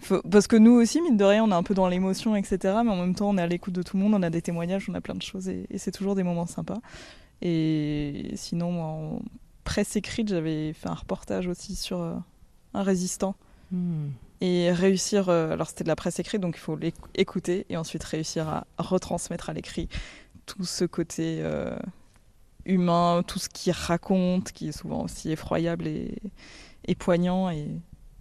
Faut- 0.00 0.20
Parce 0.30 0.46
que 0.48 0.56
nous 0.56 0.72
aussi, 0.72 1.00
mine 1.00 1.16
de 1.16 1.24
rien, 1.24 1.44
on 1.44 1.50
est 1.50 1.54
un 1.54 1.62
peu 1.62 1.72
dans 1.74 1.88
l'émotion, 1.88 2.36
etc. 2.36 2.58
Mais 2.84 2.90
en 2.90 2.96
même 2.96 3.14
temps, 3.14 3.30
on 3.30 3.38
est 3.38 3.42
à 3.42 3.46
l'écoute 3.46 3.72
de 3.72 3.82
tout 3.82 3.96
le 3.96 4.02
monde, 4.02 4.12
on 4.14 4.22
a 4.22 4.28
des 4.30 4.42
témoignages, 4.42 4.86
on 4.90 4.94
a 4.94 5.00
plein 5.00 5.14
de 5.14 5.22
choses 5.22 5.48
et, 5.48 5.66
et 5.70 5.78
c'est 5.78 5.92
toujours 5.92 6.14
des 6.14 6.22
moments 6.22 6.46
sympas. 6.46 6.80
Et 7.42 8.32
sinon, 8.34 8.72
moi, 8.72 8.86
en 8.86 9.22
presse 9.64 9.96
écrite, 9.96 10.28
j'avais 10.28 10.72
fait 10.72 10.88
un 10.88 10.94
reportage 10.94 11.46
aussi 11.46 11.76
sur 11.76 12.00
euh, 12.00 12.14
un 12.74 12.82
résistant. 12.82 13.34
Hmm. 13.70 14.08
Et 14.40 14.72
réussir, 14.72 15.28
euh, 15.28 15.52
alors 15.52 15.68
c'était 15.68 15.84
de 15.84 15.88
la 15.88 15.96
presse 15.96 16.18
écrite, 16.18 16.40
donc 16.40 16.56
il 16.56 16.60
faut 16.60 16.76
l'éc- 16.76 16.94
écouter 17.14 17.66
et 17.68 17.76
ensuite 17.76 18.02
réussir 18.04 18.48
à 18.48 18.66
retransmettre 18.78 19.50
à 19.50 19.52
l'écrit 19.52 19.88
tout 20.46 20.64
ce 20.64 20.84
côté 20.86 21.40
euh, 21.42 21.76
humain, 22.64 23.22
tout 23.26 23.38
ce 23.38 23.48
qu'il 23.48 23.72
raconte, 23.72 24.52
qui 24.52 24.68
est 24.68 24.72
souvent 24.72 25.04
aussi 25.04 25.30
effroyable 25.30 25.86
et, 25.86 26.16
et 26.86 26.94
poignant. 26.94 27.50
Et, 27.50 27.68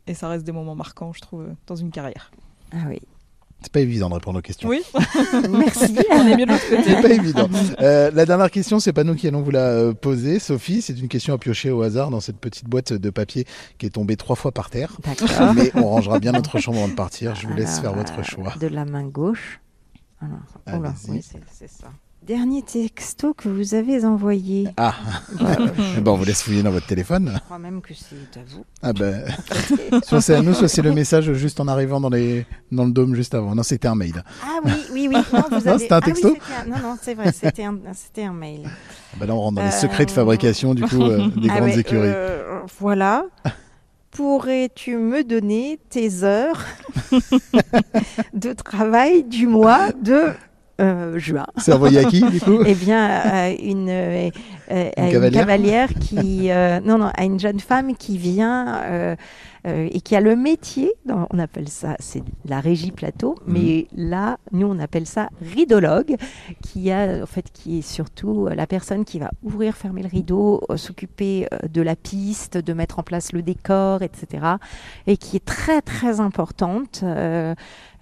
et 0.07 0.13
ça 0.13 0.28
reste 0.28 0.45
des 0.45 0.51
moments 0.51 0.76
marquants, 0.76 1.13
je 1.13 1.22
trouve, 1.22 1.47
dans 1.67 1.78
une 1.78 1.91
carrière. 1.91 2.32
Ah 2.72 2.84
oui. 2.88 2.99
C'est 3.62 3.72
pas 3.72 3.82
évident 3.82 4.10
de 4.10 4.14
répondre 4.14 4.39
aux 4.39 4.41
questions. 4.41 4.70
Oui, 4.70 4.82
Merci. 5.51 5.95
on 6.12 6.26
est 6.28 6.38
mieux 6.38 6.45
de 6.45 6.51
l'autre 6.51 6.70
côté. 6.70 6.84
C'est 6.86 7.01
pas 7.01 7.10
évident. 7.10 7.49
Euh, 7.82 8.10
la 8.14 8.26
dernière 8.26 8.49
question, 8.51 8.80
c'est 8.80 8.93
pas 8.93 9.03
nous 9.03 9.16
qui 9.16 9.28
allons 9.28 9.41
vous 9.41 9.51
la 9.51 9.68
euh, 9.68 9.93
poser, 9.93 10.39
Sophie. 10.39 10.82
C'est 10.82 10.97
une 10.97 11.10
question 11.10 11.34
à 11.34 11.38
piocher 11.38 11.70
au 11.70 11.82
hasard 11.82 12.10
dans 12.10 12.22
cette 12.22 12.38
petite 12.38 12.66
boîte 12.70 12.93
de 12.93 13.10
papier 13.10 13.45
qui 13.78 13.86
est 13.86 13.89
tombée 13.91 14.16
trois 14.16 14.38
fois 14.38 14.53
par 14.53 14.70
terre. 14.70 14.95
D'accord. 15.03 15.53
Mais 15.53 15.72
on 15.76 15.89
rangera 15.89 16.20
bien 16.20 16.32
notre 16.32 16.57
chambre 16.60 16.78
avant 16.78 16.88
de 16.88 16.95
partir. 16.95 17.36
Je 17.36 17.47
vous 17.47 17.53
laisse 17.53 17.80
faire 17.80 17.93
votre 17.93 18.24
choix. 18.24 18.53
De 18.60 18.68
la 18.68 18.86
main 18.86 19.03
gauche. 19.03 19.60
Alors, 20.22 20.39
oh 20.68 20.88
oui, 21.10 21.22
c'est 21.22 21.39
c'est 21.51 21.70
ça. 21.70 21.88
Dernier 22.28 22.61
texto 22.61 23.34
que 23.34 23.49
vous 23.49 23.74
avez 23.74 24.05
envoyé. 24.05 24.67
Ah, 24.78 24.93
Eh 25.97 26.01
ben, 26.01 26.11
on 26.11 26.15
vous 26.15 26.26
laisse 26.26 26.43
fouiller 26.43 26.61
dans 26.61 26.70
votre 26.70 26.86
téléphone. 26.86 27.32
Je 27.34 27.39
crois 27.39 27.57
même 27.57 27.82
que 27.82 27.93
c'est 27.95 28.39
à 28.39 28.43
vous. 28.47 28.63
Ah 28.84 28.93
ben, 28.93 29.24
soit 30.03 30.22
c'est 30.22 30.36
à 30.36 30.41
nous, 30.41 30.53
soit 30.53 30.67
c'est 30.67 30.84
le 30.84 30.91
message 30.93 31.32
juste 31.34 31.59
en 31.59 31.67
arrivant 31.67 31.99
dans, 31.99 32.09
les... 32.09 32.45
dans 32.72 32.86
le 32.86 32.91
dôme 32.91 33.15
juste 33.15 33.34
avant. 33.34 33.55
Non, 33.55 33.63
c'était 33.63 33.88
un 33.88 33.95
mail. 33.95 34.24
Ah 34.43 34.59
oui, 34.63 34.72
oui, 34.91 35.07
oui. 35.11 35.15
Non, 35.34 35.43
vous 35.49 35.55
Non, 35.65 35.72
avez... 35.72 35.80
c'était 35.80 35.93
un 35.93 35.97
Ah 35.97 36.01
oui, 36.05 36.11
texto 36.13 36.28
un- 36.61 36.70
Non, 36.70 36.78
non, 36.84 36.97
c'est 37.01 37.13
vrai, 37.15 37.32
c'était 37.32 37.63
un, 37.63 37.76
un 38.28 38.34
mail. 38.34 38.61
Ah 38.67 39.15
ben 39.20 39.26
là, 39.26 39.34
on 39.34 39.39
rentre 39.39 39.55
dans 39.55 39.61
les 39.63 39.70
Euh, 39.70 39.72
secrets 39.72 40.05
de 40.05 40.11
fabrication 40.11 40.76
du 40.76 40.84
coup 40.84 41.01
euh, 41.01 41.30
des 41.30 41.49
Ah 41.49 41.55
grandes 41.59 41.70
ouais, 41.70 41.80
écuries. 41.80 42.01
euh, 42.03 42.59
voilà. 42.80 43.26
Pourrais-tu 44.11 44.97
me 44.97 45.24
donner 45.24 45.80
tes 45.89 46.24
heures 46.24 46.63
de 48.34 48.53
travail 48.53 49.24
du 49.24 49.47
mois 49.47 49.91
de 49.93 50.26
euh, 50.80 51.17
juin 51.19 51.45
C'est 51.57 51.73
envoyé 51.73 51.99
à 51.99 52.03
qui 52.05 52.21
du 52.21 52.39
coup 52.39 52.59
Eh 52.65 52.75
bien, 52.75 53.05
à 53.05 53.49
une, 53.49 53.89
euh, 53.89 54.30
euh, 54.71 54.89
à 54.95 55.05
une 55.05 55.11
cavalière 55.11 55.41
cavalière 55.41 55.89
qui, 55.99 56.51
euh, 56.51 56.80
non, 56.80 56.97
non, 56.97 57.11
à 57.15 57.23
une 57.23 57.39
jeune 57.39 57.59
femme 57.59 57.95
qui 57.95 58.17
vient 58.17 58.82
euh, 58.84 59.15
euh, 59.67 59.89
et 59.91 59.99
qui 59.99 60.15
a 60.15 60.21
le 60.21 60.36
métier, 60.36 60.93
on 61.07 61.38
appelle 61.38 61.67
ça, 61.67 61.95
c'est 61.99 62.23
la 62.45 62.61
régie 62.61 62.91
plateau, 62.91 63.36
mais 63.45 63.88
là, 63.95 64.38
nous, 64.51 64.67
on 64.67 64.80
appelle 64.80 65.05
ça 65.05 65.30
ridologue, 65.41 66.15
qui 66.63 66.91
a, 66.91 67.21
en 67.21 67.25
fait, 67.25 67.51
qui 67.51 67.80
est 67.80 67.82
surtout 67.82 68.47
euh, 68.47 68.55
la 68.55 68.67
personne 68.67 69.03
qui 69.03 69.19
va 69.19 69.32
ouvrir, 69.43 69.75
fermer 69.75 70.01
le 70.01 70.07
rideau, 70.07 70.61
euh, 70.69 70.77
s'occuper 70.77 71.47
euh, 71.51 71.67
de 71.67 71.82
la 71.82 71.97
piste, 71.97 72.57
de 72.57 72.73
mettre 72.73 72.99
en 72.99 73.03
place 73.03 73.34
le 73.34 73.41
décor, 73.41 74.01
etc., 74.01 74.45
et 75.07 75.17
qui 75.17 75.36
est 75.36 75.45
très, 75.45 75.82
très 75.82 76.19
importante. 76.19 77.03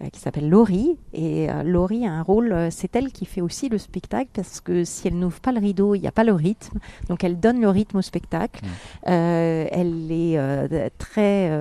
Euh, 0.01 0.09
qui 0.11 0.19
s'appelle 0.19 0.49
Laurie. 0.49 0.97
Et 1.13 1.49
euh, 1.49 1.63
Laurie 1.63 2.05
a 2.05 2.11
un 2.11 2.21
rôle, 2.21 2.51
euh, 2.51 2.69
c'est 2.71 2.95
elle 2.95 3.11
qui 3.11 3.25
fait 3.25 3.41
aussi 3.41 3.69
le 3.69 3.77
spectacle 3.77 4.29
parce 4.33 4.61
que 4.61 4.83
si 4.83 5.07
elle 5.07 5.17
n'ouvre 5.17 5.39
pas 5.39 5.51
le 5.51 5.59
rideau, 5.59 5.95
il 5.95 6.01
n'y 6.01 6.07
a 6.07 6.11
pas 6.11 6.23
le 6.23 6.33
rythme. 6.33 6.79
Donc 7.09 7.23
elle 7.23 7.39
donne 7.39 7.59
le 7.61 7.69
rythme 7.69 7.97
au 7.97 8.01
spectacle. 8.01 8.61
Euh, 9.07 9.65
elle 9.71 10.11
est 10.11 10.39
très 10.97 11.51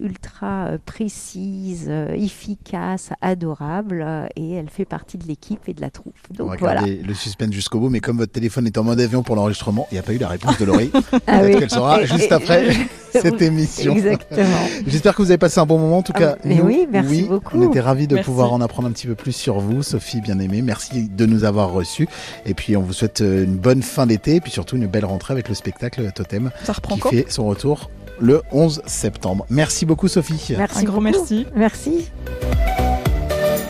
ultra 0.00 0.70
précise, 0.86 1.90
efficace, 2.14 3.10
adorable 3.20 4.06
et 4.36 4.52
elle 4.52 4.70
fait 4.70 4.84
partie 4.84 5.18
de 5.18 5.26
l'équipe 5.26 5.60
et 5.68 5.74
de 5.74 5.80
la 5.80 5.90
troupe. 5.90 6.14
On 6.30 6.34
Donc 6.34 6.50
va 6.52 6.56
voilà. 6.56 6.82
le 6.86 7.14
suspense 7.14 7.52
jusqu'au 7.52 7.78
bout, 7.80 7.90
mais 7.90 8.00
comme 8.00 8.18
votre 8.18 8.32
téléphone 8.32 8.66
est 8.66 8.78
en 8.78 8.84
mode 8.84 9.00
avion 9.00 9.22
pour 9.22 9.36
l'enregistrement, 9.36 9.86
il 9.90 9.94
n'y 9.94 9.98
a 9.98 10.02
pas 10.02 10.12
eu 10.14 10.18
la 10.18 10.28
réponse 10.28 10.58
de 10.58 10.64
Laurie. 10.64 10.90
Ah 11.26 11.38
Peut-être 11.40 11.54
oui. 11.54 11.58
qu'elle 11.60 11.70
sera 11.70 12.04
juste 12.04 12.32
après 12.32 12.68
et- 12.68 12.76
cette 13.12 13.40
émission. 13.40 13.92
Exactement. 13.94 14.48
J'espère 14.86 15.14
que 15.14 15.22
vous 15.22 15.30
avez 15.30 15.38
passé 15.38 15.60
un 15.60 15.66
bon 15.66 15.78
moment. 15.78 15.98
En 15.98 16.02
tout 16.02 16.12
Ah, 16.16 16.18
cas, 16.18 16.36
mais 16.44 16.56
nous, 16.56 16.64
oui, 16.64 16.86
merci 16.90 17.13
beaucoup. 17.22 17.58
on 17.58 17.68
était 17.70 17.80
ravis 17.80 18.06
de 18.06 18.14
Merci. 18.16 18.28
pouvoir 18.28 18.52
en 18.52 18.60
apprendre 18.60 18.88
un 18.88 18.92
petit 18.92 19.06
peu 19.06 19.14
plus 19.14 19.32
sur 19.32 19.60
vous, 19.60 19.82
Sophie 19.82 20.20
bien-aimée. 20.20 20.62
Merci 20.62 21.08
de 21.08 21.26
nous 21.26 21.44
avoir 21.44 21.72
reçus. 21.72 22.08
Et 22.46 22.54
puis, 22.54 22.76
on 22.76 22.82
vous 22.82 22.92
souhaite 22.92 23.20
euh, 23.20 23.44
une 23.44 23.56
bonne 23.56 23.82
fin 23.82 24.06
d'été 24.06 24.36
et 24.36 24.40
puis 24.40 24.50
surtout 24.50 24.76
une 24.76 24.86
belle 24.86 25.04
rentrée 25.04 25.32
avec 25.32 25.48
le 25.48 25.54
spectacle 25.54 26.10
Totem 26.14 26.50
Ça 26.64 26.72
reprend 26.72 26.96
qui 26.96 27.08
fait 27.08 27.26
son 27.28 27.46
retour 27.46 27.90
le 28.20 28.42
11 28.52 28.82
septembre. 28.86 29.46
Merci 29.50 29.86
beaucoup, 29.86 30.08
Sophie. 30.08 30.54
Merci 30.56 30.78
Un 30.78 30.84
gros 30.84 31.00
merci. 31.00 31.46
Merci. 31.56 32.10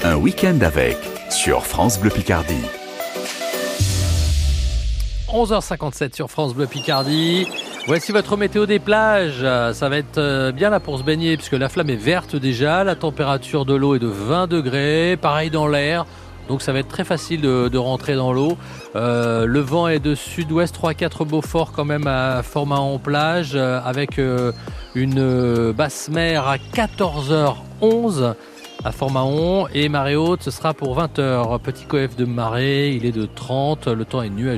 Un 0.05 0.17
week-end 0.17 0.59
avec 0.61 0.99
sur 1.31 1.65
France 1.67 1.99
Bleu 1.99 2.11
Picardie. 2.11 2.84
11h57 5.35 6.15
sur 6.15 6.31
France 6.31 6.55
Bleu 6.55 6.69
Picardie. 6.69 7.49
Voici 7.89 8.13
votre 8.13 8.37
météo 8.37 8.67
des 8.67 8.79
plages. 8.79 9.45
Ça 9.75 9.89
va 9.89 9.99
être 9.99 10.19
euh, 10.19 10.53
bien 10.53 10.71
là 10.71 10.79
pour 10.79 10.97
se 10.97 11.03
baigner 11.03 11.37
puisque 11.37 11.55
la 11.55 11.69
flamme 11.69 11.91
est 11.91 11.97
verte 11.97 12.37
déjà. 12.37 12.85
La 12.85 12.95
température 12.95 13.65
de 13.65 13.75
l'eau 13.75 13.97
est 13.97 13.99
de 13.99 14.07
20 14.07 14.47
degrés. 14.47 15.19
Pareil 15.21 15.51
dans 15.51 15.67
l'air. 15.67 16.07
Donc 16.47 16.63
ça 16.63 16.73
va 16.73 16.79
être 16.79 16.89
très 16.89 17.03
facile 17.03 17.41
de, 17.41 17.77
rentrer 17.77 18.15
dans 18.15 18.33
l'eau. 18.33 18.57
Euh, 18.95 19.45
le 19.45 19.59
vent 19.59 19.89
est 19.89 19.99
de 19.99 20.15
sud-ouest 20.15 20.77
3-4 20.77 21.27
Beaufort 21.27 21.73
quand 21.73 21.87
même 21.87 22.07
à 22.07 22.45
Fort-Mahon 22.45 23.01
plage 23.01 23.53
euh, 23.55 23.81
avec 23.85 24.21
une 24.95 25.73
basse 25.73 26.11
mer 26.11 26.47
à 26.47 26.59
14h11 26.59 28.35
à 28.85 28.93
Fort-Mahon 28.93 29.67
et 29.73 29.89
marée 29.89 30.15
haute 30.15 30.43
ce 30.43 30.51
sera 30.51 30.75
pour 30.75 30.99
20h. 30.99 31.59
Petit 31.61 31.87
coef 31.87 32.17
de 32.17 32.25
marée, 32.27 32.91
il 32.91 33.07
est 33.07 33.13
de 33.13 33.27
30, 33.27 33.89
le 33.89 34.05
temps 34.05 34.23
est 34.23 34.29
nuageux. 34.29 34.53